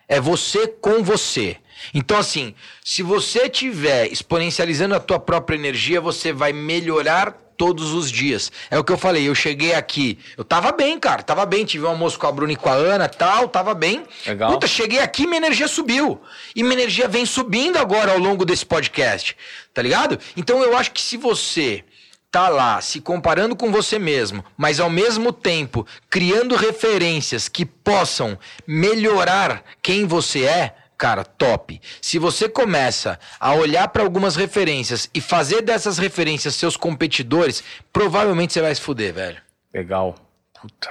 É 0.07 0.21
você 0.21 0.67
com 0.67 1.03
você. 1.03 1.57
Então, 1.95 2.19
assim, 2.19 2.55
se 2.85 3.03
você 3.03 3.49
tiver 3.49 4.07
exponencializando 4.13 4.95
a 4.95 5.01
tua 5.01 5.19
própria 5.19 5.57
energia, 5.57 6.01
você 6.01 6.33
vai 6.33 6.53
melhorar 6.53 7.37
todos 7.61 7.93
os 7.93 8.11
dias. 8.11 8.51
É 8.71 8.79
o 8.79 8.83
que 8.83 8.91
eu 8.91 8.97
falei, 8.97 9.29
eu 9.29 9.35
cheguei 9.35 9.75
aqui, 9.75 10.19
eu 10.35 10.43
tava 10.43 10.73
bem, 10.73 10.99
cara, 10.99 11.23
tava 11.23 11.45
bem, 11.45 11.63
tive 11.67 11.85
um 11.85 11.91
almoço 11.91 12.19
com 12.19 12.27
a 12.27 12.33
Bruna 12.33 12.55
e 12.55 12.57
com 12.57 12.71
a 12.71 12.73
Ana 12.73 13.07
tal, 13.07 13.49
tava 13.49 13.75
bem. 13.75 14.03
Legal. 14.27 14.53
Puta, 14.53 14.67
cheguei 14.67 15.01
aqui, 15.01 15.27
minha 15.27 15.37
energia 15.37 15.69
subiu. 15.69 16.19
E 16.57 16.63
minha 16.63 16.73
energia 16.73 17.07
vem 17.07 17.27
subindo 17.27 17.77
agora 17.77 18.13
ao 18.13 18.19
longo 18.19 18.47
desse 18.47 18.65
podcast, 18.65 19.37
tá 19.75 19.83
ligado? 19.83 20.19
Então 20.39 20.63
eu 20.63 20.75
acho 20.75 20.91
que 20.93 21.03
se 21.03 21.19
você 21.19 21.85
tá 22.31 22.49
lá 22.49 22.81
se 22.81 22.99
comparando 22.99 23.55
com 23.55 23.71
você 23.71 23.99
mesmo, 23.99 24.43
mas 24.57 24.81
ao 24.81 24.89
mesmo 24.89 25.31
tempo 25.31 25.87
criando 26.09 26.57
referências 26.57 27.47
que 27.47 27.67
possam 27.67 28.39
melhorar 28.67 29.63
quem 29.83 30.07
você 30.07 30.45
é, 30.45 30.75
cara, 31.01 31.25
top. 31.25 31.81
Se 32.03 32.19
você 32.19 32.47
começa 32.47 33.19
a 33.41 33.55
olhar 33.55 33.89
para 33.89 34.03
algumas 34.03 34.37
referências 34.37 35.09
e 35.15 35.21
fazer 35.21 35.63
dessas 35.63 35.97
referências 35.97 36.55
seus 36.55 36.77
competidores, 36.77 37.65
provavelmente 37.91 38.53
você 38.53 38.61
vai 38.61 38.75
se 38.75 38.83
fuder, 38.83 39.15
velho. 39.15 39.41
Legal. 39.73 40.15
Puta. 40.61 40.91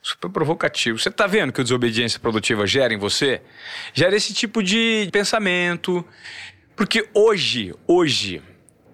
Super 0.00 0.30
provocativo. 0.30 0.96
Você 0.96 1.10
tá 1.10 1.26
vendo 1.26 1.52
que 1.52 1.60
a 1.60 1.64
desobediência 1.64 2.20
produtiva 2.20 2.68
gera 2.68 2.94
em 2.94 2.98
você? 2.98 3.42
Gera 3.92 4.14
esse 4.14 4.32
tipo 4.32 4.62
de 4.62 5.08
pensamento. 5.12 6.06
Porque 6.76 7.08
hoje, 7.12 7.74
hoje, 7.84 8.40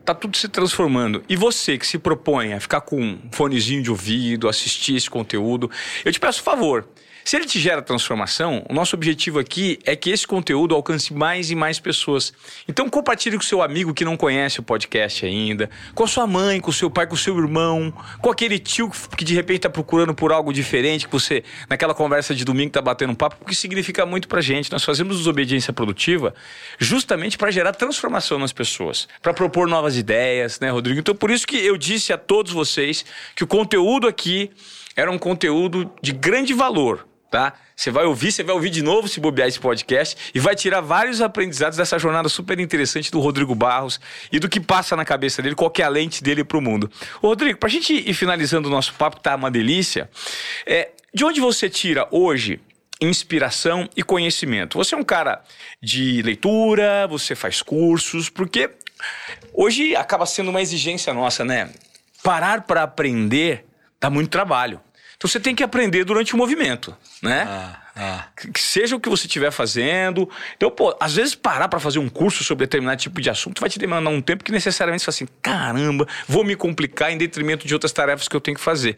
tá 0.02 0.14
tudo 0.14 0.34
se 0.34 0.48
transformando. 0.48 1.22
E 1.28 1.36
você 1.36 1.76
que 1.76 1.86
se 1.86 1.98
propõe 1.98 2.54
a 2.54 2.60
ficar 2.60 2.80
com 2.80 2.98
um 2.98 3.28
fonezinho 3.32 3.82
de 3.82 3.90
ouvido, 3.90 4.48
assistir 4.48 4.96
esse 4.96 5.10
conteúdo, 5.10 5.70
eu 6.06 6.10
te 6.10 6.18
peço 6.18 6.40
um 6.40 6.44
favor. 6.44 6.88
Se 7.28 7.36
ele 7.36 7.44
te 7.44 7.60
gera 7.60 7.82
transformação, 7.82 8.64
o 8.70 8.72
nosso 8.72 8.96
objetivo 8.96 9.38
aqui 9.38 9.78
é 9.84 9.94
que 9.94 10.08
esse 10.08 10.26
conteúdo 10.26 10.74
alcance 10.74 11.12
mais 11.12 11.50
e 11.50 11.54
mais 11.54 11.78
pessoas. 11.78 12.32
Então 12.66 12.88
compartilhe 12.88 13.36
com 13.36 13.42
seu 13.42 13.60
amigo 13.60 13.92
que 13.92 14.02
não 14.02 14.16
conhece 14.16 14.60
o 14.60 14.62
podcast 14.62 15.26
ainda, 15.26 15.68
com 15.94 16.04
a 16.04 16.06
sua 16.06 16.26
mãe, 16.26 16.58
com 16.58 16.70
o 16.70 16.72
seu 16.72 16.88
pai, 16.88 17.06
com 17.06 17.12
o 17.12 17.18
seu 17.18 17.36
irmão, 17.38 17.92
com 18.22 18.30
aquele 18.30 18.58
tio 18.58 18.90
que- 19.14 19.26
de 19.26 19.34
repente 19.34 19.58
está 19.58 19.68
procurando 19.68 20.14
por 20.14 20.32
algo 20.32 20.54
diferente, 20.54 21.04
que 21.04 21.12
você, 21.12 21.44
naquela 21.68 21.92
conversa 21.92 22.34
de 22.34 22.46
domingo, 22.46 22.70
tá 22.70 22.80
batendo 22.80 23.10
um 23.10 23.14
papo, 23.14 23.36
porque 23.36 23.54
significa 23.54 24.06
muito 24.06 24.26
pra 24.26 24.40
gente. 24.40 24.72
Nós 24.72 24.82
fazemos 24.82 25.18
desobediência 25.18 25.70
produtiva 25.70 26.34
justamente 26.78 27.36
para 27.36 27.50
gerar 27.50 27.74
transformação 27.74 28.38
nas 28.38 28.54
pessoas, 28.54 29.06
para 29.20 29.34
propor 29.34 29.68
novas 29.68 29.98
ideias, 29.98 30.58
né, 30.60 30.70
Rodrigo? 30.70 30.98
Então 30.98 31.14
por 31.14 31.30
isso 31.30 31.46
que 31.46 31.58
eu 31.58 31.76
disse 31.76 32.10
a 32.10 32.16
todos 32.16 32.54
vocês 32.54 33.04
que 33.36 33.44
o 33.44 33.46
conteúdo 33.46 34.08
aqui 34.08 34.50
era 34.96 35.10
um 35.12 35.18
conteúdo 35.18 35.92
de 36.02 36.10
grande 36.10 36.54
valor, 36.54 37.06
tá? 37.30 37.54
Você 37.76 37.90
vai 37.90 38.04
ouvir, 38.04 38.32
você 38.32 38.42
vai 38.42 38.54
ouvir 38.54 38.70
de 38.70 38.82
novo 38.82 39.08
se 39.08 39.20
bobear 39.20 39.48
esse 39.48 39.60
podcast 39.60 40.16
e 40.34 40.40
vai 40.40 40.54
tirar 40.54 40.80
vários 40.80 41.20
aprendizados 41.20 41.76
dessa 41.76 41.98
jornada 41.98 42.28
super 42.28 42.58
interessante 42.58 43.10
do 43.10 43.20
Rodrigo 43.20 43.54
Barros 43.54 44.00
e 44.32 44.38
do 44.38 44.48
que 44.48 44.60
passa 44.60 44.96
na 44.96 45.04
cabeça 45.04 45.42
dele, 45.42 45.54
qual 45.54 45.72
é 45.78 45.82
a 45.82 45.88
lente 45.88 46.22
dele 46.22 46.42
pro 46.42 46.60
mundo. 46.60 46.90
Ô, 47.20 47.28
Rodrigo, 47.28 47.58
pra 47.58 47.68
gente 47.68 47.92
ir 47.92 48.14
finalizando 48.14 48.68
o 48.68 48.70
nosso 48.70 48.94
papo, 48.94 49.20
tá 49.20 49.36
uma 49.36 49.50
delícia, 49.50 50.10
é, 50.66 50.90
de 51.12 51.24
onde 51.24 51.40
você 51.40 51.68
tira 51.68 52.06
hoje 52.10 52.60
inspiração 53.00 53.88
e 53.96 54.02
conhecimento? 54.02 54.76
Você 54.78 54.94
é 54.94 54.98
um 54.98 55.04
cara 55.04 55.42
de 55.80 56.20
leitura, 56.22 57.06
você 57.06 57.34
faz 57.34 57.62
cursos, 57.62 58.28
porque 58.28 58.70
hoje 59.54 59.94
acaba 59.94 60.26
sendo 60.26 60.50
uma 60.50 60.60
exigência 60.60 61.14
nossa, 61.14 61.44
né? 61.44 61.70
Parar 62.22 62.62
para 62.62 62.82
aprender 62.82 63.64
dá 64.00 64.10
muito 64.10 64.30
trabalho. 64.30 64.80
Então 65.18 65.28
você 65.28 65.40
tem 65.40 65.52
que 65.52 65.64
aprender 65.64 66.04
durante 66.04 66.32
o 66.32 66.36
movimento, 66.36 66.96
né? 67.20 67.42
Ah, 67.42 67.80
ah. 67.96 68.28
Que 68.54 68.60
seja 68.60 68.94
o 68.94 69.00
que 69.00 69.08
você 69.08 69.26
estiver 69.26 69.50
fazendo. 69.50 70.30
Então, 70.56 70.70
pô, 70.70 70.96
às 71.00 71.16
vezes 71.16 71.34
parar 71.34 71.66
para 71.66 71.80
fazer 71.80 71.98
um 71.98 72.08
curso 72.08 72.44
sobre 72.44 72.64
determinado 72.66 73.00
tipo 73.00 73.20
de 73.20 73.28
assunto 73.28 73.60
vai 73.60 73.68
te 73.68 73.80
demandar 73.80 74.10
um 74.10 74.22
tempo 74.22 74.44
que 74.44 74.52
necessariamente 74.52 75.02
você 75.02 75.06
fala 75.06 75.14
assim: 75.16 75.28
caramba, 75.42 76.06
vou 76.28 76.44
me 76.44 76.54
complicar 76.54 77.10
em 77.10 77.18
detrimento 77.18 77.66
de 77.66 77.74
outras 77.74 77.90
tarefas 77.90 78.28
que 78.28 78.36
eu 78.36 78.40
tenho 78.40 78.56
que 78.56 78.62
fazer. 78.62 78.96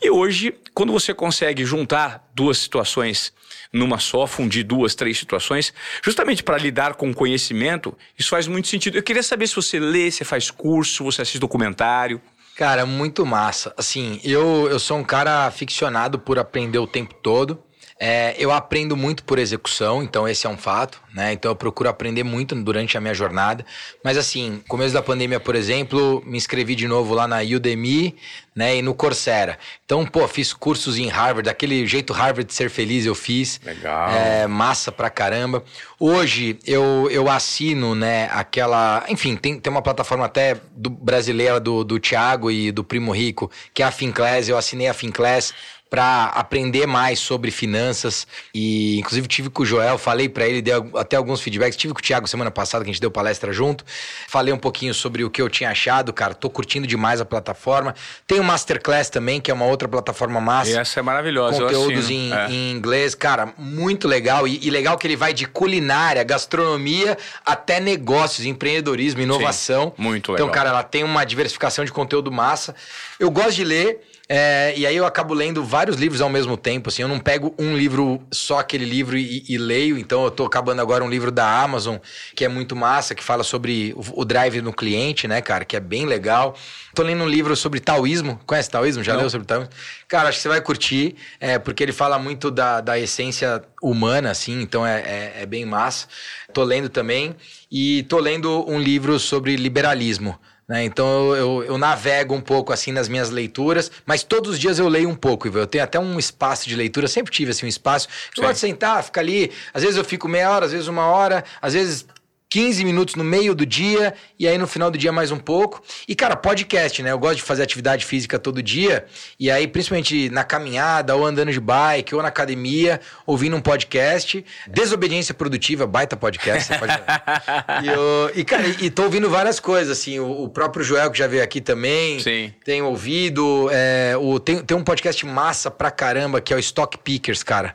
E 0.00 0.08
hoje, 0.08 0.54
quando 0.72 0.90
você 0.90 1.12
consegue 1.12 1.66
juntar 1.66 2.26
duas 2.34 2.56
situações 2.56 3.30
numa 3.70 3.98
só, 3.98 4.26
fundir 4.26 4.64
duas, 4.64 4.94
três 4.94 5.18
situações, 5.18 5.74
justamente 6.02 6.42
para 6.42 6.56
lidar 6.56 6.94
com 6.94 7.10
o 7.10 7.14
conhecimento, 7.14 7.94
isso 8.18 8.30
faz 8.30 8.46
muito 8.46 8.68
sentido. 8.68 8.96
Eu 8.96 9.02
queria 9.02 9.22
saber 9.22 9.46
se 9.46 9.54
você 9.54 9.78
lê, 9.78 10.10
se 10.10 10.24
faz 10.24 10.50
curso, 10.50 11.04
você 11.04 11.20
assiste 11.20 11.38
documentário. 11.38 12.18
Cara, 12.58 12.84
muito 12.84 13.24
massa. 13.24 13.72
Assim, 13.76 14.20
eu, 14.24 14.68
eu 14.68 14.80
sou 14.80 14.98
um 14.98 15.04
cara 15.04 15.46
aficionado 15.46 16.18
por 16.18 16.40
aprender 16.40 16.80
o 16.80 16.88
tempo 16.88 17.14
todo. 17.14 17.62
É, 18.00 18.36
eu 18.38 18.52
aprendo 18.52 18.96
muito 18.96 19.24
por 19.24 19.40
execução, 19.40 20.04
então 20.04 20.28
esse 20.28 20.46
é 20.46 20.50
um 20.50 20.56
fato, 20.56 21.00
né? 21.12 21.32
Então 21.32 21.50
eu 21.50 21.56
procuro 21.56 21.88
aprender 21.88 22.22
muito 22.22 22.54
durante 22.54 22.96
a 22.96 23.00
minha 23.00 23.12
jornada. 23.12 23.66
Mas 24.04 24.16
assim, 24.16 24.62
começo 24.68 24.94
da 24.94 25.02
pandemia, 25.02 25.40
por 25.40 25.56
exemplo, 25.56 26.22
me 26.24 26.36
inscrevi 26.36 26.76
de 26.76 26.86
novo 26.86 27.12
lá 27.12 27.26
na 27.26 27.38
Udemy, 27.38 28.14
né? 28.54 28.76
E 28.76 28.82
no 28.82 28.94
Coursera. 28.94 29.58
Então, 29.84 30.06
pô, 30.06 30.28
fiz 30.28 30.52
cursos 30.52 30.96
em 30.96 31.08
Harvard, 31.08 31.48
daquele 31.48 31.86
jeito 31.86 32.12
Harvard 32.12 32.44
de 32.44 32.54
ser 32.54 32.70
feliz 32.70 33.04
eu 33.04 33.16
fiz. 33.16 33.60
Legal. 33.64 34.10
É, 34.10 34.46
massa 34.46 34.92
pra 34.92 35.10
caramba. 35.10 35.64
Hoje 35.98 36.56
eu, 36.64 37.08
eu 37.10 37.28
assino, 37.28 37.96
né, 37.96 38.28
aquela. 38.32 39.04
Enfim, 39.08 39.34
tem, 39.34 39.58
tem 39.58 39.70
uma 39.72 39.82
plataforma 39.82 40.24
até 40.24 40.56
do, 40.76 40.88
brasileira 40.88 41.58
do, 41.58 41.82
do 41.82 41.98
Thiago 41.98 42.48
e 42.48 42.70
do 42.70 42.84
Primo 42.84 43.10
Rico, 43.10 43.50
que 43.74 43.82
é 43.82 43.86
a 43.86 43.90
Finclass. 43.90 44.48
Eu 44.48 44.56
assinei 44.56 44.86
a 44.86 44.94
Finclass 44.94 45.52
para 45.90 46.26
aprender 46.26 46.86
mais 46.86 47.18
sobre 47.18 47.50
finanças. 47.50 48.26
E, 48.54 48.98
inclusive, 48.98 49.26
tive 49.26 49.50
com 49.50 49.62
o 49.62 49.66
Joel, 49.66 49.98
falei 49.98 50.28
para 50.28 50.46
ele, 50.46 50.60
dei 50.60 50.74
até 50.96 51.16
alguns 51.16 51.40
feedbacks. 51.40 51.76
Tive 51.76 51.94
com 51.94 52.00
o 52.00 52.02
Thiago 52.02 52.26
semana 52.26 52.50
passada, 52.50 52.84
que 52.84 52.90
a 52.90 52.92
gente 52.92 53.00
deu 53.00 53.10
palestra 53.10 53.52
junto. 53.52 53.84
Falei 54.28 54.52
um 54.52 54.58
pouquinho 54.58 54.92
sobre 54.92 55.24
o 55.24 55.30
que 55.30 55.40
eu 55.40 55.48
tinha 55.48 55.70
achado, 55.70 56.12
cara. 56.12 56.34
Tô 56.34 56.50
curtindo 56.50 56.86
demais 56.86 57.20
a 57.20 57.24
plataforma. 57.24 57.94
Tem 58.26 58.38
o 58.38 58.44
Masterclass 58.44 59.08
também, 59.08 59.40
que 59.40 59.50
é 59.50 59.54
uma 59.54 59.64
outra 59.64 59.88
plataforma 59.88 60.40
massa. 60.40 60.70
E 60.70 60.76
essa 60.76 61.00
é 61.00 61.02
maravilhosa. 61.02 61.62
Conteúdos 61.62 62.10
em, 62.10 62.32
é. 62.32 62.50
em, 62.50 62.72
inglês, 62.72 63.14
cara, 63.14 63.52
muito 63.56 64.06
legal. 64.06 64.46
E, 64.46 64.60
e, 64.62 64.70
legal 64.70 64.98
que 64.98 65.06
ele 65.06 65.16
vai 65.16 65.32
de 65.32 65.46
culinária, 65.46 66.22
gastronomia, 66.22 67.16
até 67.44 67.80
negócios, 67.80 68.46
empreendedorismo, 68.46 69.20
inovação. 69.20 69.94
Sim, 69.96 70.02
muito 70.02 70.32
então, 70.32 70.34
legal. 70.34 70.48
Então, 70.48 70.54
cara, 70.54 70.70
ela 70.70 70.82
tem 70.82 71.02
uma 71.02 71.24
diversificação 71.24 71.84
de 71.84 71.92
conteúdo 71.92 72.30
massa. 72.30 72.74
Eu 73.18 73.30
gosto 73.30 73.52
de 73.52 73.64
ler. 73.64 74.00
É, 74.30 74.74
e 74.76 74.86
aí 74.86 74.94
eu 74.94 75.06
acabo 75.06 75.32
lendo 75.32 75.64
vários 75.64 75.96
livros 75.96 76.20
ao 76.20 76.28
mesmo 76.28 76.54
tempo, 76.54 76.90
assim, 76.90 77.00
eu 77.00 77.08
não 77.08 77.18
pego 77.18 77.54
um 77.58 77.74
livro, 77.74 78.20
só 78.30 78.58
aquele 78.58 78.84
livro 78.84 79.16
e, 79.16 79.42
e 79.48 79.56
leio, 79.56 79.96
então 79.96 80.22
eu 80.22 80.30
tô 80.30 80.44
acabando 80.44 80.82
agora 80.82 81.02
um 81.02 81.08
livro 81.08 81.30
da 81.30 81.62
Amazon, 81.62 81.96
que 82.34 82.44
é 82.44 82.48
muito 82.48 82.76
massa, 82.76 83.14
que 83.14 83.24
fala 83.24 83.42
sobre 83.42 83.94
o, 83.96 84.20
o 84.20 84.24
drive 84.26 84.60
no 84.60 84.70
cliente, 84.70 85.26
né, 85.26 85.40
cara, 85.40 85.64
que 85.64 85.74
é 85.74 85.80
bem 85.80 86.04
legal. 86.04 86.54
Tô 86.94 87.02
lendo 87.02 87.24
um 87.24 87.28
livro 87.28 87.56
sobre 87.56 87.80
taoísmo, 87.80 88.38
conhece 88.44 88.68
taoísmo? 88.68 89.02
Já 89.02 89.14
não. 89.14 89.20
leu 89.20 89.30
sobre 89.30 89.46
taoísmo? 89.46 89.72
Cara, 90.06 90.28
acho 90.28 90.36
que 90.36 90.42
você 90.42 90.48
vai 90.48 90.60
curtir, 90.60 91.16
é, 91.40 91.58
porque 91.58 91.82
ele 91.82 91.92
fala 91.92 92.18
muito 92.18 92.50
da, 92.50 92.82
da 92.82 92.98
essência 92.98 93.62
humana, 93.82 94.30
assim, 94.30 94.60
então 94.60 94.86
é, 94.86 95.00
é, 95.00 95.42
é 95.42 95.46
bem 95.46 95.64
massa. 95.64 96.06
Tô 96.52 96.64
lendo 96.64 96.90
também, 96.90 97.34
e 97.70 98.02
tô 98.02 98.18
lendo 98.18 98.68
um 98.70 98.78
livro 98.78 99.18
sobre 99.18 99.56
liberalismo, 99.56 100.38
né? 100.68 100.84
Então 100.84 101.34
eu, 101.34 101.36
eu, 101.36 101.64
eu, 101.64 101.78
navego 101.78 102.34
um 102.34 102.40
pouco 102.40 102.72
assim 102.72 102.92
nas 102.92 103.08
minhas 103.08 103.30
leituras, 103.30 103.90
mas 104.04 104.22
todos 104.22 104.52
os 104.52 104.58
dias 104.58 104.78
eu 104.78 104.86
leio 104.86 105.08
um 105.08 105.14
pouco. 105.14 105.48
Eu 105.48 105.66
tenho 105.66 105.82
até 105.82 105.98
um 105.98 106.18
espaço 106.18 106.68
de 106.68 106.76
leitura, 106.76 107.08
sempre 107.08 107.32
tive 107.32 107.52
assim 107.52 107.64
um 107.64 107.68
espaço. 107.68 108.06
Eu 108.36 108.42
gosto 108.42 108.54
de 108.54 108.60
sentar, 108.60 109.02
ficar 109.02 109.22
ali. 109.22 109.50
Às 109.72 109.82
vezes 109.82 109.96
eu 109.96 110.04
fico 110.04 110.28
meia 110.28 110.50
hora, 110.50 110.66
às 110.66 110.72
vezes 110.72 110.86
uma 110.86 111.06
hora, 111.06 111.42
às 111.62 111.72
vezes 111.72 112.04
15 112.50 112.84
minutos 112.84 113.14
no 113.14 113.24
meio 113.24 113.54
do 113.54 113.66
dia 113.66 114.14
e 114.38 114.48
aí 114.48 114.56
no 114.56 114.66
final 114.66 114.90
do 114.90 114.96
dia 114.96 115.12
mais 115.12 115.30
um 115.30 115.38
pouco. 115.38 115.82
E 116.06 116.14
cara, 116.14 116.34
podcast, 116.34 117.02
né? 117.02 117.10
Eu 117.10 117.18
gosto 117.18 117.36
de 117.36 117.42
fazer 117.42 117.62
atividade 117.62 118.04
física 118.04 118.38
todo 118.38 118.62
dia 118.62 119.04
e 119.38 119.50
aí 119.50 119.68
principalmente 119.68 120.30
na 120.30 120.44
caminhada 120.44 121.14
ou 121.14 121.26
andando 121.26 121.52
de 121.52 121.60
bike 121.60 122.14
ou 122.14 122.22
na 122.22 122.28
academia, 122.28 123.00
ouvindo 123.26 123.54
um 123.54 123.60
podcast. 123.60 124.44
Desobediência 124.66 125.34
produtiva, 125.34 125.86
baita 125.86 126.16
podcast. 126.16 126.78
Pode... 126.78 126.92
e, 127.84 127.88
eu, 127.88 128.32
e 128.34 128.44
cara, 128.44 128.66
e, 128.66 128.90
tô 128.90 129.04
ouvindo 129.04 129.28
várias 129.28 129.60
coisas 129.60 129.98
assim. 129.98 130.18
O, 130.18 130.44
o, 130.44 130.48
próprio 130.48 130.82
Joel 130.82 131.10
que 131.10 131.18
já 131.18 131.26
veio 131.26 131.42
aqui 131.42 131.60
também. 131.60 132.18
Sim. 132.20 132.52
Tem 132.64 132.80
ouvido. 132.80 133.68
É, 133.70 134.14
o, 134.18 134.40
tem, 134.40 134.62
tem 134.62 134.76
um 134.76 134.84
podcast 134.84 135.24
massa 135.26 135.70
pra 135.70 135.90
caramba 135.90 136.40
que 136.40 136.52
é 136.52 136.56
o 136.56 136.58
Stock 136.58 136.96
Pickers, 136.98 137.42
cara. 137.42 137.74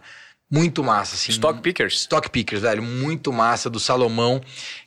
Muito 0.54 0.84
massa, 0.84 1.16
assim. 1.16 1.32
Stock 1.32 1.62
Pickers? 1.62 1.95
Stock 2.01 2.30
Pickers, 2.30 2.62
velho. 2.62 2.84
Muito 2.84 3.34
massa, 3.34 3.72
do 3.72 3.80
Salomão. 3.80 4.39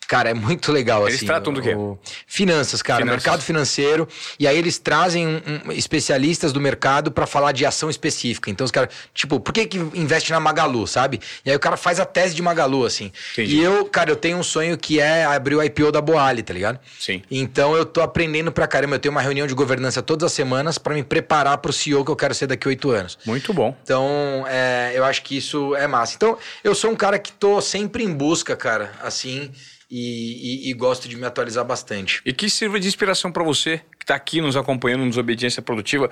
Cara, 0.08 0.30
é 0.30 0.34
muito 0.34 0.70
legal, 0.70 1.02
eles 1.02 1.16
assim. 1.16 1.24
Eles 1.24 1.26
tratam 1.26 1.52
do 1.52 1.60
quê? 1.60 1.74
O... 1.74 1.98
Finanças, 2.26 2.80
cara, 2.80 3.00
Finanças. 3.00 3.24
mercado 3.24 3.42
financeiro. 3.42 4.08
E 4.38 4.46
aí 4.46 4.56
eles 4.56 4.78
trazem 4.78 5.26
um, 5.26 5.40
um, 5.66 5.72
especialistas 5.72 6.52
do 6.52 6.60
mercado 6.60 7.10
para 7.10 7.26
falar 7.26 7.52
de 7.52 7.66
ação 7.66 7.90
específica. 7.90 8.50
Então 8.50 8.64
os 8.64 8.70
caras, 8.70 8.94
tipo, 9.12 9.40
por 9.40 9.52
que 9.52 9.66
que 9.66 9.78
investe 9.78 10.30
na 10.30 10.38
Magalu, 10.38 10.86
sabe? 10.86 11.20
E 11.44 11.50
aí 11.50 11.56
o 11.56 11.60
cara 11.60 11.76
faz 11.76 11.98
a 11.98 12.04
tese 12.04 12.34
de 12.34 12.42
Magalu, 12.42 12.84
assim. 12.84 13.10
Entendi. 13.32 13.56
E 13.56 13.62
eu, 13.62 13.84
cara, 13.86 14.10
eu 14.10 14.16
tenho 14.16 14.38
um 14.38 14.42
sonho 14.42 14.78
que 14.78 15.00
é 15.00 15.24
abrir 15.24 15.56
o 15.56 15.62
IPO 15.62 15.90
da 15.90 16.00
Boali, 16.00 16.42
tá 16.42 16.54
ligado? 16.54 16.78
Sim. 16.98 17.22
Então 17.30 17.74
eu 17.76 17.84
tô 17.84 18.00
aprendendo 18.00 18.52
pra 18.52 18.66
caramba. 18.66 18.96
Eu 18.96 19.00
tenho 19.00 19.12
uma 19.12 19.22
reunião 19.22 19.46
de 19.46 19.54
governança 19.54 20.02
todas 20.02 20.26
as 20.26 20.32
semanas 20.32 20.78
para 20.78 20.94
me 20.94 21.02
preparar 21.02 21.58
pro 21.58 21.72
CEO 21.72 22.04
que 22.04 22.10
eu 22.10 22.16
quero 22.16 22.34
ser 22.34 22.46
daqui 22.46 22.68
a 22.68 22.70
oito 22.70 22.90
anos. 22.90 23.18
Muito 23.26 23.52
bom. 23.52 23.76
Então, 23.82 24.44
é, 24.48 24.92
eu 24.94 25.04
acho 25.04 25.22
que 25.22 25.36
isso 25.36 25.74
é 25.74 25.86
massa. 25.86 26.14
Então, 26.14 26.38
eu 26.62 26.74
sou 26.74 26.90
um 26.90 26.96
cara 26.96 27.18
que 27.18 27.32
tô 27.32 27.60
sempre 27.60 28.04
em 28.04 28.12
busca, 28.12 28.54
cara, 28.54 28.92
assim 29.02 29.50
e, 29.90 30.68
e, 30.68 30.70
e, 30.70 30.74
gosto 30.74 31.08
de 31.08 31.16
me 31.16 31.26
atualizar 31.26 31.64
bastante. 31.64 32.20
E 32.24 32.32
que 32.32 32.50
sirva 32.50 32.80
de 32.80 32.88
inspiração 32.88 33.30
para 33.30 33.44
você 33.44 33.78
que 33.98 34.04
está 34.04 34.14
aqui 34.14 34.40
nos 34.40 34.56
acompanhando 34.56 35.04
no 35.04 35.10
Desobediência 35.10 35.62
Produtiva. 35.62 36.10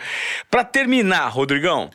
Para 0.50 0.64
terminar, 0.64 1.28
Rodrigão, 1.28 1.90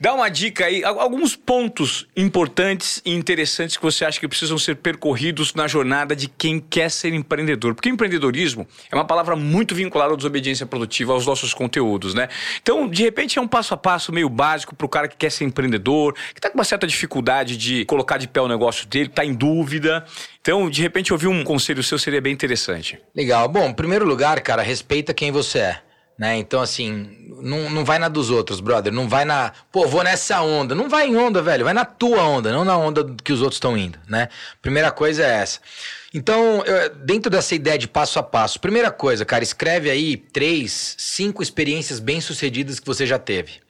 Dá 0.00 0.12
uma 0.12 0.28
dica 0.28 0.66
aí, 0.66 0.82
alguns 0.82 1.36
pontos 1.36 2.06
importantes 2.16 3.00
e 3.04 3.14
interessantes 3.14 3.76
que 3.76 3.82
você 3.82 4.04
acha 4.04 4.18
que 4.18 4.26
precisam 4.26 4.58
ser 4.58 4.76
percorridos 4.76 5.54
na 5.54 5.68
jornada 5.68 6.16
de 6.16 6.26
quem 6.26 6.58
quer 6.58 6.90
ser 6.90 7.14
empreendedor. 7.14 7.74
Porque 7.74 7.88
empreendedorismo 7.88 8.66
é 8.90 8.94
uma 8.94 9.04
palavra 9.04 9.36
muito 9.36 9.72
vinculada 9.72 10.12
à 10.12 10.16
desobediência 10.16 10.66
produtiva, 10.66 11.12
aos 11.12 11.24
nossos 11.24 11.54
conteúdos, 11.54 12.12
né? 12.12 12.28
Então, 12.60 12.88
de 12.88 13.04
repente, 13.04 13.38
é 13.38 13.42
um 13.42 13.46
passo 13.46 13.72
a 13.72 13.76
passo 13.76 14.12
meio 14.12 14.28
básico 14.28 14.74
para 14.74 14.84
o 14.84 14.88
cara 14.88 15.06
que 15.06 15.16
quer 15.16 15.30
ser 15.30 15.44
empreendedor, 15.44 16.14
que 16.14 16.38
está 16.38 16.50
com 16.50 16.58
uma 16.58 16.64
certa 16.64 16.88
dificuldade 16.88 17.56
de 17.56 17.84
colocar 17.84 18.18
de 18.18 18.26
pé 18.26 18.40
o 18.40 18.48
negócio 18.48 18.88
dele, 18.88 19.06
está 19.06 19.24
em 19.24 19.32
dúvida. 19.32 20.04
Então, 20.40 20.68
de 20.68 20.82
repente, 20.82 21.12
ouvir 21.12 21.28
um 21.28 21.44
conselho 21.44 21.84
seu 21.84 21.98
seria 21.98 22.20
bem 22.20 22.32
interessante. 22.32 22.98
Legal. 23.14 23.48
Bom, 23.48 23.68
em 23.68 23.74
primeiro 23.74 24.04
lugar, 24.04 24.40
cara, 24.40 24.60
respeita 24.60 25.14
quem 25.14 25.30
você 25.30 25.60
é. 25.60 25.93
Né? 26.16 26.36
Então, 26.36 26.60
assim, 26.60 27.26
não, 27.42 27.68
não 27.68 27.84
vai 27.84 27.98
na 27.98 28.08
dos 28.08 28.30
outros, 28.30 28.60
brother. 28.60 28.92
Não 28.92 29.08
vai 29.08 29.24
na. 29.24 29.52
Pô, 29.72 29.86
vou 29.86 30.04
nessa 30.04 30.40
onda. 30.42 30.74
Não 30.74 30.88
vai 30.88 31.08
em 31.08 31.16
onda, 31.16 31.42
velho. 31.42 31.64
Vai 31.64 31.74
na 31.74 31.84
tua 31.84 32.22
onda, 32.22 32.52
não 32.52 32.64
na 32.64 32.76
onda 32.76 33.04
que 33.22 33.32
os 33.32 33.42
outros 33.42 33.56
estão 33.56 33.76
indo, 33.76 33.98
né? 34.08 34.28
Primeira 34.62 34.92
coisa 34.92 35.24
é 35.24 35.42
essa. 35.42 35.58
Então, 36.12 36.62
eu, 36.64 36.94
dentro 36.94 37.28
dessa 37.28 37.56
ideia 37.56 37.76
de 37.76 37.88
passo 37.88 38.20
a 38.20 38.22
passo, 38.22 38.60
primeira 38.60 38.92
coisa, 38.92 39.24
cara, 39.24 39.42
escreve 39.42 39.90
aí 39.90 40.16
três, 40.16 40.94
cinco 40.96 41.42
experiências 41.42 41.98
bem-sucedidas 41.98 42.78
que 42.78 42.86
você 42.86 43.04
já 43.04 43.18
teve. 43.18 43.63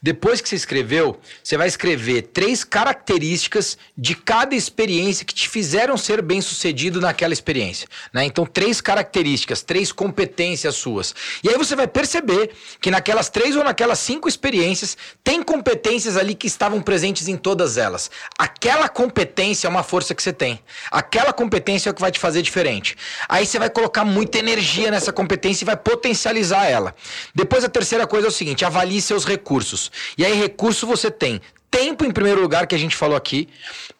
Depois 0.00 0.40
que 0.40 0.48
você 0.48 0.56
escreveu, 0.56 1.18
você 1.42 1.56
vai 1.56 1.66
escrever 1.66 2.22
três 2.22 2.64
características 2.64 3.76
de 3.96 4.14
cada 4.14 4.54
experiência 4.54 5.24
que 5.24 5.34
te 5.34 5.48
fizeram 5.48 5.96
ser 5.96 6.22
bem 6.22 6.40
sucedido 6.40 7.00
naquela 7.00 7.32
experiência. 7.32 7.88
Né? 8.12 8.24
Então, 8.24 8.46
três 8.46 8.80
características, 8.80 9.62
três 9.62 9.92
competências 9.92 10.76
suas. 10.76 11.14
E 11.42 11.48
aí 11.48 11.56
você 11.56 11.74
vai 11.74 11.86
perceber 11.86 12.50
que 12.80 12.90
naquelas 12.90 13.28
três 13.28 13.56
ou 13.56 13.64
naquelas 13.64 13.98
cinco 13.98 14.28
experiências, 14.28 14.96
tem 15.22 15.42
competências 15.42 16.16
ali 16.16 16.34
que 16.34 16.46
estavam 16.46 16.80
presentes 16.80 17.28
em 17.28 17.36
todas 17.36 17.76
elas. 17.76 18.10
Aquela 18.38 18.88
competência 18.88 19.66
é 19.66 19.70
uma 19.70 19.82
força 19.82 20.14
que 20.14 20.22
você 20.22 20.32
tem. 20.32 20.60
Aquela 20.90 21.32
competência 21.32 21.88
é 21.88 21.92
o 21.92 21.94
que 21.94 22.00
vai 22.00 22.10
te 22.10 22.18
fazer 22.18 22.42
diferente. 22.42 22.96
Aí 23.28 23.44
você 23.44 23.58
vai 23.58 23.70
colocar 23.70 24.04
muita 24.04 24.38
energia 24.38 24.90
nessa 24.90 25.12
competência 25.12 25.64
e 25.64 25.66
vai 25.66 25.76
potencializar 25.76 26.66
ela. 26.66 26.94
Depois, 27.34 27.64
a 27.64 27.68
terceira 27.68 28.06
coisa 28.06 28.28
é 28.28 28.30
o 28.30 28.32
seguinte: 28.32 28.64
avalie 28.64 29.00
seus 29.00 29.24
recursos 29.24 29.57
recursos. 29.58 29.90
E 30.16 30.24
aí, 30.24 30.34
recurso 30.34 30.86
você 30.86 31.10
tem 31.10 31.40
tempo 31.70 32.04
em 32.04 32.10
primeiro 32.10 32.40
lugar 32.40 32.66
que 32.66 32.74
a 32.74 32.78
gente 32.78 32.96
falou 32.96 33.16
aqui, 33.16 33.48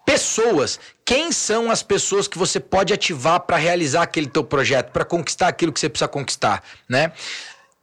pessoas. 0.07 0.81
Quem 1.05 1.33
são 1.33 1.71
as 1.71 1.83
pessoas 1.83 2.27
que 2.27 2.39
você 2.39 2.59
pode 2.61 2.93
ativar 2.93 3.41
para 3.41 3.57
realizar 3.57 4.03
aquele 4.03 4.27
teu 4.27 4.45
projeto, 4.45 4.91
para 4.91 5.05
conquistar 5.05 5.49
aquilo 5.49 5.73
que 5.73 5.81
você 5.81 5.89
precisa 5.89 6.09
conquistar, 6.09 6.63
né? 6.89 7.13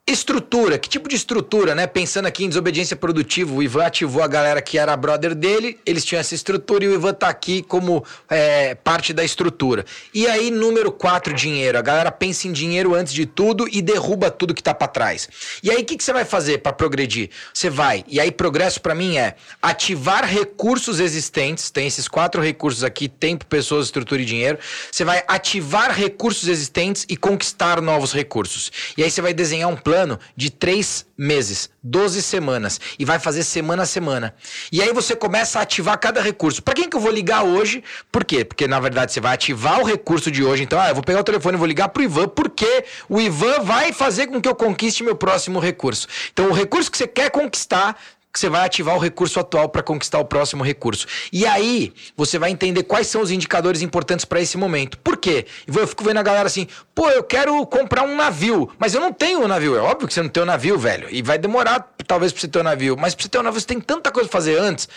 Estrutura, 0.08 0.78
que 0.78 0.88
tipo 0.88 1.10
de 1.10 1.16
estrutura, 1.16 1.74
né? 1.74 1.88
Pensando 1.88 2.28
aqui 2.28 2.45
em 2.45 2.47
desobediência 2.47 2.95
produtiva, 2.95 3.51
o 3.51 3.64
Ivan 3.64 3.88
ativou 3.88 4.22
a 4.22 4.28
galera 4.28 4.62
que 4.62 4.78
era 4.78 4.95
brother 4.95 5.34
dele, 5.34 5.80
eles 5.84 6.06
tinham 6.06 6.20
essa 6.20 6.36
estrutura 6.36 6.86
e 6.86 6.88
o 6.89 6.93
Ivan 6.93 7.12
tá 7.12 7.28
aqui 7.28 7.64
como 7.64 8.06
é, 8.30 8.76
parte 8.76 9.12
da 9.14 9.24
estrutura. 9.24 9.84
E 10.14 10.28
aí, 10.28 10.51
número 10.51 10.91
4, 10.91 11.34
dinheiro. 11.34 11.80
A 11.80 11.82
galera 11.82 12.12
pensa 12.12 12.47
em 12.47 12.51
dinheiro 12.51 12.93
antes 12.93 13.12
de 13.12 13.26
tudo 13.26 13.68
e 13.68 13.82
derruba 13.82 14.30
tudo 14.30 14.53
que 14.53 14.62
tá 14.62 14.76
para 14.76 14.88
trás. 14.88 15.28
E 15.64 15.72
aí, 15.72 15.82
o 15.82 15.84
que, 15.84 15.97
que 15.97 16.03
você 16.03 16.14
vai 16.14 16.24
fazer 16.24 16.60
para 16.60 16.72
progredir? 16.72 17.32
Você 17.51 17.72
vai, 17.72 18.06
e 18.08 18.20
aí, 18.20 18.32
progresso 18.32 18.80
para 18.82 18.93
mim 18.93 19.18
é 19.18 19.34
ativar 19.60 20.24
recursos 20.24 20.99
existentes, 20.99 21.72
tem 21.72 21.88
esses 21.88 22.08
quatro 22.08 22.43
recursos 22.43 22.84
aqui: 22.84 23.10
tempo, 23.10 23.43
pessoas, 23.47 23.88
estrutura 23.88 24.22
e 24.22 24.26
dinheiro. 24.26 24.60
Você 24.91 25.03
vai 25.03 25.24
ativar 25.28 25.91
recursos 25.91 26.47
existentes 26.47 27.08
e 27.10 27.18
conquistar 27.18 27.82
novos 27.82 28.14
recursos. 28.14 28.72
E 28.95 29.03
aí, 29.03 29.10
você 29.10 29.20
vai 29.20 29.34
desenhar 29.34 29.68
um 29.68 29.76
plano 29.76 29.94
plano 29.95 30.19
de 30.35 30.49
três 30.49 31.05
meses, 31.17 31.69
12 31.81 32.21
semanas, 32.21 32.81
e 32.99 33.05
vai 33.05 33.17
fazer 33.17 33.43
semana 33.43 33.83
a 33.83 33.85
semana. 33.85 34.35
E 34.69 34.81
aí 34.81 34.91
você 34.91 35.15
começa 35.15 35.57
a 35.57 35.61
ativar 35.61 35.97
cada 35.97 36.21
recurso. 36.21 36.61
Para 36.61 36.73
quem 36.73 36.89
que 36.89 36.97
eu 36.97 36.99
vou 36.99 37.11
ligar 37.11 37.43
hoje? 37.43 37.81
Por 38.11 38.25
quê? 38.25 38.43
Porque 38.43 38.67
na 38.67 38.77
verdade 38.77 39.13
você 39.13 39.21
vai 39.21 39.33
ativar 39.33 39.79
o 39.79 39.85
recurso 39.85 40.29
de 40.29 40.43
hoje. 40.43 40.63
Então, 40.63 40.77
ah, 40.77 40.89
eu 40.89 40.95
vou 40.95 41.03
pegar 41.03 41.21
o 41.21 41.23
telefone 41.23 41.55
e 41.55 41.57
vou 41.57 41.67
ligar 41.67 41.87
pro 41.87 42.03
Ivan, 42.03 42.27
porque 42.27 42.83
o 43.07 43.21
Ivan 43.21 43.61
vai 43.61 43.93
fazer 43.93 44.27
com 44.27 44.41
que 44.41 44.49
eu 44.49 44.55
conquiste 44.55 45.01
meu 45.01 45.15
próximo 45.15 45.59
recurso. 45.59 46.09
Então, 46.33 46.49
o 46.49 46.53
recurso 46.53 46.91
que 46.91 46.97
você 46.97 47.07
quer 47.07 47.31
conquistar, 47.31 47.97
que 48.36 48.39
você 48.41 48.49
vai 48.49 48.65
ativar 48.65 48.97
o 48.97 48.99
recurso 48.99 49.39
atual 49.39 49.69
para 49.69 49.81
conquistar 49.81 50.19
o 50.19 50.25
próximo 50.25 50.61
recurso. 50.61 51.07
E 51.31 51.45
aí, 51.45 51.93
você 52.17 52.38
vai 52.38 52.51
entender 52.51 52.83
quais 52.83 53.07
são 53.07 53.21
os 53.21 53.31
indicadores 53.31 53.81
importantes 53.81 54.25
para 54.25 54.41
esse 54.41 54.57
momento. 54.57 54.97
Por 54.97 55.15
quê? 55.15 55.45
Eu 55.65 55.88
fico 55.88 56.03
vendo 56.03 56.17
a 56.17 56.21
galera 56.21 56.45
assim, 56.45 56.67
pô, 56.93 57.09
eu 57.09 57.23
quero 57.23 57.65
comprar 57.65 58.03
um 58.03 58.13
navio, 58.13 58.69
mas 58.77 58.93
eu 58.93 58.99
não 58.99 59.13
tenho 59.13 59.41
um 59.41 59.47
navio. 59.47 59.77
É 59.77 59.79
óbvio 59.79 60.05
que 60.05 60.13
você 60.13 60.21
não 60.21 60.27
tem 60.27 60.43
um 60.43 60.45
navio, 60.45 60.77
velho. 60.77 61.07
E 61.09 61.21
vai 61.21 61.38
demorar, 61.38 61.95
talvez, 62.05 62.33
para 62.33 62.41
você 62.41 62.47
ter 62.49 62.59
um 62.59 62.63
navio. 62.63 62.97
Mas 62.97 63.15
para 63.15 63.23
você 63.23 63.29
ter 63.29 63.39
um 63.39 63.43
navio, 63.43 63.61
você 63.61 63.67
tem 63.67 63.79
tanta 63.79 64.11
coisa 64.11 64.27
pra 64.27 64.38
fazer 64.38 64.59
antes. 64.59 64.89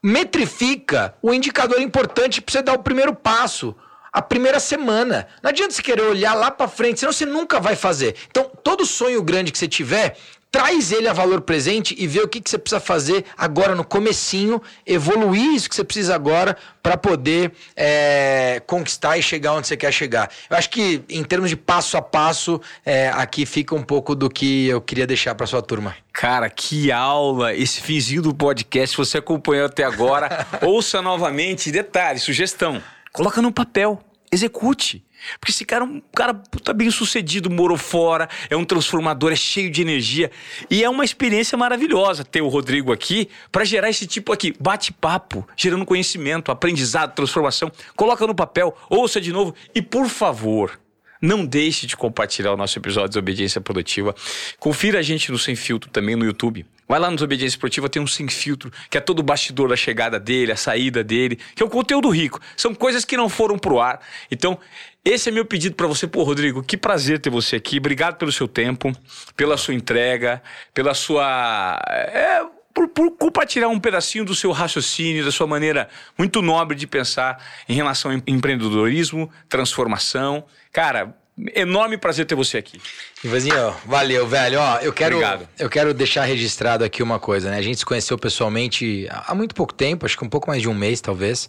Metrifica 0.00 1.12
o 1.20 1.34
indicador 1.34 1.80
importante 1.80 2.40
para 2.40 2.52
você 2.52 2.62
dar 2.62 2.74
o 2.74 2.78
primeiro 2.84 3.12
passo 3.12 3.74
a 4.12 4.20
primeira 4.20 4.58
semana. 4.58 5.28
Não 5.42 5.50
adianta 5.50 5.72
você 5.72 5.82
querer 5.82 6.02
olhar 6.02 6.34
lá 6.34 6.50
para 6.50 6.68
frente, 6.68 7.00
senão 7.00 7.12
você 7.12 7.26
nunca 7.26 7.60
vai 7.60 7.76
fazer. 7.76 8.16
Então, 8.28 8.50
todo 8.62 8.84
sonho 8.84 9.22
grande 9.22 9.52
que 9.52 9.58
você 9.58 9.68
tiver, 9.68 10.16
traz 10.50 10.90
ele 10.90 11.08
a 11.08 11.12
valor 11.12 11.40
presente 11.42 11.94
e 11.98 12.06
vê 12.06 12.20
o 12.20 12.28
que, 12.28 12.40
que 12.40 12.50
você 12.50 12.58
precisa 12.58 12.80
fazer 12.80 13.24
agora 13.36 13.74
no 13.74 13.84
comecinho, 13.84 14.60
evoluir 14.84 15.54
isso 15.54 15.68
que 15.68 15.74
você 15.74 15.84
precisa 15.84 16.14
agora 16.14 16.56
para 16.82 16.96
poder 16.96 17.52
é, 17.76 18.60
conquistar 18.66 19.16
e 19.16 19.22
chegar 19.22 19.52
onde 19.52 19.66
você 19.66 19.76
quer 19.76 19.92
chegar. 19.92 20.30
Eu 20.48 20.56
acho 20.56 20.68
que 20.70 21.02
em 21.08 21.22
termos 21.22 21.50
de 21.50 21.56
passo 21.56 21.96
a 21.96 22.02
passo, 22.02 22.60
é, 22.84 23.10
aqui 23.10 23.46
fica 23.46 23.74
um 23.74 23.82
pouco 23.82 24.14
do 24.14 24.28
que 24.28 24.66
eu 24.66 24.80
queria 24.80 25.06
deixar 25.06 25.34
para 25.34 25.46
sua 25.46 25.62
turma. 25.62 25.94
Cara, 26.12 26.50
que 26.50 26.90
aula! 26.90 27.54
Esse 27.54 27.80
finzinho 27.80 28.22
do 28.22 28.34
podcast, 28.34 28.96
você 28.96 29.18
acompanhou 29.18 29.66
até 29.66 29.84
agora, 29.84 30.46
ouça 30.62 31.00
novamente. 31.00 31.70
Detalhe, 31.70 32.18
sugestão: 32.18 32.82
coloca 33.12 33.40
no 33.40 33.52
papel, 33.52 34.02
execute. 34.32 35.04
Porque 35.38 35.52
esse 35.52 35.64
cara 35.64 35.84
é 35.84 35.86
um 35.86 36.02
cara 36.14 36.34
puta 36.34 36.72
bem 36.72 36.90
sucedido, 36.90 37.50
morou 37.50 37.76
fora, 37.76 38.28
é 38.48 38.56
um 38.56 38.64
transformador, 38.64 39.32
é 39.32 39.36
cheio 39.36 39.70
de 39.70 39.82
energia. 39.82 40.30
E 40.70 40.84
é 40.84 40.88
uma 40.88 41.04
experiência 41.04 41.56
maravilhosa 41.56 42.24
ter 42.24 42.40
o 42.40 42.48
Rodrigo 42.48 42.92
aqui 42.92 43.28
para 43.50 43.64
gerar 43.64 43.90
esse 43.90 44.06
tipo 44.06 44.32
aqui, 44.32 44.54
bate-papo, 44.58 45.46
gerando 45.56 45.84
conhecimento, 45.84 46.50
aprendizado, 46.50 47.14
transformação. 47.14 47.70
Coloca 47.96 48.26
no 48.26 48.34
papel, 48.34 48.76
ouça 48.88 49.20
de 49.20 49.32
novo 49.32 49.54
e, 49.74 49.82
por 49.82 50.08
favor, 50.08 50.78
não 51.20 51.44
deixe 51.44 51.86
de 51.86 51.96
compartilhar 51.96 52.52
o 52.52 52.56
nosso 52.56 52.78
episódio 52.78 53.08
de 53.08 53.14
Desobediência 53.14 53.60
Produtiva. 53.60 54.14
Confira 54.58 55.00
a 55.00 55.02
gente 55.02 55.30
no 55.30 55.38
Sem 55.38 55.54
Filtro 55.54 55.90
também 55.90 56.16
no 56.16 56.24
YouTube. 56.24 56.64
Vai 56.88 56.98
lá 56.98 57.10
no 57.10 57.16
Desobediência 57.16 57.58
Produtiva, 57.58 57.88
tem 57.88 58.00
um 58.00 58.06
Sem 58.06 58.26
Filtro, 58.26 58.72
que 58.88 58.96
é 58.96 59.00
todo 59.00 59.20
o 59.20 59.22
bastidor 59.22 59.68
da 59.68 59.76
chegada 59.76 60.18
dele, 60.18 60.50
a 60.50 60.56
saída 60.56 61.04
dele, 61.04 61.38
que 61.54 61.62
é 61.62 61.66
um 61.66 61.68
conteúdo 61.68 62.08
rico. 62.08 62.40
São 62.56 62.74
coisas 62.74 63.04
que 63.04 63.16
não 63.16 63.28
foram 63.28 63.58
pro 63.58 63.78
ar. 63.78 64.00
Então, 64.30 64.58
esse 65.04 65.30
é 65.30 65.32
meu 65.32 65.44
pedido 65.44 65.74
para 65.74 65.86
você. 65.86 66.06
Pô, 66.06 66.22
Rodrigo, 66.22 66.62
que 66.62 66.76
prazer 66.76 67.18
ter 67.18 67.30
você 67.30 67.56
aqui. 67.56 67.78
Obrigado 67.78 68.16
pelo 68.16 68.30
seu 68.30 68.46
tempo, 68.46 68.92
pela 69.36 69.56
sua 69.56 69.74
entrega, 69.74 70.42
pela 70.74 70.94
sua. 70.94 71.80
É, 71.88 72.42
por, 72.74 72.88
por, 72.88 73.10
compartilhar 73.12 73.68
um 73.68 73.80
pedacinho 73.80 74.24
do 74.24 74.34
seu 74.34 74.52
raciocínio, 74.52 75.24
da 75.24 75.32
sua 75.32 75.46
maneira 75.46 75.88
muito 76.16 76.42
nobre 76.42 76.76
de 76.76 76.86
pensar 76.86 77.42
em 77.68 77.74
relação 77.74 78.10
ao 78.10 78.16
empreendedorismo, 78.26 79.30
transformação. 79.48 80.44
Cara, 80.72 81.14
enorme 81.54 81.96
prazer 81.96 82.26
ter 82.26 82.34
você 82.34 82.58
aqui. 82.58 82.80
Ivazinho, 83.24 83.74
valeu, 83.86 84.26
velho. 84.26 84.60
Ó, 84.60 84.78
eu 84.78 84.92
quero, 84.92 85.16
Obrigado. 85.16 85.48
eu 85.58 85.70
quero 85.70 85.94
deixar 85.94 86.24
registrado 86.24 86.84
aqui 86.84 87.02
uma 87.02 87.18
coisa, 87.18 87.50
né? 87.50 87.56
A 87.56 87.62
gente 87.62 87.78
se 87.78 87.86
conheceu 87.86 88.18
pessoalmente 88.18 89.06
há 89.10 89.34
muito 89.34 89.54
pouco 89.54 89.72
tempo, 89.72 90.04
acho 90.04 90.16
que 90.16 90.24
um 90.24 90.28
pouco 90.28 90.48
mais 90.48 90.60
de 90.60 90.68
um 90.68 90.74
mês, 90.74 91.00
talvez. 91.00 91.48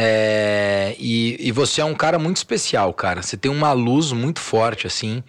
É, 0.00 0.96
e, 0.98 1.36
e 1.38 1.52
você 1.52 1.80
é 1.80 1.84
um 1.84 1.94
cara 1.94 2.18
muito 2.18 2.38
especial, 2.38 2.92
cara. 2.94 3.22
Você 3.22 3.36
tem 3.36 3.50
uma 3.50 3.72
luz 3.72 4.12
muito 4.12 4.40
forte, 4.40 4.86
assim. 4.86 5.22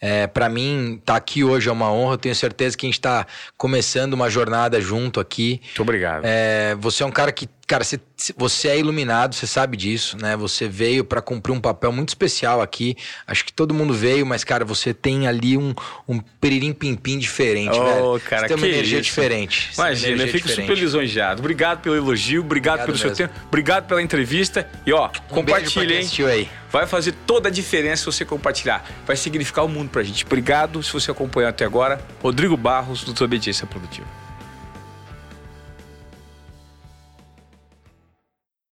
É, 0.00 0.26
para 0.26 0.48
mim, 0.48 0.94
estar 1.00 1.14
tá 1.14 1.16
aqui 1.16 1.42
hoje 1.42 1.68
é 1.68 1.72
uma 1.72 1.90
honra. 1.92 2.14
Eu 2.14 2.18
tenho 2.18 2.34
certeza 2.34 2.76
que 2.76 2.86
a 2.86 2.88
gente 2.88 2.98
está 2.98 3.26
começando 3.56 4.14
uma 4.14 4.28
jornada 4.28 4.80
junto 4.80 5.20
aqui. 5.20 5.60
Muito 5.62 5.82
obrigado. 5.82 6.22
É, 6.24 6.74
você 6.76 7.02
é 7.02 7.06
um 7.06 7.10
cara 7.10 7.32
que 7.32 7.48
Cara, 7.66 7.82
você, 7.82 7.98
você 8.36 8.68
é 8.68 8.78
iluminado, 8.78 9.34
você 9.34 9.44
sabe 9.44 9.76
disso, 9.76 10.16
né? 10.16 10.36
Você 10.36 10.68
veio 10.68 11.04
para 11.04 11.20
cumprir 11.20 11.52
um 11.52 11.60
papel 11.60 11.90
muito 11.90 12.10
especial 12.10 12.62
aqui. 12.62 12.96
Acho 13.26 13.44
que 13.44 13.52
todo 13.52 13.74
mundo 13.74 13.92
veio, 13.92 14.24
mas, 14.24 14.44
cara, 14.44 14.64
você 14.64 14.94
tem 14.94 15.26
ali 15.26 15.58
um, 15.58 15.74
um 16.06 16.20
peririm-pim-pim 16.20 17.18
diferente, 17.18 17.76
oh, 17.76 17.84
velho. 17.84 18.20
Cara, 18.20 18.42
você 18.42 18.54
tem 18.54 18.56
uma 18.56 18.68
energia 18.68 19.00
isso? 19.00 19.06
diferente. 19.06 19.70
Imagina, 19.74 20.12
energia 20.12 20.26
eu 20.26 20.32
fico 20.32 20.46
diferente. 20.46 20.68
super 20.68 20.80
lisonjeado. 20.80 21.40
Obrigado 21.40 21.80
pelo 21.80 21.96
elogio, 21.96 22.40
obrigado, 22.42 22.82
obrigado 22.82 22.86
pelo 22.86 22.98
mesmo. 22.98 23.16
seu 23.16 23.26
tempo, 23.26 23.40
obrigado 23.48 23.88
pela 23.88 24.00
entrevista. 24.00 24.70
E, 24.86 24.92
ó, 24.92 25.08
um 25.08 25.34
compartilha, 25.34 26.00
hein? 26.00 26.08
Aí. 26.28 26.48
Vai 26.70 26.86
fazer 26.86 27.14
toda 27.26 27.48
a 27.48 27.52
diferença 27.52 28.02
se 28.02 28.06
você 28.06 28.24
compartilhar. 28.24 28.88
Vai 29.04 29.16
significar 29.16 29.64
o 29.64 29.68
mundo 29.68 29.88
pra 29.88 30.04
gente. 30.04 30.24
Obrigado 30.24 30.80
se 30.84 30.92
você 30.92 31.10
acompanhou 31.10 31.50
até 31.50 31.64
agora. 31.64 32.00
Rodrigo 32.22 32.56
Barros, 32.56 33.02
do 33.02 33.12
Desobediência 33.12 33.66
Produtiva. 33.66 34.25